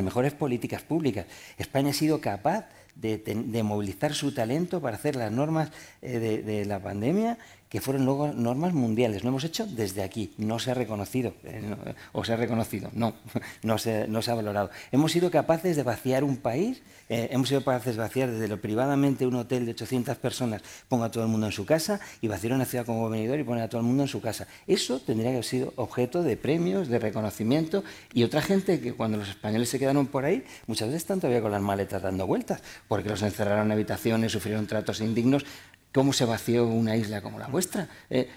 mejores 0.04 0.34
políticas 0.34 0.82
públicas. 0.82 1.28
España 1.58 1.92
ha 1.92 1.94
sido 1.94 2.20
capaz 2.20 2.66
de, 2.96 3.62
movilizar 3.64 4.14
su 4.16 4.34
talento 4.34 4.82
para 4.82 4.96
hacer 4.96 5.16
las 5.16 5.32
normas 5.32 5.70
eh, 6.02 6.20
de, 6.44 6.66
la 6.66 6.80
pandemia 6.82 7.38
que 7.70 7.82
fueron 7.82 8.06
luego 8.06 8.34
normas 8.34 8.74
mundiales. 8.74 9.24
Lo 9.24 9.30
hemos 9.30 9.44
hecho 9.44 9.66
desde 9.66 10.04
aquí, 10.04 10.34
no 10.38 10.60
se 10.60 10.72
ha 10.72 10.74
reconocido, 10.74 11.34
eh, 11.44 11.76
o 12.14 12.24
se 12.24 12.34
ha 12.34 12.36
reconocido, 12.36 12.90
no, 12.94 13.16
no 13.64 13.78
se, 13.78 14.08
ha 14.08 14.34
valorado. 14.34 14.70
Hemos 14.92 15.12
sido 15.12 15.32
capaces 15.32 15.76
de 15.76 15.84
vaciar 15.84 16.24
un 16.24 16.38
país 16.38 16.82
eh, 17.10 17.30
hemos 17.32 17.48
sido 17.48 17.62
capaces 17.62 17.96
de 17.96 18.02
vaciar 18.02 18.30
desde 18.30 18.48
lo 18.48 18.60
privadamente 18.60 19.26
un 19.26 19.36
hotel 19.36 19.66
de 19.66 19.72
800 19.72 20.18
personas, 20.18 20.62
ponga 20.90 21.06
a 21.06 21.12
todo 21.12 21.24
el 21.24 21.30
mundo 21.30 21.46
en 21.46 21.54
su 21.54 21.66
casa, 21.66 22.00
y 22.22 22.28
vaciar 22.28 22.54
una 22.54 22.66
ciudad 22.66 22.86
como 22.86 23.10
venidor 23.10 23.40
y 23.40 23.44
poner 23.44 23.64
a 23.64 23.70
todo 23.70 23.82
el 23.82 23.88
mundo 23.88 24.04
en 24.04 24.10
su 24.10 24.22
casa. 24.22 24.48
Eso 24.68 25.00
tendría 25.00 25.30
que 25.32 25.38
haber 25.38 25.46
sido 25.46 25.74
objeto 25.78 26.22
de 26.24 26.36
premios, 26.36 26.90
de 26.90 27.00
reconocimiento, 27.00 27.84
y 28.14 28.24
otra 28.24 28.42
gente 28.42 28.82
que 28.82 28.94
cuando 28.94 29.18
los 29.18 29.30
españoles 29.30 29.70
se 29.70 29.80
quedaron 29.80 30.08
por 30.08 30.26
ahí, 30.26 30.44
muchas 30.68 30.90
veces 30.90 31.04
están 31.04 31.20
todavía 31.20 31.42
con 31.42 31.52
las 31.52 31.62
maletas 31.62 32.02
dando 32.02 32.28
vueltas, 32.28 32.62
porque 32.88 33.10
los 33.10 33.22
encerraron 33.22 33.68
en 33.68 33.72
habitaciones, 33.72 34.32
sufrieron 34.32 34.68
tratos 34.68 35.00
indignos, 35.00 35.46
cómo 35.94 36.14
se 36.14 36.26
vació 36.26 36.68
una 36.68 36.96
isla 36.96 37.22
como 37.22 37.40
la 37.40 37.48
vuestra. 37.48 37.88
Eh, 38.10 38.30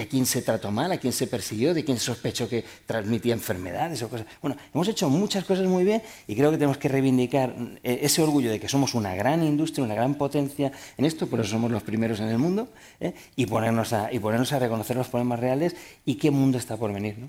a 0.00 0.06
quién 0.06 0.26
se 0.26 0.42
trató 0.42 0.70
mal, 0.70 0.92
a 0.92 0.98
quién 0.98 1.12
se 1.12 1.26
persiguió, 1.26 1.74
de 1.74 1.84
quién 1.84 1.98
sospechó 1.98 2.48
que 2.48 2.64
transmitía 2.86 3.34
enfermedades 3.34 4.02
o 4.02 4.08
cosas. 4.08 4.26
Bueno, 4.40 4.56
hemos 4.72 4.88
hecho 4.88 5.08
muchas 5.08 5.44
cosas 5.44 5.66
muy 5.66 5.84
bien 5.84 6.02
y 6.26 6.36
creo 6.36 6.50
que 6.50 6.56
tenemos 6.56 6.78
que 6.78 6.88
reivindicar 6.88 7.54
eh, 7.82 8.00
ese 8.02 8.22
orgullo 8.22 8.50
de 8.50 8.60
que 8.60 8.68
somos 8.68 8.94
una 8.94 9.14
gran 9.14 9.42
industria, 9.42 9.84
una 9.84 9.94
gran 9.94 10.14
potencia 10.14 10.72
en 10.96 11.04
esto, 11.04 11.26
por 11.26 11.40
eso 11.40 11.50
somos 11.50 11.70
los 11.70 11.82
primeros 11.82 12.20
en 12.20 12.28
el 12.28 12.38
mundo, 12.38 12.68
eh, 13.00 13.14
y, 13.36 13.46
ponernos 13.46 13.92
a, 13.92 14.12
y 14.12 14.18
ponernos 14.18 14.52
a 14.52 14.58
reconocer 14.58 14.96
los 14.96 15.08
problemas 15.08 15.40
reales 15.40 15.74
y 16.04 16.16
qué 16.16 16.30
mundo 16.30 16.58
está 16.58 16.76
por 16.76 16.92
venir. 16.92 17.18
¿no? 17.18 17.28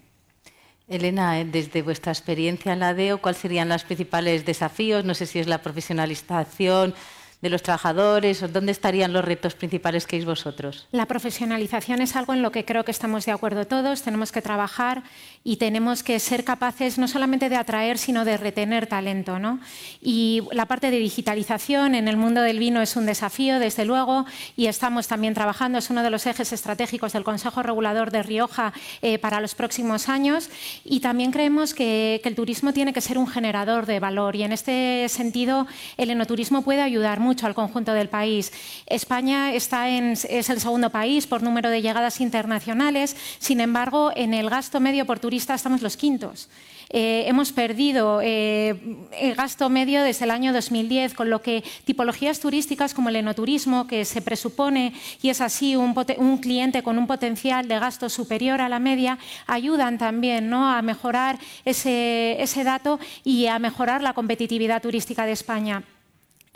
Elena, 0.90 1.44
desde 1.44 1.84
vuestra 1.84 2.12
experiencia 2.12 2.74
en 2.74 2.80
la 2.80 2.96
DEO, 2.96 3.22
¿cuáles 3.22 3.40
serían 3.40 3.70
los 3.70 3.84
principales 3.84 4.44
desafíos? 4.44 5.06
No 5.06 5.14
sé 5.14 5.28
si 5.28 5.38
es 5.38 5.48
la 5.48 5.62
profesionalización, 5.62 6.96
de 7.42 7.50
los 7.50 7.64
trabajadores? 7.64 8.44
¿Dónde 8.52 8.72
estarían 8.72 9.14
los 9.14 9.24
retos 9.24 9.56
principales 9.56 10.06
que 10.06 10.18
hay 10.18 10.26
vosotros? 10.26 10.88
La 10.92 11.06
profesionalización 11.06 12.02
es 12.02 12.16
algo 12.16 12.34
en 12.34 12.42
lo 12.42 12.52
que 12.52 12.66
creo 12.66 12.84
que 12.84 12.92
estamos 12.92 13.26
de 13.26 13.32
acuerdo 13.32 13.66
todos. 13.66 14.02
Tenemos 14.02 14.32
que 14.32 14.42
trabajar 14.42 15.04
y 15.44 15.58
tenemos 15.58 16.04
que 16.04 16.20
ser 16.20 16.44
capaces 16.44 16.98
no 16.98 17.08
solamente 17.08 17.48
de 17.48 17.56
atraer, 17.56 17.98
sino 17.98 18.26
de 18.26 18.36
retener 18.38 18.88
talento. 18.88 19.40
¿no? 19.40 19.60
Y 20.02 20.44
la 20.52 20.66
parte 20.66 20.92
de 20.92 20.98
digitalización 20.98 21.96
en 21.96 22.08
el 22.08 22.18
mundo 22.18 22.42
del 22.42 22.60
vino 22.60 22.82
es 22.82 22.96
un 22.98 23.06
desafío, 23.06 23.60
desde 23.60 23.86
luego, 23.86 24.26
y 24.58 24.68
estamos 24.68 25.08
también 25.08 25.34
trabajando. 25.34 25.78
Es 25.78 25.90
uno 25.90 26.04
de 26.04 26.10
los 26.10 26.26
ejes 26.26 26.52
estratégicos 26.52 27.14
del 27.14 27.24
Consejo 27.24 27.64
Regulador 27.64 28.12
de 28.12 28.24
Rioja 28.24 28.74
eh, 29.02 29.18
para 29.18 29.40
los 29.40 29.56
próximos 29.56 30.10
años. 30.10 30.50
Y 30.84 31.00
también 31.00 31.32
creemos 31.32 31.74
que, 31.74 32.20
que 32.22 32.30
el 32.30 32.36
turismo 32.36 32.74
tiene 32.74 32.92
que 32.92 33.02
ser 33.02 33.18
un 33.18 33.28
generador 33.28 33.86
de 33.86 34.02
valor. 34.02 34.36
Y 34.36 34.44
en 34.44 34.52
este 34.52 35.08
sentido, 35.08 35.68
el 35.96 36.10
enoturismo 36.10 36.64
puede 36.64 36.82
ayudar 36.82 37.22
mucho 37.22 37.29
mucho 37.30 37.46
al 37.46 37.54
conjunto 37.54 37.94
del 37.94 38.10
país. 38.10 38.52
España 38.88 39.54
está 39.54 39.88
en, 39.88 40.14
es 40.14 40.50
el 40.50 40.60
segundo 40.60 40.90
país 40.90 41.28
por 41.28 41.44
número 41.44 41.70
de 41.70 41.84
llegadas 41.84 42.22
internacionales, 42.22 43.16
sin 43.38 43.62
embargo, 43.62 44.12
en 44.16 44.34
el 44.34 44.50
gasto 44.50 44.80
medio 44.80 45.06
por 45.06 45.20
turista 45.20 45.54
estamos 45.54 45.84
los 45.84 45.96
quintos. 45.96 46.50
Eh, 46.92 47.26
hemos 47.28 47.52
perdido 47.52 48.20
eh, 48.24 49.06
el 49.12 49.36
gasto 49.36 49.70
medio 49.70 50.02
desde 50.02 50.26
el 50.26 50.32
año 50.32 50.52
2010, 50.54 51.14
con 51.14 51.30
lo 51.30 51.44
que 51.44 51.64
tipologías 51.86 52.40
turísticas 52.40 52.96
como 52.96 53.10
el 53.10 53.18
enoturismo, 53.18 53.86
que 53.86 54.06
se 54.06 54.24
presupone 54.24 54.94
y 55.22 55.30
es 55.30 55.40
así 55.40 55.76
un, 55.76 55.94
cliente 56.42 56.82
con 56.82 56.98
un 56.98 57.06
potencial 57.06 57.68
de 57.68 57.78
gasto 57.78 58.10
superior 58.10 58.60
a 58.60 58.70
la 58.70 58.80
media, 58.80 59.20
ayudan 59.46 60.00
también 60.00 60.50
¿no? 60.50 60.68
a 60.68 60.82
mejorar 60.82 61.38
ese, 61.64 62.42
ese 62.42 62.64
dato 62.64 63.00
y 63.24 63.46
a 63.46 63.60
mejorar 63.60 64.02
la 64.02 64.14
competitividad 64.14 64.82
turística 64.82 65.28
de 65.28 65.34
España. 65.34 65.84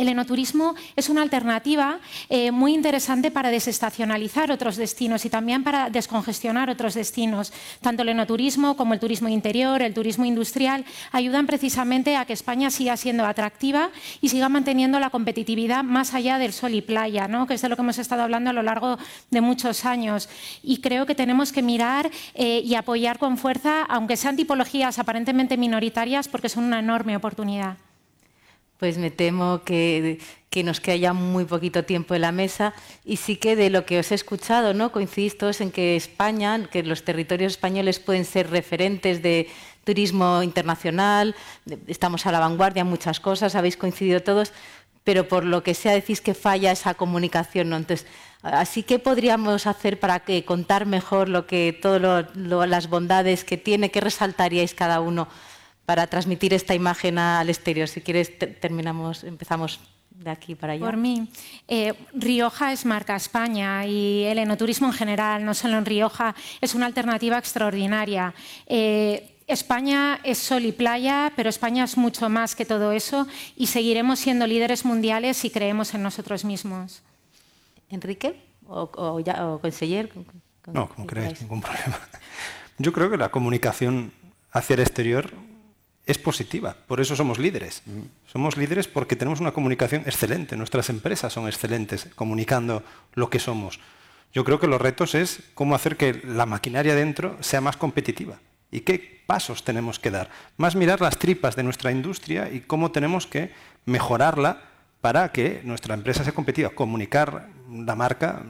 El 0.04 0.10
enoturismo 0.10 0.76
es 0.98 1.08
una 1.08 1.22
alternativa 1.22 2.00
eh, 2.28 2.52
muy 2.52 2.74
interesante 2.74 3.32
para 3.32 3.52
desestacionalizar 3.52 4.52
otros 4.52 4.76
destinos 4.76 5.24
y 5.24 5.30
también 5.30 5.64
para 5.64 5.90
descongestionar 5.90 6.70
otros 6.70 6.94
destinos. 6.94 7.54
Tanto 7.80 8.02
el 8.04 8.10
enoturismo 8.10 8.76
como 8.76 8.94
el 8.94 9.00
turismo 9.00 9.30
interior, 9.30 9.82
el 9.82 9.94
turismo 9.94 10.26
industrial, 10.26 10.84
ayudan 11.14 11.48
precisamente 11.48 12.18
a 12.18 12.26
que 12.26 12.34
España 12.34 12.70
siga 12.70 12.98
siendo 12.98 13.26
atractiva 13.26 13.92
y 14.20 14.28
siga 14.28 14.50
manteniendo 14.50 15.00
la 15.00 15.10
competitividad 15.10 15.86
más 15.86 16.14
allá 16.14 16.38
del 16.38 16.52
sol 16.52 16.74
y 16.74 16.82
playa, 16.82 17.30
¿no? 17.30 17.48
que 17.48 17.54
es 17.54 17.62
de 17.62 17.70
lo 17.70 17.78
que 17.78 17.84
hemos 17.84 17.98
estado 17.98 18.24
hablando 18.24 18.50
a 18.50 18.54
lo 18.54 18.62
largo 18.62 18.98
de 19.32 19.40
muchos 19.40 19.86
años. 19.86 20.28
Y 20.64 20.82
creo 20.82 21.06
que 21.06 21.16
tenemos 21.16 21.54
que 21.54 21.62
mirar 21.62 22.12
eh, 22.34 22.62
y 22.66 22.76
apoyar 22.76 23.20
con 23.20 23.38
fuerza, 23.38 23.84
aunque 23.84 24.18
sean 24.18 24.36
tipologías 24.36 25.00
aparentemente 25.00 25.56
minoritarias, 25.56 26.28
porque 26.28 26.50
son 26.50 26.66
una 26.66 26.80
enorme 26.80 27.16
oportunidad 27.16 27.78
pues 28.78 28.98
me 28.98 29.12
temo 29.12 29.62
que, 29.64 30.20
nos 30.64 30.80
queda 30.80 30.96
ya 30.96 31.14
muy 31.14 31.46
poquito 31.46 31.84
tiempo 31.84 32.16
en 32.16 32.22
la 32.22 32.32
mesa 32.32 32.74
y 33.04 33.18
sí 33.18 33.38
que 33.38 33.56
de 33.56 33.70
lo 33.70 33.86
que 33.86 34.00
os 34.00 34.12
he 34.12 34.16
escuchado, 34.16 34.74
¿no? 34.74 34.92
coincidís 34.92 35.38
todos 35.38 35.62
en 35.62 35.72
que 35.72 35.96
España, 35.96 36.68
que 36.72 36.84
los 36.84 37.04
territorios 37.04 37.54
españoles 37.54 38.00
pueden 38.00 38.26
ser 38.26 38.50
referentes 38.50 39.24
de 39.24 39.50
turismo 39.84 40.44
internacional, 40.44 41.36
estamos 41.88 42.26
a 42.26 42.32
la 42.32 42.40
vanguardia 42.40 42.82
en 42.82 42.88
muchas 42.88 43.20
cosas, 43.20 43.56
habéis 43.56 43.78
coincidido 43.78 44.22
todos, 44.22 44.54
pero 45.04 45.28
por 45.28 45.44
lo 45.44 45.64
que 45.64 45.74
sea 45.74 45.94
decís 45.94 46.22
que 46.22 46.34
falla 46.34 46.72
esa 46.72 46.94
comunicación. 46.94 47.70
¿no? 47.70 47.78
Entonces, 47.78 48.08
así 48.42 48.84
que 48.84 49.00
podríamos 49.00 49.68
hacer 49.68 50.00
para 50.00 50.22
que 50.22 50.46
contar 50.46 50.86
mejor 50.86 51.30
lo 51.30 51.46
que 51.46 51.78
todas 51.80 52.28
las 52.36 52.90
bondades 52.90 53.44
que 53.44 53.58
tiene, 53.58 53.92
que 53.92 54.02
resaltaríais 54.02 54.74
cada 54.74 55.02
uno 55.02 55.28
para 55.86 56.08
transmitir 56.08 56.54
esta 56.54 56.74
imagen 56.74 57.18
al 57.18 57.50
exterior. 57.50 57.88
Si 57.88 58.02
quieres, 58.02 58.38
terminamos, 58.38 59.24
empezamos 59.24 59.80
de 60.12 60.30
aquí 60.30 60.56
para 60.56 60.74
allá. 60.74 60.86
Por 60.86 60.98
mí, 60.98 61.28
eh, 61.68 61.94
Rioja 62.14 62.72
es 62.72 62.86
marca 62.86 63.16
España 63.16 63.86
y 63.86 64.24
el 64.24 64.40
enoturismo 64.40 64.88
en 64.88 64.94
general, 64.94 65.44
no 65.44 65.54
solo 65.54 65.78
en 65.78 65.86
Rioja, 65.86 66.36
es 66.62 66.76
una 66.76 66.86
alternativa 66.86 67.38
extraordinaria. 67.38 68.34
Eh, 68.68 69.30
España 69.48 70.20
es 70.24 70.38
sol 70.38 70.64
y 70.64 70.72
playa, 70.72 71.34
pero 71.36 71.50
España 71.50 71.84
es 71.84 71.98
mucho 71.98 72.30
más 72.30 72.56
que 72.56 72.66
todo 72.66 72.94
eso 72.94 73.28
y 73.58 73.68
seguiremos 73.68 74.20
siendo 74.20 74.48
líderes 74.48 74.86
mundiales 74.86 75.36
si 75.38 75.50
creemos 75.50 75.94
en 75.94 76.04
nosotros 76.04 76.46
mismos. 76.46 77.04
Enrique 77.90 78.40
o, 78.66 78.90
o, 78.96 79.60
conseller. 79.60 80.10
no, 80.72 80.88
como 80.88 81.06
creáis, 81.06 81.42
ningún 81.42 81.62
problema. 81.62 82.00
Yo 82.78 82.94
creo 82.94 83.10
que 83.10 83.18
la 83.18 83.30
comunicación 83.30 84.14
hacia 84.52 84.76
el 84.76 84.80
exterior 84.80 85.32
es 86.06 86.18
positiva. 86.18 86.76
Por 86.88 87.00
eso 87.00 87.16
somos 87.16 87.40
líderes. 87.40 87.84
Somos 88.28 88.58
líderes 88.58 88.88
porque 88.88 89.16
tenemos 89.16 89.40
una 89.40 89.52
comunicación 89.52 90.02
excelente. 90.06 90.58
Nuestras 90.58 90.90
empresas 90.90 91.32
son 91.32 91.48
excelentes 91.48 92.10
comunicando 92.16 92.84
lo 93.14 93.30
que 93.30 93.40
somos. 93.40 93.80
Yo 94.34 94.44
creo 94.44 94.60
que 94.60 94.68
los 94.68 94.82
retos 94.82 95.16
es 95.16 95.44
cómo 95.54 95.76
hacer 95.76 95.96
que 95.96 96.22
la 96.26 96.46
maquinaria 96.46 96.96
dentro 96.96 97.38
sea 97.42 97.62
más 97.62 97.78
competitiva 97.78 98.40
y 98.72 98.82
qué 98.82 99.22
pasos 99.28 99.64
tenemos 99.64 100.00
que 100.00 100.12
dar. 100.12 100.30
Más 100.58 100.76
mirar 100.76 101.00
las 101.00 101.18
tripas 101.18 101.56
de 101.56 101.64
nuestra 101.64 101.92
industria 101.92 102.50
y 102.52 102.62
cómo 102.62 102.92
tenemos 102.92 103.28
que 103.28 103.52
mejorarla 103.86 104.62
para 105.02 105.32
que 105.32 105.62
nuestra 105.64 105.94
empresa 105.94 106.24
sea 106.24 106.34
competitiva. 106.34 106.72
Comunicar 106.72 107.50
la 107.70 107.96
marca 107.96 108.44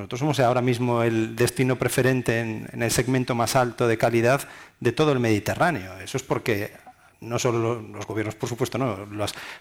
nosotros 0.00 0.20
somos 0.20 0.40
ahora 0.40 0.62
mismo 0.62 1.02
el 1.02 1.36
destino 1.36 1.76
preferente 1.76 2.40
en, 2.40 2.82
el 2.82 2.90
segmento 2.90 3.34
más 3.34 3.54
alto 3.54 3.86
de 3.86 3.98
calidad 3.98 4.48
de 4.80 4.92
todo 4.92 5.12
el 5.12 5.20
Mediterráneo. 5.20 5.98
Eso 6.00 6.16
es 6.16 6.22
porque 6.22 6.72
no 7.20 7.38
solo 7.38 7.82
los 7.82 8.06
gobiernos, 8.06 8.34
por 8.34 8.48
supuesto, 8.48 8.78
no, 8.78 9.06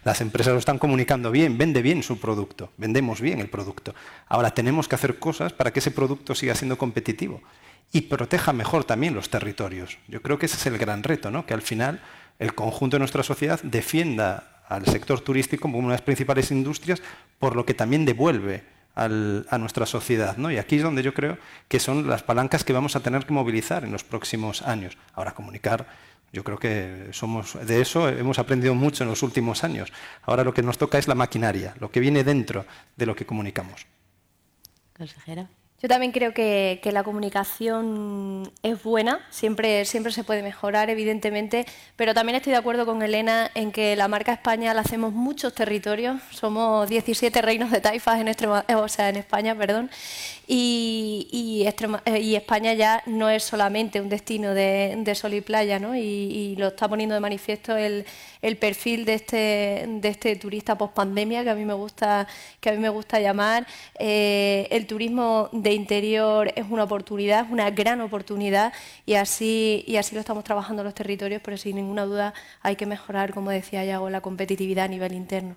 las, 0.05 0.21
empresas 0.21 0.53
lo 0.53 0.59
están 0.59 0.79
comunicando 0.79 1.29
bien, 1.29 1.57
vende 1.57 1.81
bien 1.81 2.03
su 2.03 2.21
producto, 2.21 2.71
vendemos 2.77 3.19
bien 3.19 3.39
el 3.39 3.49
producto. 3.49 3.93
Ahora 4.29 4.51
tenemos 4.51 4.87
que 4.87 4.95
hacer 4.95 5.19
cosas 5.19 5.51
para 5.51 5.73
que 5.73 5.79
ese 5.79 5.91
producto 5.91 6.33
siga 6.35 6.55
siendo 6.55 6.77
competitivo 6.77 7.41
y 7.91 8.01
proteja 8.01 8.53
mejor 8.53 8.85
también 8.85 9.13
los 9.13 9.29
territorios. 9.29 9.97
Yo 10.07 10.21
creo 10.21 10.39
que 10.39 10.45
ese 10.45 10.55
es 10.55 10.65
el 10.67 10.77
gran 10.77 11.03
reto, 11.03 11.31
¿no? 11.31 11.45
que 11.45 11.53
al 11.53 11.61
final 11.61 12.01
el 12.39 12.55
conjunto 12.55 12.95
de 12.95 12.99
nuestra 12.99 13.23
sociedad 13.23 13.59
defienda 13.61 14.61
al 14.69 14.85
sector 14.85 15.19
turístico 15.19 15.63
como 15.63 15.79
una 15.79 15.89
de 15.89 15.93
las 15.95 16.01
principales 16.01 16.49
industrias, 16.51 17.01
por 17.39 17.57
lo 17.57 17.65
que 17.65 17.73
también 17.73 18.05
devuelve 18.05 18.78
a 19.05 19.57
nuestra 19.57 19.85
sociedad. 19.85 20.37
¿no? 20.37 20.51
Y 20.51 20.57
aquí 20.57 20.77
es 20.77 20.83
donde 20.83 21.03
yo 21.03 21.13
creo 21.13 21.37
que 21.67 21.79
son 21.79 22.07
las 22.07 22.23
palancas 22.23 22.63
que 22.63 22.73
vamos 22.73 22.95
a 22.95 22.99
tener 22.99 23.25
que 23.25 23.33
movilizar 23.33 23.83
en 23.83 23.91
los 23.91 24.03
próximos 24.03 24.61
años. 24.61 24.97
Ahora, 25.13 25.33
comunicar 25.33 25.87
Yo 26.31 26.43
creo 26.43 26.59
que 26.59 27.09
somos 27.11 27.57
de 27.65 27.81
eso 27.81 28.07
hemos 28.07 28.37
aprendido 28.37 28.75
mucho 28.75 29.03
en 29.03 29.09
los 29.09 29.23
últimos 29.23 29.63
años. 29.63 29.91
Ahora 30.21 30.43
lo 30.43 30.53
que 30.53 30.61
nos 30.61 30.77
toca 30.77 30.99
es 30.99 31.07
la 31.07 31.15
maquinaria, 31.15 31.73
lo 31.79 31.89
que 31.89 31.99
viene 31.99 32.23
dentro 32.23 32.65
de 32.95 33.05
lo 33.07 33.15
que 33.15 33.25
comunicamos. 33.25 33.87
Consejera. 34.95 35.49
Yo 35.81 35.87
también 35.87 36.11
creo 36.11 36.33
que, 36.33 36.81
la 36.91 37.03
comunicación 37.03 38.51
es 38.63 38.83
buena, 38.83 39.25
siempre, 39.29 39.85
siempre 39.85 40.11
se 40.11 40.25
puede 40.25 40.43
mejorar, 40.43 40.89
evidentemente, 40.89 41.65
pero 41.95 42.13
también 42.13 42.35
estoy 42.35 42.51
de 42.51 42.57
acuerdo 42.57 42.85
con 42.85 43.01
Elena 43.01 43.49
en 43.55 43.71
que 43.71 43.95
la 43.95 44.07
marca 44.09 44.33
España 44.33 44.73
la 44.73 44.81
hacemos 44.81 45.13
muchos 45.13 45.53
territorios, 45.53 46.19
somos 46.31 46.89
17 46.89 47.41
reinos 47.41 47.71
de 47.71 47.79
taifas 47.79 48.19
en, 48.19 48.27
eh, 48.27 48.75
o 48.75 48.87
sea, 48.89 49.07
en 49.09 49.15
España, 49.17 49.55
perdón, 49.55 49.89
y, 50.47 51.63
eh, 51.65 52.19
y, 52.19 52.35
España 52.35 52.73
ya 52.73 53.03
no 53.05 53.29
es 53.29 53.43
solamente 53.43 54.01
un 54.01 54.09
destino 54.09 54.53
de, 54.53 55.13
sol 55.15 55.33
y 55.33 55.41
playa, 55.41 55.79
¿no? 55.79 55.95
y, 55.95 56.55
lo 56.57 56.69
está 56.69 56.89
poniendo 56.89 57.15
de 57.15 57.21
manifiesto 57.21 57.77
el, 57.77 58.05
perfil 58.57 59.05
de 59.05 59.13
este, 59.15 59.85
de 59.87 60.07
este 60.07 60.35
turista 60.35 60.77
post-pandemia 60.77 61.43
que 61.43 61.49
a 61.49 61.55
mí 61.55 61.65
me 61.65 61.73
gusta, 61.73 62.27
que 62.59 62.69
a 62.69 62.73
mí 62.73 62.79
me 62.79 62.89
gusta 62.89 63.19
llamar. 63.19 63.67
Eh, 63.99 64.67
el 64.71 64.87
turismo 64.87 65.49
de 65.51 65.73
interior 65.73 66.51
es 66.55 66.65
una 66.69 66.83
oportunidad, 66.83 67.45
es 67.45 67.51
una 67.51 67.69
gran 67.71 68.01
oportunidad 68.01 68.73
y 69.05 69.15
así, 69.15 69.83
y 69.87 69.97
así 69.97 70.15
lo 70.15 70.21
estamos 70.21 70.43
trabajando 70.43 70.83
los 70.83 70.93
territorios, 70.93 71.41
pero 71.43 71.57
sin 71.57 71.75
ninguna 71.75 72.05
duda 72.05 72.33
hay 72.61 72.75
que 72.75 72.85
mejorar, 72.85 73.33
como 73.33 73.51
decía 73.51 73.83
Yago, 73.83 74.09
la 74.09 74.21
competitividad 74.21 74.85
a 74.85 74.87
nivel 74.87 75.13
interno. 75.13 75.55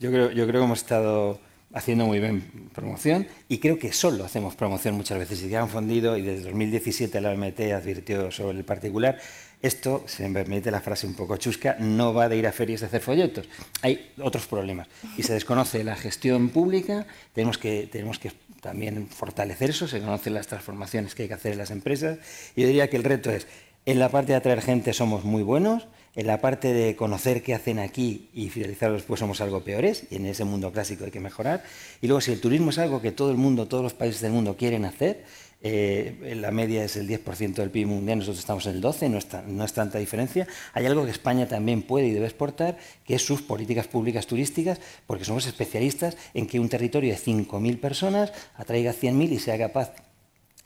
Yo 0.00 0.10
creo, 0.10 0.30
yo 0.32 0.46
creo 0.46 0.60
que 0.60 0.64
hemos 0.66 0.80
estado 0.80 1.38
haciendo 1.74 2.06
muy 2.06 2.20
bien 2.20 2.70
promoción 2.72 3.26
y 3.48 3.58
creo 3.58 3.78
que 3.78 3.92
solo 3.92 4.24
hacemos 4.24 4.54
promoción 4.54 4.94
muchas 4.94 5.18
veces. 5.18 5.42
Y 5.42 5.54
han 5.54 5.68
fundido 5.68 6.16
y 6.16 6.22
desde 6.22 6.44
2017 6.44 7.20
la 7.20 7.32
OMT 7.32 7.60
advirtió 7.72 8.30
sobre 8.30 8.58
el 8.58 8.64
particular. 8.64 9.18
Esto, 9.64 10.04
si 10.06 10.22
me 10.24 10.28
permite 10.28 10.70
la 10.70 10.82
frase 10.82 11.06
un 11.06 11.14
poco 11.14 11.38
chusca, 11.38 11.74
no 11.80 12.12
va 12.12 12.28
de 12.28 12.36
ir 12.36 12.46
a 12.46 12.52
ferias 12.52 12.82
de 12.82 12.86
hacer 12.88 13.00
folletos. 13.00 13.48
Hay 13.80 14.12
otros 14.20 14.46
problemas 14.46 14.88
y 15.16 15.22
se 15.22 15.32
desconoce 15.32 15.82
la 15.84 15.96
gestión 15.96 16.50
pública. 16.50 17.06
Tenemos 17.32 17.56
que, 17.56 17.88
tenemos 17.90 18.18
que 18.18 18.30
también 18.60 19.08
fortalecer 19.08 19.70
eso, 19.70 19.88
se 19.88 20.00
conocen 20.00 20.34
las 20.34 20.48
transformaciones 20.48 21.14
que 21.14 21.22
hay 21.22 21.28
que 21.28 21.34
hacer 21.34 21.52
en 21.52 21.58
las 21.58 21.70
empresas. 21.70 22.18
Yo 22.54 22.66
diría 22.66 22.90
que 22.90 22.98
el 22.98 23.04
reto 23.04 23.30
es, 23.30 23.46
en 23.86 23.98
la 23.98 24.10
parte 24.10 24.32
de 24.32 24.36
atraer 24.36 24.60
gente 24.60 24.92
somos 24.92 25.24
muy 25.24 25.42
buenos, 25.42 25.86
en 26.14 26.26
la 26.26 26.42
parte 26.42 26.72
de 26.72 26.94
conocer 26.94 27.42
qué 27.42 27.54
hacen 27.54 27.78
aquí 27.78 28.28
y 28.34 28.50
fidelizarlos, 28.50 29.02
pues 29.04 29.20
somos 29.20 29.40
algo 29.40 29.64
peores, 29.64 30.04
y 30.10 30.16
en 30.16 30.26
ese 30.26 30.44
mundo 30.44 30.72
clásico 30.72 31.04
hay 31.04 31.10
que 31.10 31.20
mejorar. 31.20 31.64
Y 32.02 32.06
luego, 32.06 32.20
si 32.20 32.32
el 32.32 32.40
turismo 32.40 32.70
es 32.70 32.78
algo 32.78 33.00
que 33.00 33.12
todo 33.12 33.30
el 33.30 33.36
mundo, 33.36 33.66
todos 33.66 33.82
los 33.82 33.94
países 33.94 34.20
del 34.20 34.32
mundo 34.32 34.56
quieren 34.56 34.84
hacer, 34.84 35.24
eh, 35.66 36.34
la 36.36 36.50
media 36.50 36.84
es 36.84 36.94
el 36.96 37.08
10% 37.08 37.54
del 37.54 37.70
PIB 37.70 37.86
mundial, 37.86 38.18
nosotros 38.18 38.38
estamos 38.38 38.66
en 38.66 38.76
el 38.76 38.82
12%, 38.82 39.08
no 39.08 39.16
es, 39.16 39.26
no 39.46 39.64
es 39.64 39.72
tanta 39.72 39.98
diferencia. 39.98 40.46
Hay 40.74 40.84
algo 40.84 41.06
que 41.06 41.10
España 41.10 41.48
también 41.48 41.80
puede 41.80 42.08
y 42.08 42.10
debe 42.10 42.26
exportar, 42.26 42.76
que 43.06 43.14
es 43.14 43.24
sus 43.24 43.40
políticas 43.40 43.88
públicas 43.88 44.26
turísticas, 44.26 44.78
porque 45.06 45.24
somos 45.24 45.46
especialistas 45.46 46.18
en 46.34 46.46
que 46.46 46.60
un 46.60 46.68
territorio 46.68 47.14
de 47.14 47.18
5.000 47.18 47.80
personas 47.80 48.32
atraiga 48.56 48.92
100.000 48.92 49.32
y 49.32 49.38
sea 49.38 49.56
capaz 49.56 49.94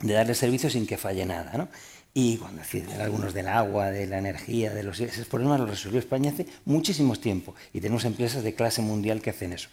de 0.03 0.15
darle 0.15 0.35
servicio 0.35 0.69
sin 0.69 0.85
que 0.85 0.97
falle 0.97 1.25
nada. 1.25 1.53
¿no? 1.57 1.69
Y 2.13 2.37
cuando 2.39 2.63
deciden 2.63 3.01
algunos 3.01 3.35
del 3.35 3.47
agua, 3.47 3.93
de 3.93 4.09
la 4.09 4.19
energía, 4.19 4.75
de 4.75 4.83
los 4.83 4.99
esos 4.99 5.29
problemas 5.29 5.61
los 5.61 5.71
resolvió 5.71 6.01
España 6.01 6.33
hace 6.33 6.47
muchísimo 6.65 7.15
tiempo 7.15 7.55
y 7.73 7.81
tenemos 7.81 8.05
empresas 8.05 8.43
de 8.43 8.53
clase 8.53 8.83
mundial 8.83 9.23
que 9.23 9.31
hacen 9.31 9.53
eso. 9.53 9.69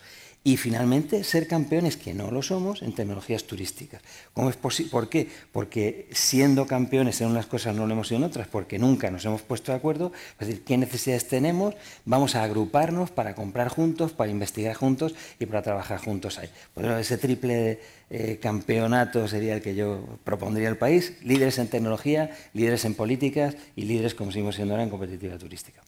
Y 0.48 0.58
finalmente 0.58 1.24
ser 1.24 1.48
campeones, 1.48 1.98
que 1.98 2.14
no 2.14 2.30
lo 2.30 2.44
somos, 2.44 2.84
en 2.84 2.94
tecnologías 2.94 3.46
turísticas. 3.46 4.04
¿Cómo 4.32 4.52
es 4.52 4.56
¿Por 4.56 5.10
qué? 5.10 5.28
Porque 5.52 6.08
siendo 6.12 6.68
campeones 6.68 7.20
en 7.22 7.30
unas 7.30 7.48
cosas 7.48 7.76
no 7.76 7.88
lo 7.88 7.94
hemos 7.94 8.10
sido 8.10 8.20
en 8.20 8.26
otras, 8.26 8.48
porque 8.48 8.78
nunca 8.78 9.10
nos 9.10 9.26
hemos 9.26 9.42
puesto 9.42 9.72
de 9.72 9.80
acuerdo, 9.80 10.12
es 10.40 10.48
decir, 10.48 10.64
qué 10.64 10.78
necesidades 10.78 11.28
tenemos, 11.28 11.74
vamos 12.06 12.36
a 12.36 12.44
agruparnos 12.44 13.10
para 13.10 13.34
comprar 13.34 13.70
juntos, 13.70 14.14
para 14.14 14.30
investigar 14.30 14.76
juntos 14.76 15.16
y 15.40 15.48
para 15.48 15.64
trabajar 15.64 15.98
juntos 15.98 16.38
ahí. 16.38 16.50
Pues 16.76 16.86
ese 16.86 17.18
triple 17.18 17.80
eh, 18.12 18.38
campeonato 18.40 19.28
sería 19.28 19.56
el 19.56 19.64
que 19.64 19.74
yo 19.74 20.20
propondría 20.24 20.70
al 20.70 20.78
país, 20.78 21.14
líderes 21.24 21.58
en 21.58 21.70
tecnología, 21.70 22.30
líderes 22.54 22.86
en 22.86 22.94
políticas 22.94 23.58
y 23.76 23.86
líderes, 23.86 24.14
como 24.14 24.32
seguimos 24.32 24.54
siendo 24.54 24.76
ahora, 24.76 24.84
en 24.84 24.92
competitividad 24.92 25.40
turística. 25.40 25.82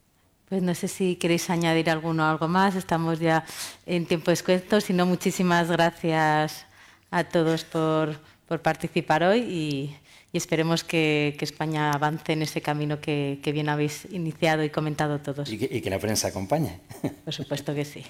Pues 0.50 0.64
no 0.64 0.74
sé 0.76 0.88
si 0.88 1.18
queréis 1.18 1.50
añadir 1.50 1.90
alguno 1.90 2.26
algo 2.26 2.48
más. 2.48 2.76
Estamos 2.76 3.20
ya 3.20 3.44
en 3.86 4.06
tiempo 4.06 4.32
descuento. 4.32 4.80
Si 4.80 4.94
no, 4.94 5.06
muchísimas 5.06 5.70
gracias 5.70 6.66
a 7.12 7.26
todos 7.26 7.66
por, 7.66 8.18
participar 8.62 9.24
hoy 9.24 9.40
y, 9.40 9.98
esperemos 10.32 10.86
que, 10.86 11.36
España 11.42 11.92
avance 11.92 12.32
en 12.32 12.44
ese 12.44 12.62
camino 12.62 13.02
que, 13.02 13.42
bien 13.44 13.68
habéis 13.68 14.06
iniciado 14.10 14.64
y 14.64 14.70
comentado 14.70 15.20
todos. 15.20 15.50
Y 15.50 15.82
que, 15.82 15.90
la 15.90 16.00
prensa 16.00 16.30
acompañe. 16.30 16.80
Por 17.26 17.34
supuesto 17.34 17.76
que 17.76 17.84
sí. 17.84 18.06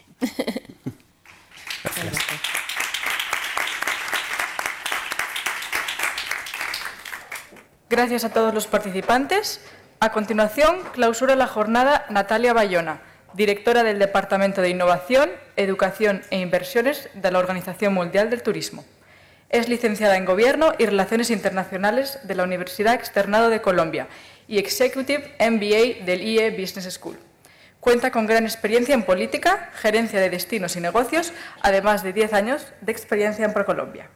Gracias 7.90 8.26
a 8.26 8.30
todos 8.34 8.54
los 8.54 8.68
participantes. 8.68 9.60
A 10.00 10.12
continuación, 10.12 10.78
clausura 10.94 11.36
la 11.36 11.48
jornada 11.48 12.06
Natalia 12.12 12.54
Bayona, 12.54 13.02
directora 13.34 13.82
del 13.82 13.98
Departamento 13.98 14.62
de 14.62 14.70
Innovación, 14.70 15.32
Educación 15.56 16.22
e 16.30 16.38
Inversiones 16.38 17.10
de 17.16 17.32
la 17.32 17.40
Organización 17.40 17.96
Mundial 17.96 18.30
del 18.30 18.44
Turismo. 18.44 18.86
Es 19.50 19.68
licenciada 19.68 20.16
en 20.16 20.26
Gobierno 20.26 20.74
y 20.78 20.86
Relaciones 20.86 21.32
Internacionales 21.32 22.20
de 22.26 22.36
la 22.36 22.44
Universidad 22.44 22.94
Externado 22.94 23.50
de 23.50 23.64
Colombia 23.64 24.08
y 24.48 24.60
Executive 24.60 25.34
MBA 25.40 26.06
del 26.06 26.22
IE 26.22 26.52
Business 26.52 26.94
School. 26.94 27.18
Cuenta 27.80 28.12
con 28.12 28.28
gran 28.28 28.44
experiencia 28.44 28.94
en 28.94 29.02
política, 29.02 29.72
gerencia 29.74 30.20
de 30.20 30.30
destinos 30.30 30.76
y 30.76 30.80
negocios, 30.80 31.34
además 31.62 32.04
de 32.04 32.14
10 32.14 32.34
años 32.34 32.68
de 32.82 32.92
experiencia 32.92 33.46
en 33.46 33.54
ProColombia. 33.54 34.12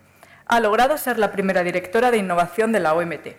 Ha 0.46 0.60
logrado 0.60 1.00
ser 1.00 1.18
la 1.18 1.32
primera 1.32 1.64
directora 1.64 2.12
de 2.12 2.18
innovación 2.18 2.72
de 2.72 2.82
la 2.82 2.94
OMT. 2.94 3.30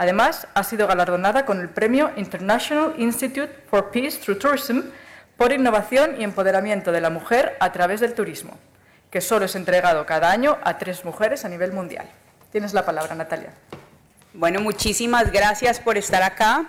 Además, 0.00 0.46
ha 0.54 0.64
sido 0.64 0.86
galardonada 0.86 1.44
con 1.44 1.60
el 1.60 1.68
premio 1.68 2.10
International 2.16 2.94
Institute 2.96 3.52
for 3.68 3.90
Peace 3.90 4.16
Through 4.16 4.38
Tourism 4.38 4.80
por 5.36 5.52
innovación 5.52 6.18
y 6.18 6.24
empoderamiento 6.24 6.90
de 6.90 7.02
la 7.02 7.10
mujer 7.10 7.54
a 7.60 7.70
través 7.70 8.00
del 8.00 8.14
turismo, 8.14 8.56
que 9.10 9.20
solo 9.20 9.44
es 9.44 9.54
entregado 9.56 10.06
cada 10.06 10.30
año 10.30 10.56
a 10.64 10.78
tres 10.78 11.04
mujeres 11.04 11.44
a 11.44 11.50
nivel 11.50 11.72
mundial. 11.72 12.08
Tienes 12.50 12.72
la 12.72 12.86
palabra, 12.86 13.14
Natalia. 13.14 13.50
Bueno, 14.32 14.62
muchísimas 14.62 15.30
gracias 15.30 15.80
por 15.80 15.98
estar 15.98 16.22
acá 16.22 16.64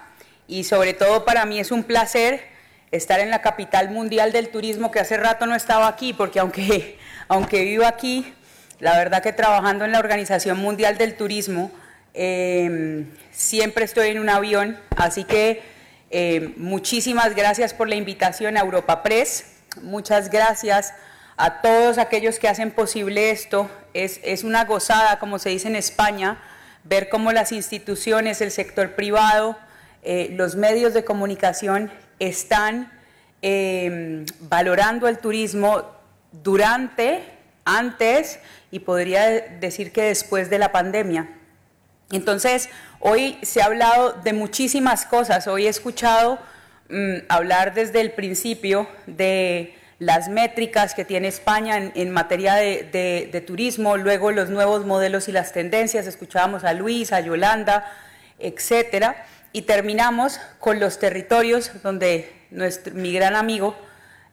y 0.46 0.66
sobre 0.66 0.94
todo 0.94 1.24
para 1.24 1.46
mí 1.46 1.58
es 1.58 1.72
un 1.72 1.84
placer 1.84 2.44
estar 2.92 3.22
en 3.22 3.30
la 3.30 3.42
capital 3.42 3.92
mundial 3.92 4.34
del 4.34 4.50
turismo 4.50 4.92
que 4.92 5.00
hace 5.00 5.16
rato 5.16 5.46
no 5.46 5.56
estaba 5.56 5.88
aquí, 5.88 6.12
porque 6.12 6.42
aunque, 6.42 7.00
aunque 7.30 7.62
vivo 7.62 7.86
aquí, 7.86 8.34
la 8.80 8.98
verdad 8.98 9.24
que 9.24 9.32
trabajando 9.32 9.86
en 9.86 9.94
la 9.94 10.00
Organización 10.00 10.60
Mundial 10.60 10.98
del 10.98 11.16
Turismo, 11.16 11.72
Em, 12.14 13.05
siempre 13.32 13.86
estoy 13.86 14.09
en 14.09 14.20
un 14.20 14.30
avión, 14.30 14.78
así 14.97 15.24
que 15.24 15.62
em, 16.09 16.53
muchísimas 16.57 17.36
gracias 17.36 17.74
por 17.74 17.88
la 17.88 17.95
invitación 17.95 18.57
a 18.57 18.59
Europa 18.59 19.01
Press. 19.01 19.45
Muchas 19.82 20.30
gracias 20.30 20.93
a 21.38 21.62
todos 21.62 21.97
aquellos 21.97 22.38
que 22.38 22.49
hacen 22.49 22.72
posible 22.72 23.32
esto. 23.32 23.70
Es, 23.93 24.43
una 24.43 24.66
gozada, 24.66 25.20
como 25.20 25.39
se 25.39 25.49
dice 25.49 25.70
en 25.70 25.76
España, 25.76 26.38
ver 26.84 27.07
cómo 27.09 27.32
las 27.32 27.51
instituciones, 27.51 28.41
el 28.41 28.51
sector 28.51 28.95
privado, 28.95 29.57
eh, 30.03 30.30
los 30.32 30.55
medios 30.55 30.93
de 30.93 31.05
comunicación 31.05 31.91
están 32.20 32.91
em, 33.41 34.26
valorando 34.41 35.07
el 35.07 35.18
turismo 35.18 35.86
durante, 36.32 37.24
antes 37.66 38.39
y 38.70 38.80
podría 38.80 39.30
decir 39.30 39.91
que 39.91 40.03
después 40.03 40.49
de 40.49 40.59
la 40.59 40.72
pandemia. 40.72 41.41
Entonces, 42.12 42.70
hoy 42.99 43.38
se 43.41 43.62
ha 43.62 43.66
hablado 43.66 44.14
de 44.24 44.34
muchísimas 44.34 45.05
cosas. 45.05 45.47
Hoy 45.47 45.66
he 45.66 45.70
escuchado 45.70 46.39
mm, 46.89 47.16
hablar 47.30 47.74
desde 47.74 48.01
el 48.01 48.12
principio 48.12 48.88
de 49.07 49.76
las 49.97 50.30
métricas 50.30 50.93
que 50.93 51.05
tiene 51.05 51.28
España 51.28 51.78
en, 51.78 52.12
materia 52.12 52.55
de, 52.55 53.43
turismo, 53.45 53.97
luego 53.97 54.32
los 54.32 54.49
nuevos 54.49 54.86
modelos 54.86 55.28
y 55.30 55.32
las 55.32 55.53
tendencias. 55.53 56.07
Escuchábamos 56.07 56.64
a 56.64 56.74
Luis, 56.74 57.14
a 57.14 57.22
Yolanda, 57.22 57.86
etcétera. 58.39 59.26
Y 59.53 59.64
terminamos 59.64 60.39
con 60.59 60.80
los 60.80 60.99
territorios 60.99 61.72
donde 61.84 62.34
mi 62.93 63.14
gran 63.14 63.36
amigo, 63.36 63.76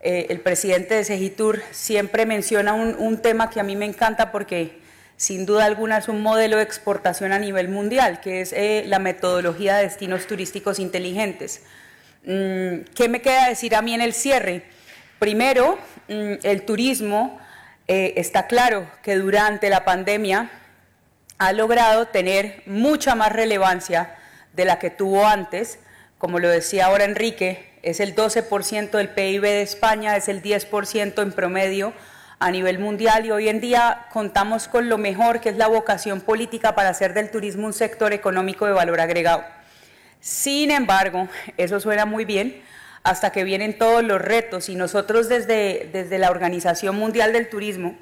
eh, 0.01 0.27
el 0.31 0.41
presidente 0.41 0.95
de 0.95 1.05
Segitur, 1.05 1.61
siempre 1.71 2.25
menciona 2.25 2.73
un 2.73 3.19
tema 3.19 3.51
que 3.51 3.61
a 3.61 3.63
mí 3.63 3.77
me 3.77 3.85
encanta 3.85 4.33
porque 4.33 4.81
sin 5.19 5.47
duda 5.47 5.65
alguna 5.65 5.99
es 5.99 6.07
un 6.07 6.23
modelo 6.23 6.59
de 6.59 6.63
exportación 6.63 7.33
a 7.33 7.41
nivel 7.41 7.69
mundial, 7.69 8.21
que 8.21 8.41
es 8.41 8.53
eh, 8.53 8.85
la 8.87 9.01
metodología 9.01 9.77
de 9.77 9.83
destinos 9.83 10.29
turísticos 10.29 10.79
inteligentes. 10.79 11.63
Mm, 12.25 12.85
¿Qué 12.95 13.09
me 13.09 13.21
queda 13.21 13.49
decir 13.49 13.75
a 13.75 13.83
mí 13.83 13.93
en 13.95 14.01
el 14.01 14.15
cierre? 14.15 14.63
Primero, 15.19 15.77
mm, 16.07 16.35
el 16.45 16.63
turismo 16.63 17.41
eh, 17.89 18.15
está 18.17 18.47
claro 18.47 18.89
que 19.03 19.17
durante 19.17 19.69
la 19.71 19.85
pandemia 19.85 20.51
ha 21.39 21.53
logrado 21.53 22.07
tener 22.07 22.63
mucha 22.67 23.17
más 23.17 23.33
relevancia 23.33 24.15
de 24.53 24.67
la 24.67 24.79
que 24.79 24.91
tuvo 24.91 25.27
antes. 25.27 25.81
Como 26.19 26.39
lo 26.39 26.49
decía 26.49 26.87
ahora 26.87 27.05
Enrique, 27.05 27.73
es 27.83 27.99
el 27.99 28.15
12% 28.15 28.97
del 28.97 29.09
PIB 29.09 29.43
de 29.43 29.63
España, 29.63 30.17
es 30.17 30.29
el 30.29 30.43
10% 30.43 31.23
en 31.23 31.33
promedio 31.33 31.93
a 32.41 32.51
nivel 32.51 32.79
mundial 32.79 33.27
y 33.27 33.31
hoy 33.31 33.49
en 33.49 33.61
día 33.61 34.07
contamos 34.13 34.69
con 34.69 34.89
lo 34.89 34.99
mejor 34.99 35.41
que 35.41 35.49
es 35.49 35.57
la 35.57 35.67
vocación 35.67 36.21
política 36.21 36.75
para 36.75 36.91
hacer 36.91 37.15
del 37.15 37.31
turismo 37.31 37.67
un 37.67 37.73
sector 37.73 38.13
económico 38.13 38.67
de 38.67 38.73
valor 38.73 39.01
agregado. 39.01 39.45
Sin 40.21 40.71
embargo, 40.71 41.29
eso 41.57 41.81
suena 41.81 42.05
muy 42.05 42.25
bien 42.25 42.63
hasta 43.03 43.31
que 43.31 43.45
vienen 43.45 43.79
todos 43.79 44.05
los 44.05 44.21
retos 44.21 44.69
y 44.69 44.75
nosotros 44.75 45.29
desde, 45.29 45.89
desde 45.93 46.19
la 46.19 46.31
Organización 46.31 46.97
Mundial 46.97 47.33
del 47.33 47.49
Turismo 47.49 47.97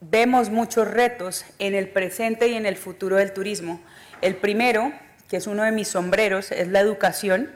vemos 0.00 0.50
muchos 0.50 0.88
retos 0.88 1.44
en 1.58 1.74
el 1.74 1.88
presente 1.88 2.48
y 2.48 2.54
en 2.54 2.66
el 2.66 2.76
futuro 2.76 3.16
del 3.16 3.32
turismo. 3.32 3.80
El 4.22 4.36
primero, 4.36 4.92
que 5.28 5.36
es 5.36 5.46
uno 5.46 5.62
de 5.62 5.72
mis 5.72 5.88
sombreros, 5.88 6.52
es 6.52 6.68
la 6.68 6.80
educación. 6.80 7.50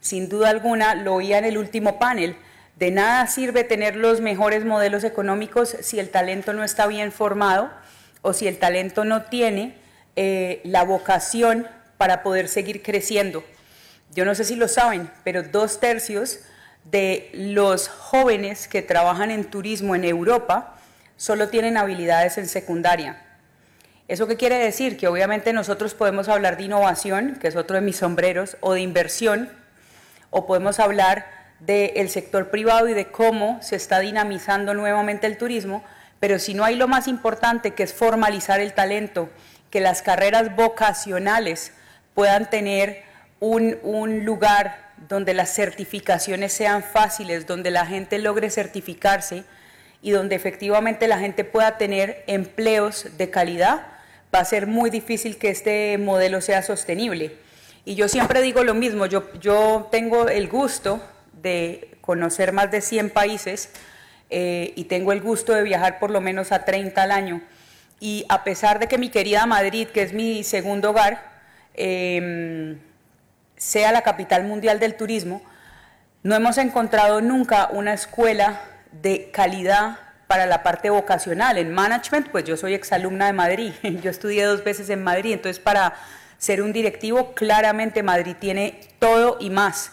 Sin 0.00 0.28
duda 0.28 0.50
alguna, 0.50 0.94
lo 0.94 1.14
oía 1.14 1.38
en 1.38 1.44
el 1.44 1.58
último 1.58 1.98
panel, 1.98 2.36
de 2.76 2.90
nada 2.90 3.26
sirve 3.26 3.64
tener 3.64 3.96
los 3.96 4.20
mejores 4.20 4.64
modelos 4.64 5.02
económicos 5.02 5.76
si 5.80 5.98
el 5.98 6.10
talento 6.10 6.52
no 6.52 6.62
está 6.62 6.86
bien 6.86 7.10
formado 7.10 7.70
o 8.22 8.32
si 8.32 8.46
el 8.46 8.58
talento 8.58 9.04
no 9.04 9.22
tiene 9.22 9.74
eh, 10.14 10.60
la 10.64 10.84
vocación 10.84 11.66
para 11.96 12.22
poder 12.22 12.48
seguir 12.48 12.82
creciendo. 12.82 13.44
Yo 14.14 14.24
no 14.24 14.34
sé 14.34 14.44
si 14.44 14.56
lo 14.56 14.68
saben, 14.68 15.10
pero 15.24 15.42
dos 15.42 15.80
tercios 15.80 16.40
de 16.84 17.30
los 17.32 17.88
jóvenes 17.88 18.68
que 18.68 18.82
trabajan 18.82 19.30
en 19.30 19.44
turismo 19.44 19.94
en 19.94 20.04
Europa 20.04 20.76
solo 21.16 21.48
tienen 21.48 21.76
habilidades 21.76 22.38
en 22.38 22.46
secundaria. 22.46 23.22
¿Eso 24.08 24.28
qué 24.28 24.36
quiere 24.36 24.58
decir? 24.58 24.96
Que 24.96 25.08
obviamente 25.08 25.52
nosotros 25.52 25.94
podemos 25.94 26.28
hablar 26.28 26.56
de 26.56 26.64
innovación, 26.64 27.36
que 27.40 27.48
es 27.48 27.56
otro 27.56 27.74
de 27.74 27.82
mis 27.82 27.96
sombreros, 27.96 28.56
o 28.60 28.74
de 28.74 28.80
inversión, 28.80 29.50
o 30.30 30.46
podemos 30.46 30.78
hablar 30.78 31.35
del 31.60 32.08
sector 32.10 32.50
privado 32.50 32.88
y 32.88 32.94
de 32.94 33.06
cómo 33.06 33.58
se 33.62 33.76
está 33.76 34.00
dinamizando 34.00 34.74
nuevamente 34.74 35.26
el 35.26 35.38
turismo, 35.38 35.82
pero 36.20 36.38
si 36.38 36.54
no 36.54 36.64
hay 36.64 36.76
lo 36.76 36.88
más 36.88 37.08
importante 37.08 37.72
que 37.72 37.82
es 37.82 37.94
formalizar 37.94 38.60
el 38.60 38.72
talento, 38.72 39.28
que 39.70 39.80
las 39.80 40.02
carreras 40.02 40.54
vocacionales 40.54 41.72
puedan 42.14 42.48
tener 42.50 43.02
un, 43.40 43.78
un 43.82 44.24
lugar 44.24 44.86
donde 45.08 45.34
las 45.34 45.54
certificaciones 45.54 46.52
sean 46.52 46.82
fáciles, 46.82 47.46
donde 47.46 47.70
la 47.70 47.86
gente 47.86 48.18
logre 48.18 48.50
certificarse 48.50 49.44
y 50.02 50.10
donde 50.10 50.36
efectivamente 50.36 51.08
la 51.08 51.18
gente 51.18 51.44
pueda 51.44 51.78
tener 51.78 52.22
empleos 52.26 53.06
de 53.18 53.30
calidad, 53.30 53.86
va 54.34 54.40
a 54.40 54.44
ser 54.44 54.66
muy 54.66 54.90
difícil 54.90 55.38
que 55.38 55.50
este 55.50 55.98
modelo 55.98 56.40
sea 56.40 56.62
sostenible. 56.62 57.36
Y 57.84 57.94
yo 57.94 58.08
siempre 58.08 58.42
digo 58.42 58.64
lo 58.64 58.74
mismo, 58.74 59.06
yo, 59.06 59.30
yo 59.40 59.88
tengo 59.90 60.28
el 60.28 60.48
gusto 60.48 61.00
de 61.42 61.96
conocer 62.00 62.52
más 62.52 62.70
de 62.70 62.80
100 62.80 63.10
países 63.10 63.70
eh, 64.30 64.72
y 64.76 64.84
tengo 64.84 65.12
el 65.12 65.20
gusto 65.20 65.52
de 65.52 65.62
viajar 65.62 65.98
por 65.98 66.10
lo 66.10 66.20
menos 66.20 66.52
a 66.52 66.64
30 66.64 67.02
al 67.02 67.12
año. 67.12 67.42
Y 68.00 68.26
a 68.28 68.44
pesar 68.44 68.78
de 68.78 68.88
que 68.88 68.98
mi 68.98 69.08
querida 69.08 69.46
Madrid, 69.46 69.88
que 69.88 70.02
es 70.02 70.12
mi 70.12 70.44
segundo 70.44 70.90
hogar, 70.90 71.22
em, 71.74 72.78
sea 73.56 73.92
la 73.92 74.02
capital 74.02 74.44
mundial 74.44 74.80
del 74.80 74.96
turismo, 74.96 75.42
no 76.22 76.34
hemos 76.34 76.58
encontrado 76.58 77.20
nunca 77.20 77.68
una 77.72 77.94
escuela 77.94 78.60
de 78.92 79.30
calidad 79.30 79.98
para 80.26 80.46
la 80.46 80.62
parte 80.62 80.90
vocacional. 80.90 81.56
En 81.56 81.72
management, 81.72 82.28
pues 82.30 82.44
yo 82.44 82.56
soy 82.56 82.74
exalumna 82.74 83.26
de 83.26 83.32
Madrid, 83.32 83.72
yo 84.02 84.10
estudié 84.10 84.44
dos 84.44 84.64
veces 84.64 84.90
en 84.90 85.02
Madrid, 85.02 85.34
entonces 85.34 85.60
para 85.60 85.94
ser 86.38 86.60
un 86.62 86.72
directivo, 86.72 87.32
claramente 87.34 88.02
Madrid 88.02 88.36
tiene 88.38 88.80
todo 88.98 89.38
y 89.40 89.50
más 89.50 89.92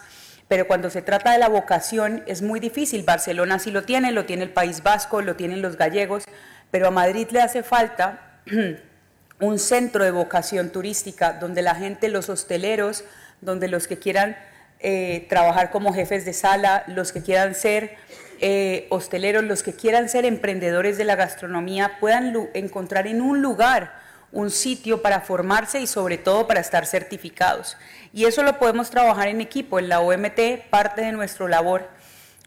pero 0.54 0.68
cuando 0.68 0.92
se 0.92 1.02
trata 1.02 1.32
de 1.32 1.40
la 1.40 1.50
vocación 1.50 2.24
es 2.28 2.44
muy 2.44 2.60
difícil. 2.60 3.02
Barcelona 3.02 3.58
sí 3.58 3.72
lo 3.72 3.86
tiene, 3.86 4.12
lo 4.12 4.26
tiene 4.26 4.44
el 4.44 4.52
País 4.52 4.84
Vasco, 4.84 5.20
lo 5.24 5.36
tienen 5.36 5.64
los 5.64 5.78
gallegos, 5.78 6.26
pero 6.70 6.90
a 6.90 6.92
Madrid 6.92 7.28
le 7.32 7.42
hace 7.42 7.64
falta 7.64 8.38
un 9.40 9.58
centro 9.58 10.04
de 10.04 10.12
vocación 10.12 10.70
turística 10.70 11.34
donde 11.34 11.64
la 11.64 11.74
gente, 11.74 12.08
los 12.08 12.30
hosteleros, 12.30 13.04
donde 13.42 13.68
los 13.68 13.88
que 13.88 13.98
quieran 13.98 14.38
eh, 14.80 15.26
trabajar 15.28 15.72
como 15.72 15.92
jefes 15.92 16.24
de 16.24 16.34
sala, 16.34 16.84
los 16.86 17.12
que 17.12 17.24
quieran 17.24 17.56
ser 17.56 17.96
eh, 18.40 18.86
hosteleros, 18.92 19.44
los 19.44 19.64
que 19.64 19.74
quieran 19.74 20.08
ser 20.08 20.24
emprendedores 20.24 21.00
de 21.00 21.06
la 21.06 21.16
gastronomía, 21.16 21.98
puedan 22.00 22.32
encontrar 22.54 23.08
en 23.08 23.24
un 23.24 23.42
lugar 23.42 24.03
un 24.34 24.50
sitio 24.50 25.02
para 25.02 25.22
formarse 25.22 25.80
y 25.80 25.88
sobre 25.88 26.18
todo 26.18 26.48
para 26.48 26.60
estar 26.60 26.86
certificados. 26.88 27.78
Y 28.14 28.26
eso 28.26 28.44
lo 28.44 28.58
podemos 28.58 28.90
trabajar 28.90 29.28
en 29.28 29.40
equipo. 29.40 29.80
En 29.80 29.90
la 29.90 30.02
OMT 30.02 30.70
parte 30.70 31.02
de 31.02 31.12
nuestra 31.12 31.48
labor 31.48 31.88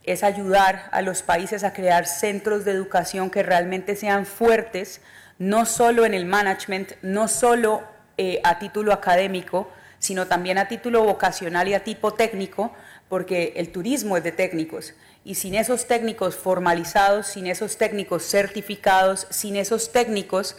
es 0.03 0.24
ayudar 0.24 0.89
a 0.93 1.01
los 1.01 1.22
países 1.22 1.64
a 1.64 1.72
crear 1.72 2.07
centros 2.07 2.64
de 2.64 2.72
educación 2.72 3.30
que 3.30 3.43
realmente 3.43 3.95
sean 3.95 4.26
fuertes, 4.26 5.01
no 5.39 5.64
solo 5.64 6.05
en 6.05 6.14
el 6.14 6.26
management, 6.26 6.93
no 7.03 7.28
solo 7.28 7.82
eh, 8.18 8.41
a 8.43 8.59
título 8.59 8.93
académico, 8.93 9.70
sino 10.01 10.26
también 10.26 10.59
a 10.59 10.68
título 10.68 11.05
vocacional 11.05 11.68
y 11.68 11.74
a 11.74 11.84
tipo 11.84 12.14
técnico, 12.14 12.72
porque 13.09 13.55
el 13.57 13.70
turismo 13.70 14.16
es 14.16 14.24
de 14.24 14.32
técnicos. 14.32 14.95
Y 15.24 15.37
sin 15.37 15.55
esos 15.55 15.87
técnicos 15.87 16.37
formalizados, 16.37 17.28
sin 17.28 17.47
esos 17.47 17.76
técnicos 17.76 18.24
certificados, 18.24 19.26
sin 19.30 19.57
esos 19.57 19.93
técnicos 19.93 20.57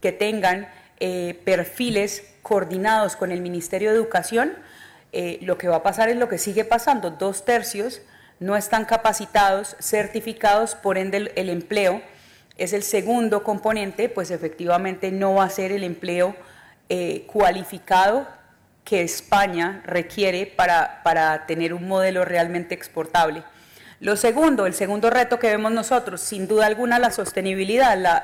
que 0.00 0.12
tengan 0.12 0.68
eh, 1.00 1.40
perfiles 1.44 2.24
coordinados 2.42 3.16
con 3.16 3.30
el 3.30 3.40
Ministerio 3.40 3.90
de 3.90 3.96
Educación, 3.96 4.54
eh, 5.12 5.38
lo 5.42 5.58
que 5.58 5.68
va 5.68 5.76
a 5.76 5.82
pasar 5.82 6.08
es 6.08 6.16
lo 6.16 6.28
que 6.28 6.38
sigue 6.38 6.64
pasando. 6.64 7.10
Dos 7.10 7.44
tercios 7.44 8.02
no 8.40 8.56
están 8.56 8.84
capacitados, 8.84 9.76
certificados, 9.80 10.74
por 10.74 10.98
ende 10.98 11.32
el, 11.34 11.48
empleo 11.48 12.02
es 12.56 12.72
el 12.72 12.82
segundo 12.82 13.42
componente, 13.42 14.08
pues 14.08 14.30
efectivamente 14.30 15.10
no 15.10 15.34
va 15.34 15.44
a 15.44 15.50
ser 15.50 15.72
el 15.72 15.84
empleo 15.84 16.34
eh, 16.88 17.24
cualificado 17.26 18.26
que 18.84 19.02
España 19.02 19.82
requiere 19.84 20.46
para, 20.46 21.02
para 21.04 21.46
tener 21.46 21.74
un 21.74 21.86
modelo 21.86 22.24
realmente 22.24 22.74
exportable. 22.74 23.42
Lo 24.00 24.14
segundo, 24.14 24.66
el 24.66 24.74
segundo 24.74 25.10
reto 25.10 25.40
que 25.40 25.48
vemos 25.48 25.72
nosotros, 25.72 26.20
sin 26.20 26.46
duda 26.46 26.66
alguna 26.66 27.00
la 27.00 27.10
sostenibilidad, 27.10 28.22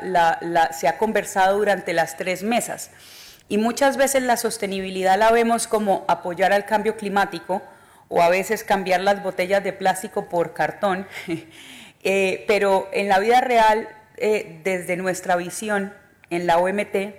se 0.71 0.87
ha 0.87 0.99
conversado 0.99 1.59
durante 1.59 1.93
las 1.93 2.17
tres 2.17 2.45
mesas. 2.45 2.91
Y 3.49 3.59
muchas 3.59 3.97
veces 3.97 4.23
la 4.23 4.37
sostenibilidad 4.37 5.19
la 5.19 5.33
vemos 5.33 5.67
como 5.67 6.05
apoyar 6.07 6.53
al 6.53 6.65
cambio 6.65 6.97
climático 6.97 7.61
o 8.09 8.23
a 8.23 8.29
veces 8.29 8.63
cambiar 8.63 9.01
las 9.01 9.23
botellas 9.23 9.65
de 9.65 9.73
plástico 9.73 10.29
por 10.29 10.53
cartón. 10.53 11.07
Eh, 12.07 12.45
pero 12.47 12.91
en 12.93 13.09
la 13.09 13.19
vida 13.19 13.41
real, 13.41 13.89
eh, 14.19 14.61
desde 14.63 14.95
nuestra 14.99 15.37
visión 15.37 15.95
en 16.29 16.47
la 16.47 16.59
OMT, 16.59 17.17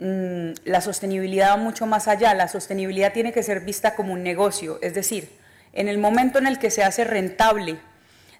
mm, 0.00 0.50
la 0.66 0.82
sostenibilidad 0.82 1.52
va 1.52 1.56
mucho 1.56 1.86
más 1.86 2.08
allá. 2.08 2.34
La 2.34 2.46
sostenibilidad 2.46 3.14
tiene 3.14 3.32
que 3.32 3.42
ser 3.42 3.60
vista 3.60 3.94
como 3.94 4.12
un 4.12 4.22
negocio, 4.22 4.78
es 4.82 4.92
decir, 4.92 5.30
en 5.72 5.88
el 5.88 5.96
momento 5.96 6.38
en 6.38 6.46
el 6.46 6.58
que 6.58 6.70
se 6.70 6.84
hace 6.84 7.04
rentable 7.04 7.78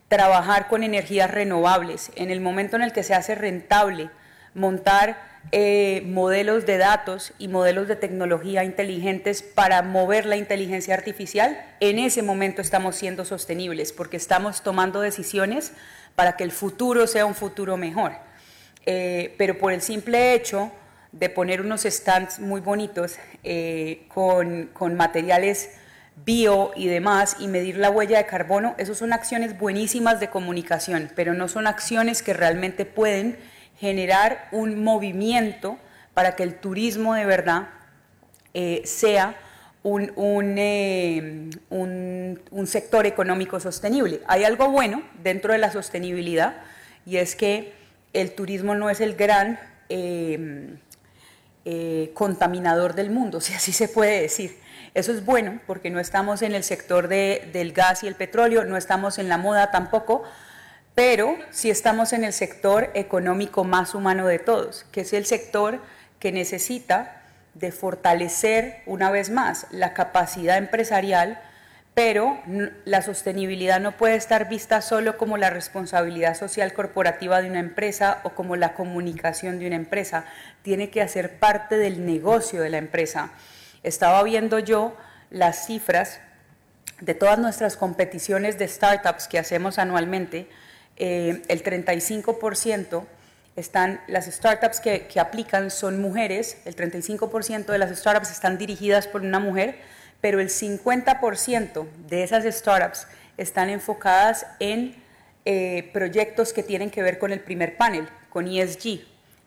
trabajar 0.08 0.68
con 0.68 0.82
energías 0.82 1.30
renovables, 1.30 2.10
en 2.16 2.30
el 2.30 2.40
momento 2.40 2.76
en 2.76 2.82
el 2.82 2.92
que 2.92 3.02
se 3.02 3.14
hace 3.14 3.34
rentable 3.34 4.10
montar 4.54 5.28
eh, 5.52 6.02
modelos 6.06 6.66
de 6.66 6.78
datos 6.78 7.32
y 7.38 7.48
modelos 7.48 7.88
de 7.88 7.96
tecnología 7.96 8.64
inteligentes 8.64 9.42
para 9.42 9.82
mover 9.82 10.26
la 10.26 10.36
inteligencia 10.36 10.94
artificial, 10.94 11.58
en 11.80 11.98
ese 11.98 12.22
momento 12.22 12.60
estamos 12.60 12.96
siendo 12.96 13.24
sostenibles 13.24 13.92
porque 13.92 14.16
estamos 14.16 14.62
tomando 14.62 15.00
decisiones 15.00 15.72
para 16.16 16.36
que 16.36 16.44
el 16.44 16.52
futuro 16.52 17.06
sea 17.06 17.24
un 17.24 17.34
futuro 17.34 17.76
mejor. 17.76 18.12
Eh, 18.84 19.34
pero 19.38 19.58
por 19.58 19.72
el 19.72 19.82
simple 19.82 20.34
hecho 20.34 20.72
de 21.12 21.30
poner 21.30 21.60
unos 21.60 21.82
stands 21.82 22.38
muy 22.38 22.60
bonitos 22.60 23.16
eh, 23.44 24.06
con, 24.08 24.70
con 24.72 24.94
materiales 24.94 25.77
bio 26.24 26.72
y 26.76 26.88
demás 26.88 27.36
y 27.38 27.48
medir 27.48 27.76
la 27.76 27.90
huella 27.90 28.18
de 28.18 28.26
carbono, 28.26 28.74
eso 28.78 28.94
son 28.94 29.12
acciones 29.12 29.58
buenísimas 29.58 30.20
de 30.20 30.28
comunicación, 30.30 31.10
pero 31.14 31.34
no 31.34 31.48
son 31.48 31.66
acciones 31.66 32.22
que 32.22 32.34
realmente 32.34 32.84
pueden 32.84 33.38
generar 33.78 34.48
un 34.52 34.82
movimiento 34.82 35.78
para 36.14 36.36
que 36.36 36.42
el 36.42 36.54
turismo 36.56 37.14
de 37.14 37.24
verdad 37.24 37.68
eh, 38.54 38.82
sea 38.84 39.36
eh, 39.84 41.50
un, 41.70 42.40
un, 42.50 42.66
sector 42.66 43.06
económico 43.06 43.60
sostenible. 43.60 44.20
Hay 44.26 44.44
algo 44.44 44.68
bueno 44.70 45.02
dentro 45.22 45.52
de 45.52 45.58
la 45.58 45.70
sostenibilidad 45.70 46.56
y 47.06 47.18
es 47.18 47.36
que 47.36 47.72
el 48.12 48.34
turismo 48.34 48.74
no 48.74 48.90
es 48.90 49.00
el 49.00 49.14
gran 49.14 49.60
eh, 49.88 50.76
contaminador 52.14 52.94
del 52.94 53.10
mundo, 53.10 53.40
si 53.42 53.54
así 53.54 53.72
se 53.72 53.88
puede 53.88 54.20
decir 54.22 54.56
eso 54.94 55.12
es 55.12 55.24
bueno 55.24 55.60
porque 55.66 55.90
no 55.90 56.00
estamos 56.00 56.42
en 56.42 56.54
el 56.54 56.64
sector 56.64 57.08
del 57.08 57.72
gas 57.72 58.02
y 58.02 58.06
el 58.06 58.14
petróleo, 58.14 58.64
no 58.64 58.76
estamos 58.76 59.18
en 59.18 59.28
la 59.28 59.38
moda 59.38 59.70
tampoco, 59.70 60.24
pero 60.94 61.36
sí 61.50 61.70
estamos 61.70 62.12
en 62.12 62.24
el 62.24 62.32
sector 62.32 62.90
económico 62.94 63.64
más 63.64 63.94
humano 63.94 64.26
de 64.26 64.38
todos, 64.38 64.84
que 64.90 65.02
es 65.02 65.12
el 65.12 65.26
sector 65.26 65.80
que 66.18 66.32
necesita 66.32 67.22
de 67.54 67.72
fortalecer 67.72 68.82
una 68.86 69.10
vez 69.10 69.30
más 69.30 69.66
la 69.70 69.94
capacidad 69.94 70.56
empresarial, 70.56 71.40
pero 71.94 72.38
la 72.84 73.02
sostenibilidad 73.02 73.80
no 73.80 73.96
puede 73.96 74.14
estar 74.14 74.48
vista 74.48 74.80
solo 74.82 75.18
como 75.18 75.36
la 75.36 75.50
responsabilidad 75.50 76.36
social 76.36 76.72
corporativa 76.72 77.42
de 77.42 77.50
una 77.50 77.58
empresa 77.58 78.20
o 78.22 78.30
como 78.30 78.54
la 78.54 78.74
comunicación 78.74 79.58
de 79.58 79.66
una 79.66 79.76
empresa, 79.76 80.24
tiene 80.62 80.90
que 80.90 81.02
hacer 81.02 81.38
parte 81.38 81.76
del 81.76 82.06
negocio 82.06 82.60
de 82.60 82.70
la 82.70 82.78
empresa. 82.78 83.30
Estaba 83.82 84.22
viendo 84.22 84.58
yo 84.58 84.96
las 85.30 85.66
cifras 85.66 86.20
de 87.00 87.14
todas 87.14 87.38
nuestras 87.38 87.76
competiciones 87.76 88.58
de 88.58 88.66
startups 88.66 89.28
que 89.28 89.38
hacemos 89.38 89.78
anualmente, 89.78 90.48
eh, 90.96 91.42
el 91.48 91.62
35% 91.62 93.04
están, 93.54 94.00
las 94.08 94.26
startups 94.26 94.80
que, 94.80 95.08
aplican 95.20 95.70
son 95.70 96.00
mujeres, 96.00 96.58
el 96.64 96.74
35% 96.74 97.66
de 97.66 97.78
las 97.78 97.96
startups 97.96 98.30
están 98.30 98.58
dirigidas 98.58 99.06
por 99.06 99.22
una 99.22 99.38
mujer, 99.38 99.78
pero 100.20 100.40
el 100.40 100.48
50% 100.48 101.86
de 102.08 102.22
esas 102.24 102.44
startups 102.44 103.06
están 103.36 103.70
enfocadas 103.70 104.46
en 104.58 104.96
eh, 105.44 105.90
proyectos 105.92 106.52
que 106.52 106.64
tienen 106.64 106.90
que 106.90 107.02
ver 107.02 107.18
con 107.18 107.32
el 107.32 107.40
primer 107.40 107.76
panel, 107.76 108.08
con 108.28 108.48
ESG, 108.48 109.00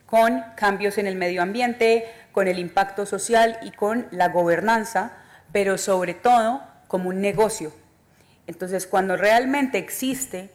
con 0.06 0.44
cambios 0.56 0.98
en 0.98 1.08
el 1.08 1.16
medio 1.16 1.42
ambiente, 1.42 2.06
con 2.32 2.48
el 2.48 2.60
impacto 2.60 3.06
social 3.06 3.58
y 3.64 3.72
con 3.72 4.08
la 4.12 4.30
gobernanza, 4.30 5.14
pero 5.52 5.78
sobre 5.78 6.14
todo 6.14 6.62
como 6.88 7.10
un 7.10 7.22
negocio. 7.22 7.74
Entonces, 8.48 8.88
cuando 8.88 9.18
realmente 9.18 9.78
existe 9.78 10.50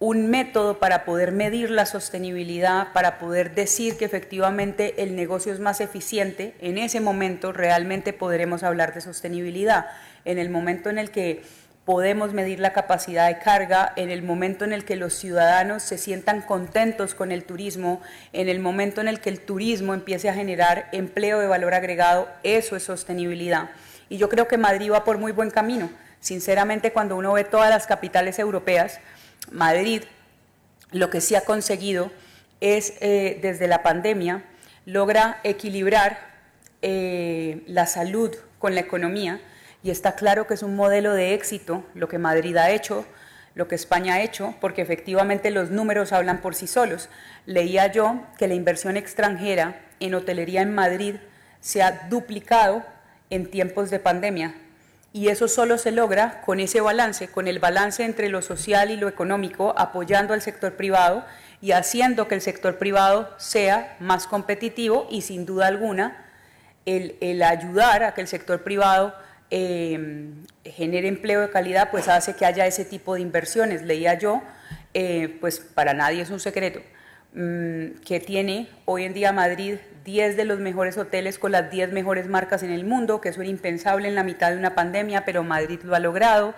un 0.00 0.30
método 0.30 0.78
para 0.78 1.04
poder 1.04 1.32
medir 1.32 1.70
la 1.70 1.84
sostenibilidad, 1.84 2.92
para 2.92 3.18
poder 3.18 3.54
decir 3.54 3.96
que 3.96 4.04
efectivamente 4.04 5.02
el 5.02 5.16
negocio 5.16 5.52
es 5.52 5.58
más 5.58 5.80
eficiente, 5.80 6.54
en 6.60 6.78
ese 6.78 7.00
momento 7.00 7.52
realmente 7.52 8.12
podremos 8.12 8.62
hablar 8.62 8.94
de 8.94 9.00
sostenibilidad. 9.00 9.86
En 10.24 10.38
el 10.38 10.50
momento 10.50 10.88
en 10.88 10.98
el 10.98 11.10
que 11.10 11.42
podemos 11.88 12.34
medir 12.34 12.60
la 12.60 12.74
capacidad 12.74 13.28
de 13.28 13.38
carga, 13.38 13.94
en 13.96 14.10
el 14.10 14.22
momento 14.22 14.66
en 14.66 14.74
el 14.74 14.84
que 14.84 14.94
los 14.94 15.14
ciudadanos 15.14 15.82
se 15.82 15.96
sientan 15.96 16.42
contentos 16.42 17.14
con 17.14 17.32
el 17.32 17.44
turismo, 17.44 18.02
en 18.34 18.50
el 18.50 18.60
momento 18.60 19.00
en 19.00 19.08
el 19.08 19.20
que 19.20 19.30
el 19.30 19.40
turismo 19.40 19.94
empiece 19.94 20.28
a 20.28 20.34
generar 20.34 20.90
empleo 20.92 21.40
de 21.40 21.46
valor 21.46 21.72
agregado, 21.72 22.28
eso 22.42 22.76
es 22.76 22.82
sostenibilidad. 22.82 23.70
Y 24.10 24.18
yo 24.18 24.28
creo 24.28 24.46
que 24.48 24.58
Madrid 24.58 24.92
va 24.92 25.02
por 25.02 25.16
muy 25.16 25.32
buen 25.32 25.50
camino. 25.50 25.88
Sinceramente, 26.20 26.92
cuando 26.92 27.16
uno 27.16 27.32
ve 27.32 27.44
todas 27.44 27.70
las 27.70 27.86
capitales 27.86 28.38
europeas, 28.38 29.00
Madrid 29.50 30.02
lo 30.90 31.08
que 31.08 31.22
sí 31.22 31.36
ha 31.36 31.40
conseguido 31.40 32.10
es, 32.60 32.92
eh, 33.00 33.38
desde 33.40 33.66
la 33.66 33.82
pandemia, 33.82 34.44
logra 34.84 35.40
equilibrar 35.42 36.18
eh, 36.82 37.62
la 37.66 37.86
salud 37.86 38.36
con 38.58 38.74
la 38.74 38.82
economía 38.82 39.40
y 39.82 39.90
está 39.90 40.16
claro 40.16 40.46
que 40.46 40.54
es 40.54 40.62
un 40.62 40.76
modelo 40.76 41.14
de 41.14 41.34
éxito 41.34 41.84
lo 41.94 42.08
que 42.08 42.18
Madrid 42.18 42.56
ha 42.56 42.70
hecho, 42.70 43.04
lo 43.54 43.68
que 43.68 43.74
España 43.74 44.14
ha 44.14 44.22
hecho, 44.22 44.54
porque 44.60 44.82
efectivamente 44.82 45.50
los 45.50 45.70
números 45.70 46.12
hablan 46.12 46.40
por 46.40 46.54
sí 46.54 46.66
solos. 46.66 47.08
Leía 47.46 47.90
yo 47.90 48.20
que 48.38 48.48
la 48.48 48.54
inversión 48.54 48.96
extranjera 48.96 49.80
en 50.00 50.14
hotelería 50.14 50.62
en 50.62 50.74
Madrid 50.74 51.16
se 51.60 51.82
ha 51.82 52.06
duplicado 52.08 52.84
en 53.30 53.50
tiempos 53.50 53.90
de 53.90 53.98
pandemia. 53.98 54.54
Y 55.12 55.28
eso 55.28 55.48
solo 55.48 55.78
se 55.78 55.90
logra 55.90 56.42
con 56.42 56.60
ese 56.60 56.80
balance, 56.80 57.28
con 57.28 57.48
el 57.48 57.58
balance 57.58 58.04
entre 58.04 58.28
lo 58.28 58.42
social 58.42 58.90
y 58.90 58.96
lo 58.96 59.08
económico, 59.08 59.74
apoyando 59.76 60.34
al 60.34 60.42
sector 60.42 60.74
privado 60.74 61.24
y 61.60 61.72
haciendo 61.72 62.28
que 62.28 62.34
el 62.34 62.40
sector 62.40 62.78
privado 62.78 63.34
sea 63.38 63.96
más 64.00 64.26
competitivo 64.26 65.08
y 65.10 65.22
sin 65.22 65.46
duda 65.46 65.66
alguna 65.66 66.24
el, 66.86 67.42
ayudar 67.42 68.02
a 68.02 68.14
que 68.14 68.20
el 68.20 68.28
sector 68.28 68.62
privado 68.62 69.14
em, 69.50 70.44
genere 70.64 71.08
empleo 71.08 71.40
de 71.40 71.50
calidad, 71.50 71.90
pues 71.90 72.08
hace 72.08 72.34
que 72.34 72.44
haya 72.46 72.66
ese 72.66 72.84
tipo 72.84 73.14
de 73.14 73.20
inversiones. 73.20 73.82
Leía 73.82 74.14
yo, 74.14 74.42
eh, 74.94 75.36
pues 75.40 75.60
para 75.60 75.94
nadie 75.94 76.22
es 76.22 76.30
un 76.30 76.40
secreto, 76.40 76.80
mm, 77.34 78.00
que 78.04 78.20
tiene 78.20 78.68
hoy 78.84 79.04
en 79.04 79.14
día 79.14 79.32
Madrid 79.32 79.76
10 80.04 80.36
de 80.36 80.44
los 80.44 80.58
mejores 80.58 80.96
hoteles 80.96 81.38
con 81.38 81.52
las 81.52 81.70
10 81.70 81.92
mejores 81.92 82.28
marcas 82.28 82.62
en 82.62 82.70
el 82.70 82.84
mundo, 82.84 83.20
que 83.20 83.28
eso 83.28 83.40
era 83.40 83.50
impensable 83.50 84.08
en 84.08 84.14
la 84.14 84.22
mitad 84.22 84.50
de 84.50 84.56
una 84.56 84.74
pandemia, 84.74 85.24
pero 85.24 85.44
Madrid 85.44 85.80
lo 85.82 85.94
ha 85.94 86.00
logrado. 86.00 86.54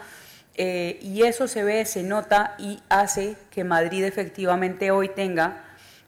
Eh, 0.57 0.99
y 1.01 1.23
eso 1.23 1.49
se 1.49 1.65
ve, 1.65 1.85
se 1.85 2.03
nota 2.03 2.55
y 2.59 2.81
hace 2.89 3.37
que 3.51 3.65
Madrid 3.65 4.05
efectivamente 4.05 4.91
hoy 4.91 5.09
tenga 5.09 5.65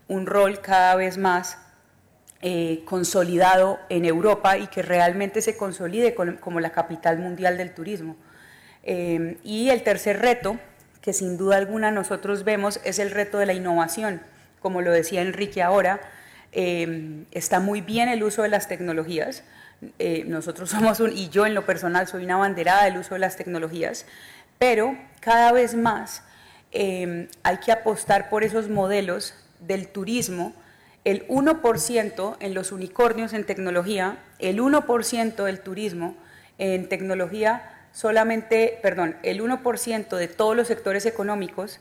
un 0.08 0.26
rol 0.26 0.60
cada 0.60 0.94
vez 0.94 1.16
más 1.16 1.58
eh, 2.42 2.82
consolidado 2.84 3.78
en 3.88 4.04
Europa 4.04 4.58
y 4.58 4.66
que 4.66 4.82
realmente 4.82 5.40
se 5.40 5.56
consolide 5.56 6.14
como 6.14 6.60
la 6.60 6.70
capital 6.70 7.18
mundial 7.18 7.56
del 7.56 7.72
turismo. 7.72 8.16
Eh, 8.82 9.38
y 9.44 9.70
el 9.70 9.82
tercer 9.82 10.20
reto, 10.20 10.58
que 11.00 11.12
sin 11.12 11.36
duda 11.36 11.56
alguna 11.56 11.90
nosotros 11.90 12.44
vemos, 12.44 12.80
es 12.84 12.98
el 12.98 13.10
reto 13.10 13.38
de 13.38 13.46
la 13.46 13.54
innovación. 13.54 14.20
Como 14.60 14.80
lo 14.82 14.92
decía 14.92 15.22
Enrique 15.22 15.62
ahora, 15.62 16.00
Em, 16.52 17.24
está 17.30 17.60
muy 17.60 17.80
bien 17.80 18.10
el 18.10 18.22
uso 18.22 18.42
de 18.42 18.50
las 18.50 18.68
tecnologías. 18.68 19.42
Eh, 19.98 20.24
nosotros 20.26 20.70
somos 20.70 21.00
y 21.00 21.30
yo 21.30 21.46
en 21.46 21.54
lo 21.54 21.64
personal 21.64 22.06
soy 22.06 22.24
una 22.24 22.36
banderada 22.36 22.84
del 22.84 22.98
uso 22.98 23.14
de 23.14 23.20
las 23.20 23.36
tecnologías, 23.36 24.06
pero 24.58 24.96
cada 25.20 25.50
vez 25.52 25.74
más 25.74 26.22
hay 26.74 27.56
que 27.62 27.70
apostar 27.70 28.30
por 28.30 28.44
esos 28.44 28.70
modelos 28.70 29.34
del 29.60 29.88
turismo. 29.88 30.54
El 31.04 31.26
1% 31.28 32.36
en 32.38 32.54
los 32.54 32.70
unicornios 32.70 33.32
en 33.32 33.44
tecnología, 33.44 34.18
el 34.38 34.60
1% 34.60 35.44
del 35.44 35.60
turismo 35.60 36.16
en 36.58 36.88
tecnología, 36.88 37.72
solamente, 37.92 38.78
perdón, 38.82 39.16
el 39.22 39.42
1% 39.42 40.16
de 40.16 40.28
todos 40.28 40.56
los 40.56 40.68
sectores 40.68 41.06
económicos 41.06 41.80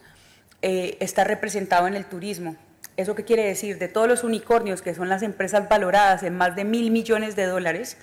eh, 0.61 0.97
está 0.99 1.23
representado 1.23 1.87
en 1.87 1.95
el 1.95 2.05
turismo. 2.05 2.55
¿Eso 2.97 3.15
qué 3.15 3.23
quiere 3.23 3.45
decir? 3.45 3.77
De 3.77 3.87
todos 3.87 4.07
los 4.07 4.23
unicornios, 4.23 4.81
que 4.81 4.93
son 4.93 5.07
las 5.07 5.23
empresas 5.23 5.69
valoradas 5.69 6.23
en 6.23 6.35
más 6.35 6.55
de 6.55 6.65
mil 6.65 6.91
millones 6.91 7.35
de 7.35 7.45
dólares, 7.45 7.97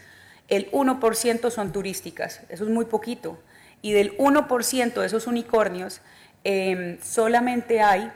el 0.49 0.71
1% 0.73 1.51
son 1.51 1.73
turísticas. 1.73 2.41
Eso 2.49 2.65
es 2.65 2.71
muy 2.71 2.87
poquito. 2.87 3.39
Y 3.83 3.93
del 3.93 4.17
1% 4.19 5.01
de 5.01 5.07
esos 5.07 5.27
unicornios, 5.27 6.01
em, 6.43 6.99
solamente 7.03 7.81
hay 7.81 8.11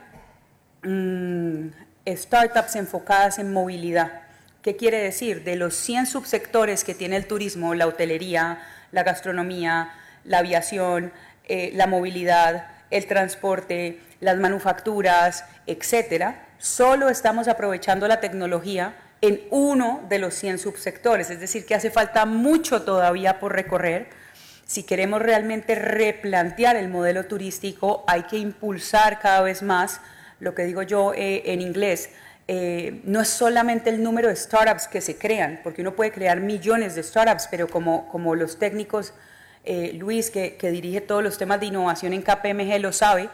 mm, 0.82 1.68
startups 2.06 2.76
enfocadas 2.76 3.38
en 3.38 3.52
movilidad. 3.52 4.22
¿Qué 4.62 4.76
quiere 4.76 4.98
decir? 4.98 5.44
De 5.44 5.56
los 5.56 5.74
100 5.74 6.06
subsectores 6.06 6.84
que 6.84 6.94
tiene 6.94 7.16
el 7.16 7.26
turismo, 7.26 7.74
la 7.74 7.86
hotelería, 7.86 8.60
la 8.92 9.02
gastronomía, 9.02 9.90
la 10.24 10.38
aviación, 10.38 11.12
eh, 11.48 11.72
la 11.74 11.86
movilidad, 11.86 12.66
el 12.90 13.06
transporte, 13.06 14.00
las 14.20 14.36
manufacturas, 14.38 15.44
etcétera, 15.66 16.46
solo 16.58 17.08
estamos 17.08 17.48
aprovechando 17.48 18.06
la 18.06 18.20
tecnología 18.20 18.94
en 19.20 19.40
uno 19.50 20.04
de 20.08 20.18
los 20.18 20.34
100 20.34 20.58
subsectores, 20.58 21.30
es 21.30 21.40
decir, 21.40 21.64
que 21.66 21.74
hace 21.74 21.90
falta 21.90 22.26
mucho 22.26 22.82
todavía 22.82 23.40
por 23.40 23.52
recorrer. 23.52 24.10
Si 24.66 24.84
queremos 24.84 25.22
realmente 25.22 25.74
replantear 25.74 26.76
el 26.76 26.88
modelo 26.88 27.24
turístico, 27.24 28.04
hay 28.06 28.22
que 28.24 28.38
impulsar 28.38 29.20
cada 29.20 29.42
vez 29.42 29.62
más, 29.62 30.00
lo 30.42 30.56
que 30.56 30.64
digo 30.64 30.82
yo 30.82 31.14
eh, 31.14 31.42
en 31.46 31.60
inglés, 31.60 32.10
eh, 32.48 33.00
no 33.04 33.20
es 33.20 33.28
solamente 33.28 33.90
el 33.90 34.02
número 34.02 34.28
de 34.28 34.34
startups 34.34 34.88
que 34.88 35.00
se 35.00 35.16
crean, 35.16 35.60
porque 35.62 35.82
uno 35.82 35.94
puede 35.94 36.10
crear 36.10 36.40
millones 36.40 36.96
de 36.96 37.04
startups, 37.04 37.46
pero 37.48 37.68
como, 37.68 38.34
los 38.34 38.58
técnicos, 38.58 39.14
eh, 39.64 39.92
Luis, 39.94 40.30
que, 40.30 40.56
que 40.56 40.72
dirige 40.72 41.00
todos 41.00 41.22
los 41.22 41.38
temas 41.38 41.60
de 41.60 41.66
innovación 41.66 42.12
en 42.12 42.22
KPMG, 42.22 42.80
lo 42.80 42.92
sabe, 42.92 43.28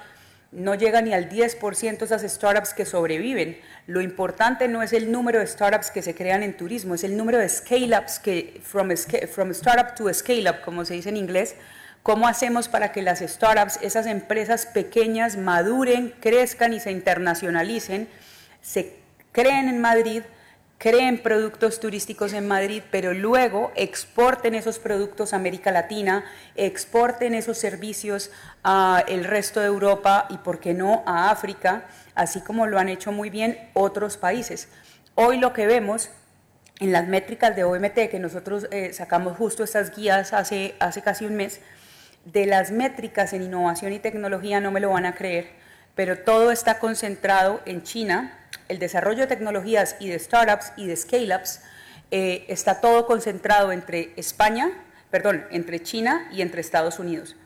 no 0.52 0.74
llega 0.74 1.00
ni 1.00 1.14
al 1.14 1.30
10% 1.30 2.02
esas 2.02 2.22
startups 2.22 2.74
que 2.74 2.84
sobreviven. 2.84 3.58
Lo 3.86 4.02
importante 4.02 4.68
no 4.68 4.82
es 4.82 4.92
el 4.92 5.10
número 5.10 5.38
de 5.38 5.46
startups 5.46 5.90
que 5.90 6.02
se 6.02 6.14
crean 6.14 6.42
en 6.42 6.58
turismo, 6.58 6.94
es 6.94 7.04
el 7.04 7.16
número 7.16 7.38
de 7.38 7.48
scale-ups 7.48 8.18
que, 8.18 8.60
from, 8.62 8.90
from 9.32 9.50
startup 9.52 9.94
to 9.94 10.12
scale-up, 10.12 10.60
como 10.62 10.84
se 10.84 10.92
dice 10.92 11.08
en 11.08 11.16
inglés, 11.16 11.56
cómo 12.08 12.26
hacemos 12.26 12.68
para 12.68 12.90
que 12.90 13.02
las 13.02 13.18
startups, 13.18 13.80
esas 13.82 14.06
empresas 14.06 14.64
pequeñas, 14.64 15.36
maduren, 15.36 16.14
crezcan 16.20 16.72
y 16.72 16.80
se 16.80 16.90
internacionalicen, 16.90 18.08
se 18.62 18.96
creen 19.30 19.68
en 19.68 19.78
Madrid, 19.78 20.22
creen 20.78 21.22
productos 21.22 21.80
turísticos 21.80 22.32
en 22.32 22.48
Madrid, 22.48 22.82
pero 22.90 23.12
luego 23.12 23.72
exporten 23.74 24.54
esos 24.54 24.78
productos 24.78 25.34
a 25.34 25.36
América 25.36 25.70
Latina, 25.70 26.24
exporten 26.56 27.34
esos 27.34 27.58
servicios 27.58 28.30
al 28.62 29.24
resto 29.24 29.60
de 29.60 29.66
Europa 29.66 30.28
y, 30.30 30.38
por 30.38 30.60
qué 30.60 30.72
no, 30.72 31.02
a 31.04 31.30
África, 31.30 31.88
así 32.14 32.40
como 32.40 32.66
lo 32.66 32.78
han 32.78 32.88
hecho 32.88 33.12
muy 33.12 33.28
bien 33.28 33.68
otros 33.74 34.16
países. 34.16 34.70
Hoy 35.14 35.36
lo 35.36 35.52
que 35.52 35.66
vemos 35.66 36.08
en 36.80 36.90
las 36.90 37.06
métricas 37.06 37.54
de 37.54 37.64
OMT, 37.64 38.08
que 38.10 38.18
nosotros 38.18 38.66
eh, 38.70 38.94
sacamos 38.94 39.36
justo 39.36 39.62
estas 39.62 39.94
guías 39.94 40.32
hace, 40.32 40.74
hace 40.78 41.02
casi 41.02 41.26
un 41.26 41.36
mes, 41.36 41.60
de 42.32 42.46
las 42.46 42.70
métricas 42.70 43.32
en 43.32 43.42
innovación 43.42 43.92
y 43.92 43.98
tecnología 43.98 44.60
no 44.60 44.70
me 44.70 44.80
lo 44.80 44.90
van 44.90 45.06
a 45.06 45.14
creer, 45.14 45.48
pero 45.94 46.18
todo 46.18 46.52
está 46.52 46.78
concentrado 46.78 47.60
en 47.64 47.82
China, 47.82 48.38
el 48.68 48.78
desarrollo 48.78 49.20
de 49.20 49.26
tecnologías 49.28 49.96
y 49.98 50.08
de 50.08 50.18
startups 50.18 50.72
y 50.76 50.86
de 50.86 50.96
scale-ups 50.96 51.60
eh, 52.10 52.44
está 52.48 52.80
todo 52.80 53.06
concentrado 53.06 53.72
entre 53.72 54.12
España, 54.16 54.70
perdón, 55.10 55.46
entre 55.50 55.82
China 55.82 56.28
y 56.30 56.42
entre 56.42 56.60
Estados 56.60 56.98
Unidos. 56.98 57.36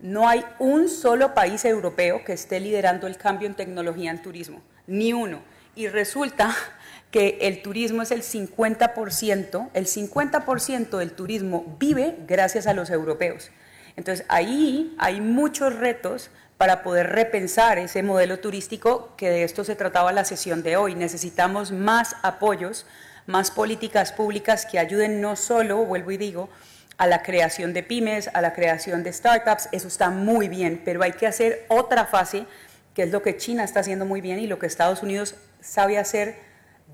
No 0.00 0.28
hay 0.28 0.44
un 0.58 0.88
solo 0.88 1.34
país 1.34 1.64
europeo 1.64 2.24
que 2.24 2.32
esté 2.32 2.58
liderando 2.58 3.06
el 3.06 3.16
cambio 3.16 3.46
en 3.46 3.54
tecnología 3.54 4.10
en 4.10 4.22
turismo, 4.22 4.60
ni 4.88 5.12
uno. 5.12 5.40
Y 5.76 5.86
resulta 5.86 6.54
que 7.12 7.38
el 7.42 7.62
turismo 7.62 8.02
es 8.02 8.10
el 8.10 8.22
50%, 8.22 9.68
el 9.72 9.86
50% 9.86 10.98
del 10.98 11.12
turismo 11.12 11.76
vive 11.78 12.16
gracias 12.26 12.66
a 12.66 12.74
los 12.74 12.90
europeos. 12.90 13.52
Entonces 13.96 14.24
ahí 14.28 14.94
hay 14.98 15.20
muchos 15.20 15.76
retos 15.76 16.30
para 16.56 16.82
poder 16.82 17.10
repensar 17.10 17.78
ese 17.78 18.02
modelo 18.02 18.38
turístico 18.38 19.14
que 19.16 19.30
de 19.30 19.42
esto 19.42 19.64
se 19.64 19.74
trataba 19.74 20.12
la 20.12 20.24
sesión 20.24 20.62
de 20.62 20.76
hoy. 20.76 20.94
Necesitamos 20.94 21.72
más 21.72 22.16
apoyos, 22.22 22.86
más 23.26 23.50
políticas 23.50 24.12
públicas 24.12 24.66
que 24.66 24.78
ayuden 24.78 25.20
no 25.20 25.36
solo, 25.36 25.84
vuelvo 25.84 26.12
y 26.12 26.16
digo, 26.16 26.48
a 26.98 27.06
la 27.06 27.22
creación 27.22 27.72
de 27.72 27.82
pymes, 27.82 28.30
a 28.32 28.40
la 28.40 28.52
creación 28.52 29.02
de 29.02 29.12
startups, 29.12 29.68
eso 29.72 29.88
está 29.88 30.10
muy 30.10 30.48
bien, 30.48 30.80
pero 30.84 31.02
hay 31.02 31.12
que 31.12 31.26
hacer 31.26 31.64
otra 31.68 32.06
fase, 32.06 32.46
que 32.94 33.02
es 33.02 33.10
lo 33.10 33.22
que 33.22 33.36
China 33.36 33.64
está 33.64 33.80
haciendo 33.80 34.04
muy 34.04 34.20
bien 34.20 34.38
y 34.38 34.46
lo 34.46 34.58
que 34.60 34.66
Estados 34.66 35.02
Unidos 35.02 35.34
sabe 35.60 35.98
hacer 35.98 36.36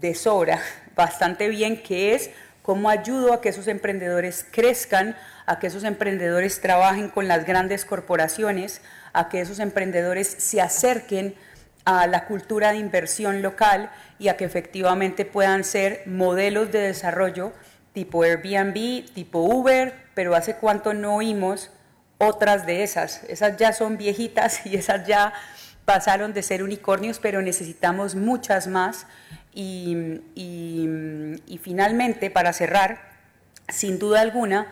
de 0.00 0.14
sobra, 0.14 0.62
bastante 0.96 1.48
bien, 1.48 1.82
que 1.82 2.14
es 2.14 2.30
cómo 2.62 2.88
ayudo 2.88 3.32
a 3.32 3.40
que 3.42 3.50
esos 3.50 3.68
emprendedores 3.68 4.46
crezcan, 4.50 5.16
a 5.48 5.58
que 5.58 5.66
esos 5.66 5.82
emprendedores 5.84 6.60
trabajen 6.60 7.08
con 7.08 7.26
las 7.26 7.46
grandes 7.46 7.86
corporaciones, 7.86 8.82
a 9.14 9.30
que 9.30 9.40
esos 9.40 9.60
emprendedores 9.60 10.28
se 10.28 10.60
acerquen 10.60 11.34
a 11.86 12.06
la 12.06 12.26
cultura 12.26 12.72
de 12.72 12.76
inversión 12.76 13.40
local 13.40 13.90
y 14.18 14.28
a 14.28 14.36
que 14.36 14.44
efectivamente 14.44 15.24
puedan 15.24 15.64
ser 15.64 16.02
modelos 16.04 16.70
de 16.70 16.80
desarrollo 16.80 17.54
tipo 17.94 18.24
Airbnb, 18.24 19.10
tipo 19.14 19.38
Uber, 19.40 19.94
pero 20.14 20.34
hace 20.34 20.56
cuánto 20.56 20.92
no 20.92 21.16
oímos 21.16 21.70
otras 22.18 22.66
de 22.66 22.82
esas. 22.82 23.24
Esas 23.24 23.56
ya 23.56 23.72
son 23.72 23.96
viejitas 23.96 24.66
y 24.66 24.76
esas 24.76 25.06
ya 25.06 25.32
pasaron 25.86 26.34
de 26.34 26.42
ser 26.42 26.62
unicornios, 26.62 27.18
pero 27.18 27.40
necesitamos 27.40 28.14
muchas 28.14 28.66
más. 28.66 29.06
Y, 29.54 30.20
finalmente, 31.62 32.30
para 32.30 32.52
cerrar, 32.52 33.00
sin 33.68 33.98
duda 33.98 34.20
alguna, 34.20 34.66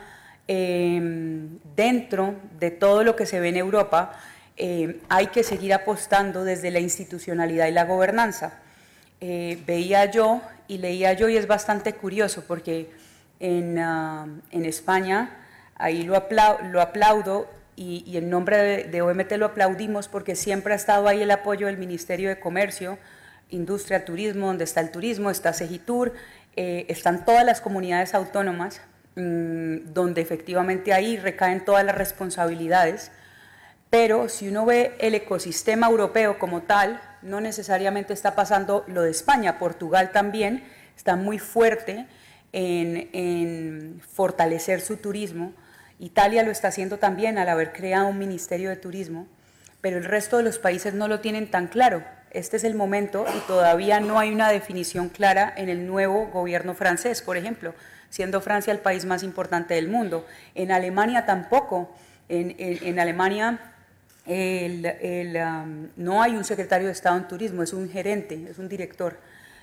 em, 0.49 1.59
dentro 1.75 2.35
de 2.59 2.71
todo 2.71 3.05
lo 3.05 3.17
que 3.17 3.27
se 3.27 3.41
ve 3.41 3.49
en 3.49 3.57
Europa, 3.57 4.13
eh, 4.57 5.01
hay 5.09 5.27
que 5.29 5.43
seguir 5.43 5.75
apostando 5.75 6.45
desde 6.45 6.71
la 6.71 6.81
institucionalidad 6.81 7.67
y 7.67 7.73
la 7.73 7.85
gobernanza. 7.85 8.61
Eh, 9.21 9.63
veía 9.67 10.11
yo 10.11 10.43
y 10.69 10.79
leía 10.79 11.13
yo 11.15 11.29
y 11.29 11.37
es 11.37 11.47
bastante 11.47 11.95
curioso 11.95 12.45
porque 12.47 12.91
en, 13.41 13.79
ah, 13.79 14.27
España, 14.51 15.39
ahí 15.75 16.03
lo, 16.03 16.17
aplaudo 16.17 17.49
y, 17.77 18.17
en 18.17 18.31
nombre 18.31 18.85
de, 18.85 19.03
OMT 19.03 19.33
lo 19.33 19.47
aplaudimos 19.47 20.09
porque 20.09 20.37
siempre 20.37 20.73
ha 20.73 20.77
estado 20.77 21.09
ahí 21.09 21.23
el 21.23 21.31
apoyo 21.31 21.67
del 21.67 21.77
Ministerio 21.77 22.29
de 22.29 22.41
Comercio, 22.41 22.99
Industria, 23.51 24.05
Turismo, 24.05 24.47
donde 24.47 24.65
está 24.65 24.81
el 24.81 24.91
turismo, 24.91 25.31
está 25.31 25.53
Segitur, 25.53 26.15
eh, 26.57 26.87
están 26.89 27.25
todas 27.25 27.45
las 27.45 27.61
comunidades 27.61 28.15
autónomas, 28.15 28.81
donde 29.17 30.21
efectivamente 30.21 30.93
ahí 30.93 31.17
recaen 31.17 31.65
todas 31.65 31.85
las 31.85 31.97
responsabilidades 31.97 33.11
pero 33.91 34.29
si 34.29 34.49
uno 34.49 34.67
ve 34.67 34.95
el 34.99 35.15
ecosistema 35.15 35.87
europeo 35.87 36.39
como 36.39 36.63
tal, 36.63 37.01
no 37.23 37.41
necesariamente 37.41 38.13
está 38.13 38.35
pasando 38.35 38.85
lo 38.89 39.03
de 39.03 39.11
España. 39.11 39.59
Portugal 39.59 40.11
también 40.13 40.65
está 40.97 41.17
muy 41.17 41.39
fuerte 41.39 42.07
en, 42.53 44.01
fortalecer 44.13 44.81
su 44.81 44.97
turismo. 44.97 45.53
Italia 45.99 46.43
lo 46.43 46.51
está 46.51 46.69
haciendo 46.69 46.99
también 46.99 47.39
al 47.39 47.49
haber 47.49 47.73
creado 47.73 48.09
un 48.09 48.19
ministerio 48.19 48.71
de 48.71 48.77
turismo, 48.77 49.27
pero 49.81 49.99
el 49.99 50.05
resto 50.05 50.37
de 50.37 50.43
los 50.43 50.59
países 50.59 50.93
no 50.95 51.09
lo 51.09 51.21
tienen 51.21 51.51
tan 51.51 51.69
claro. 51.69 52.03
Este 52.33 52.57
es 52.57 52.65
el 52.65 52.75
momento 52.75 53.25
y 53.35 53.39
todavía 53.47 54.01
no 54.01 54.19
hay 54.19 54.33
una 54.33 54.51
definición 54.51 55.09
clara 55.09 55.55
en 55.57 55.69
el 55.69 55.87
nuevo 55.87 56.27
gobierno 56.27 56.75
francés, 56.75 57.23
por 57.23 57.37
ejemplo, 57.37 57.73
siendo 58.11 58.41
Francia 58.41 58.73
el 58.73 58.79
país 58.79 59.05
más 59.05 59.23
importante 59.23 59.75
del 59.75 59.89
mundo. 59.89 60.27
En 60.55 60.73
Alemania 60.73 61.27
tampoco. 61.27 61.95
en 62.29 62.99
Alemania 62.99 63.61
el, 64.27 65.39
no 65.97 66.23
hay 66.23 66.37
un 66.37 66.45
secretario 66.45 66.87
de 66.87 66.93
Estado 66.93 67.17
en 67.17 67.29
turismo, 67.29 67.63
es 67.63 67.73
un 67.73 67.89
gerente, 67.89 68.47
es 68.51 68.59
un 68.59 68.69
director. 68.69 69.19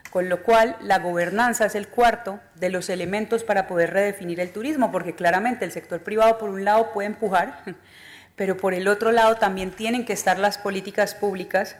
Con 0.09 0.29
lo 0.29 0.43
cual, 0.43 0.77
la 0.81 0.99
gobernanza 0.99 1.65
es 1.65 1.75
el 1.75 1.87
cuarto 1.87 2.39
de 2.55 2.69
los 2.69 2.89
elementos 2.89 3.43
para 3.43 3.67
poder 3.67 3.91
redefinir 3.91 4.39
el 4.39 4.51
turismo, 4.51 4.91
porque 4.91 5.15
claramente 5.15 5.65
el 5.65 5.71
sector 5.71 6.01
privado, 6.01 6.37
por 6.37 6.49
un 6.49 6.63
lado, 6.63 6.93
puede 6.93 7.07
empujar, 7.07 7.63
pero 8.35 8.57
por 8.57 8.73
el 8.73 8.87
otro 8.87 9.11
lado 9.11 9.35
también 9.35 9.71
tienen 9.71 10.05
que 10.05 10.13
estar 10.13 10.39
las 10.39 10.57
políticas 10.57 11.15
públicas 11.15 11.75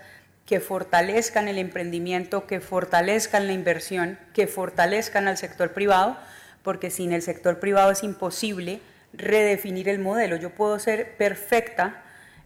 que 0.45 0.59
fortalezcan 0.59 1.47
el 1.47 1.57
emprendimiento, 1.57 2.47
que 2.47 2.59
fortalezcan 2.59 3.47
la 3.47 3.53
inversión, 3.53 4.19
que 4.33 4.47
fortalezcan 4.47 5.27
al 5.27 5.37
sector 5.37 5.71
privado, 5.71 6.17
porque 6.63 6.89
sin 6.89 7.13
el 7.13 7.21
sector 7.21 7.59
privado 7.59 7.91
es 7.91 8.03
imposible 8.03 8.79
redefinir 9.13 9.89
el 9.89 9.99
modelo. 9.99 10.37
Yo 10.37 10.49
puedo 10.49 10.79
ser 10.79 11.15
perfecta 11.17 12.03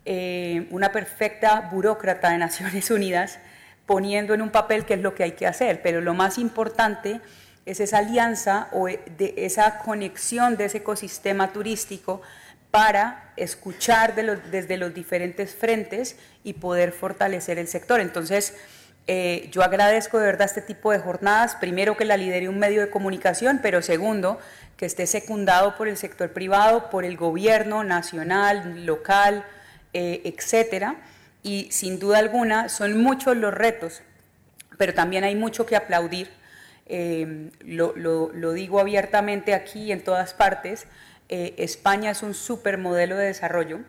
eh, 0.09 0.67
una 0.71 0.93
perfecta 0.93 1.67
burócrata 1.69 2.29
de 2.29 2.37
Naciones 2.37 2.89
Unidas 2.91 3.39
poniendo 3.85 4.33
en 4.33 4.41
un 4.41 4.51
papel 4.51 4.85
qué 4.85 4.93
es 4.93 5.01
lo 5.01 5.13
que 5.13 5.23
hay 5.23 5.33
que 5.33 5.45
hacer, 5.45 5.81
pero 5.81 5.99
lo 5.99 6.13
más 6.13 6.37
importante 6.37 7.19
es 7.65 7.81
esa 7.81 7.97
alianza 7.97 8.69
o 8.71 8.87
de 8.87 9.33
esa 9.35 9.79
conexión 9.79 10.55
de 10.55 10.63
ese 10.65 10.77
ecosistema 10.77 11.51
turístico 11.51 12.21
para 12.71 13.33
escuchar 13.35 14.15
desde 14.15 14.77
los 14.77 14.93
diferentes 14.93 15.53
frentes 15.53 16.15
y 16.45 16.53
poder 16.53 16.93
fortalecer 16.93 17.59
el 17.59 17.67
sector. 17.67 17.99
Entonces, 17.99 18.55
eh, 19.07 19.47
yo 19.51 19.63
agradezco 19.63 20.19
de 20.19 20.25
verdad 20.25 20.47
este 20.47 20.61
tipo 20.61 20.91
de 20.91 20.99
jornadas, 20.99 21.55
primero 21.55 21.95
que 21.95 22.03
la 22.03 22.17
lidere 22.17 22.49
un 22.49 22.59
medio 22.59 22.81
de 22.81 22.89
comunicación, 22.89 23.59
pero 23.63 23.81
segundo, 23.81 24.37
que 24.75 24.85
esté 24.85 25.07
secundado 25.07 25.77
por 25.77 25.87
el 25.87 25.95
sector 25.95 26.33
privado, 26.33 26.89
por 26.89 27.05
el 27.05 27.15
gobierno 27.15 27.85
nacional, 27.85 28.85
local, 28.85 29.45
eh, 29.93 30.21
etcétera. 30.25 30.97
Y 31.41 31.69
sin 31.71 31.99
duda 31.99 32.17
alguna 32.17 32.67
son 32.67 32.97
muchos 33.01 33.37
los 33.37 33.53
retos, 33.53 34.01
pero 34.77 34.93
también 34.93 35.23
hay 35.23 35.35
mucho 35.35 35.65
que 35.65 35.77
aplaudir. 35.77 36.29
Eh, 36.85 37.49
lo, 37.61 38.53
digo 38.53 38.79
abiertamente 38.79 39.53
aquí 39.53 39.83
y 39.83 39.91
en 39.93 40.03
todas 40.03 40.33
partes. 40.33 40.85
España 41.29 42.11
es 42.11 42.23
un 42.23 42.33
supermodelo 42.33 43.17
de 43.17 43.25
desarrollo, 43.25 43.81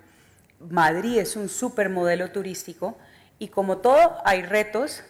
Madrid 0.58 1.18
es 1.18 1.36
un 1.36 1.48
supermodelo 1.48 2.32
turístico 2.32 2.98
y 3.38 3.48
como 3.48 3.78
todo 3.78 4.16
hay 4.24 4.42
retos, 4.42 5.02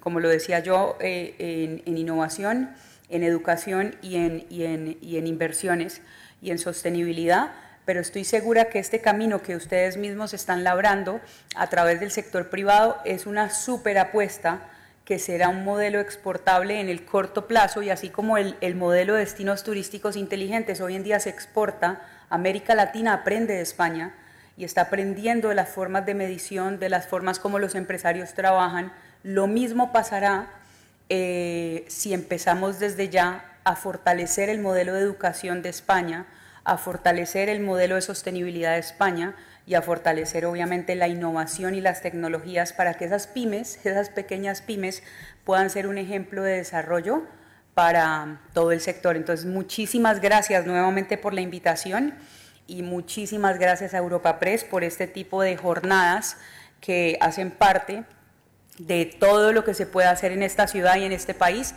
como 0.00 0.20
lo 0.20 0.28
decía 0.28 0.60
yo, 0.60 0.96
en, 1.00 1.82
innovación, 1.86 2.70
en 3.08 3.22
educación 3.22 3.96
y 4.02 4.16
en, 4.16 4.98
inversiones 5.02 6.02
y 6.42 6.50
en 6.50 6.58
sostenibilidad 6.58 7.52
pero 7.84 8.00
estoy 8.00 8.24
segura 8.24 8.70
que 8.70 8.78
este 8.78 9.02
camino 9.02 9.42
que 9.42 9.56
ustedes 9.56 9.98
mismos 9.98 10.32
están 10.32 10.64
labrando 10.64 11.20
a 11.54 11.66
través 11.68 12.00
del 12.00 12.10
sector 12.10 12.48
privado 12.48 12.96
es 13.04 13.26
una 13.26 13.50
súper 13.50 13.98
apuesta 13.98 14.70
que 15.04 15.18
será 15.18 15.50
un 15.50 15.64
modelo 15.64 16.00
exportable 16.00 16.80
en 16.80 16.88
el 16.88 17.04
corto 17.04 17.46
plazo 17.46 17.82
y 17.82 17.90
así 17.90 18.08
como 18.08 18.38
el, 18.38 18.74
modelo 18.74 19.14
de 19.14 19.20
destinos 19.20 19.62
turísticos 19.62 20.16
inteligentes 20.16 20.80
hoy 20.80 20.96
en 20.96 21.04
día 21.04 21.20
se 21.20 21.28
exporta, 21.28 22.00
América 22.30 22.74
Latina 22.74 23.12
aprende 23.12 23.54
de 23.54 23.60
España 23.60 24.14
y 24.56 24.64
está 24.64 24.82
aprendiendo 24.82 25.48
de 25.48 25.54
las 25.54 25.68
formas 25.68 26.06
de 26.06 26.14
medición, 26.14 26.78
de 26.78 26.88
las 26.88 27.06
formas 27.06 27.38
como 27.38 27.58
los 27.58 27.74
empresarios 27.74 28.34
trabajan. 28.34 28.92
Lo 29.22 29.46
mismo 29.46 29.92
pasará 29.92 30.50
eh, 31.08 31.84
si 31.88 32.14
empezamos 32.14 32.78
desde 32.78 33.08
ya 33.08 33.44
a 33.64 33.76
fortalecer 33.76 34.48
el 34.48 34.60
modelo 34.60 34.94
de 34.94 35.00
educación 35.00 35.62
de 35.62 35.70
España, 35.70 36.26
a 36.64 36.78
fortalecer 36.78 37.48
el 37.48 37.60
modelo 37.60 37.96
de 37.96 38.02
sostenibilidad 38.02 38.72
de 38.72 38.78
España 38.78 39.34
y 39.66 39.74
a 39.74 39.82
fortalecer 39.82 40.44
obviamente 40.46 40.94
la 40.94 41.08
innovación 41.08 41.74
y 41.74 41.80
las 41.80 42.02
tecnologías 42.02 42.72
para 42.72 42.94
que 42.94 43.06
esas 43.06 43.26
pymes, 43.26 43.84
esas 43.84 44.10
pequeñas 44.10 44.62
pymes, 44.62 45.02
puedan 45.44 45.70
ser 45.70 45.86
un 45.86 45.98
ejemplo 45.98 46.42
de 46.42 46.56
desarrollo 46.56 47.22
para 47.74 48.40
todo 48.52 48.72
el 48.72 48.80
sector. 48.80 49.16
Entonces, 49.16 49.46
muchísimas 49.46 50.20
gracias 50.20 50.64
nuevamente 50.66 51.18
por 51.18 51.34
la 51.34 51.40
invitación 51.40 52.14
y 52.66 52.82
muchísimas 52.82 53.58
gracias 53.58 53.94
a 53.94 53.98
Europa 53.98 54.38
Press 54.38 54.64
por 54.64 54.84
este 54.84 55.06
tipo 55.06 55.42
de 55.42 55.56
jornadas 55.56 56.36
que 56.80 57.18
hacen 57.20 57.50
parte 57.50 58.04
de 58.78 59.06
todo 59.06 59.52
lo 59.52 59.64
que 59.64 59.74
se 59.74 59.86
puede 59.86 60.08
hacer 60.08 60.32
en 60.32 60.42
esta 60.42 60.66
ciudad 60.66 60.96
y 60.96 61.04
en 61.04 61.12
este 61.12 61.34
país 61.34 61.74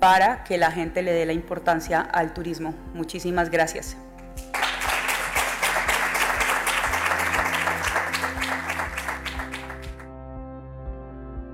para 0.00 0.44
que 0.44 0.58
la 0.58 0.70
gente 0.70 1.02
le 1.02 1.12
dé 1.12 1.26
la 1.26 1.32
importancia 1.32 2.00
al 2.00 2.34
turismo. 2.34 2.74
Muchísimas 2.94 3.50
gracias. 3.50 3.96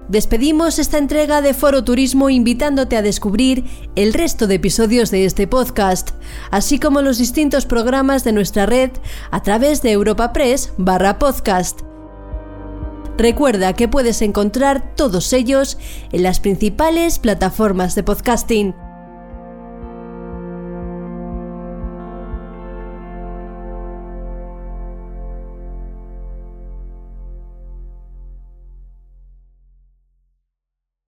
Despedimos 0.09 0.79
esta 0.79 0.99
entrega 0.99 1.41
de 1.43 1.55
Foro 1.55 1.85
Turismo 1.85 2.29
invitándote 2.29 2.97
a 2.97 3.03
descubrir 3.03 3.65
el 3.95 4.13
resto 4.13 4.47
de 4.47 4.57
episodios 4.57 5.11
de 5.11 5.25
este 5.25 5.47
podcast, 5.47 6.11
así 6.51 6.79
como 6.79 7.03
los 7.03 7.19
distintos 7.19 7.67
programas 7.67 8.25
de 8.25 8.33
nuestra 8.33 8.67
red 8.67 8.91
a 9.31 9.43
través 9.43 9.81
de 9.81 9.93
Europa 9.93 10.33
Press 10.33 10.73
barra 10.77 11.19
podcast. 11.19 11.81
Recuerda 13.17 13.75
que 13.75 13.89
puedes 13.89 14.23
encontrar 14.23 14.95
todos 14.97 15.33
ellos 15.33 15.79
en 16.11 16.25
las 16.25 16.41
principales 16.41 17.19
plataformas 17.19 17.95
de 17.95 18.03
podcasting. 18.03 18.75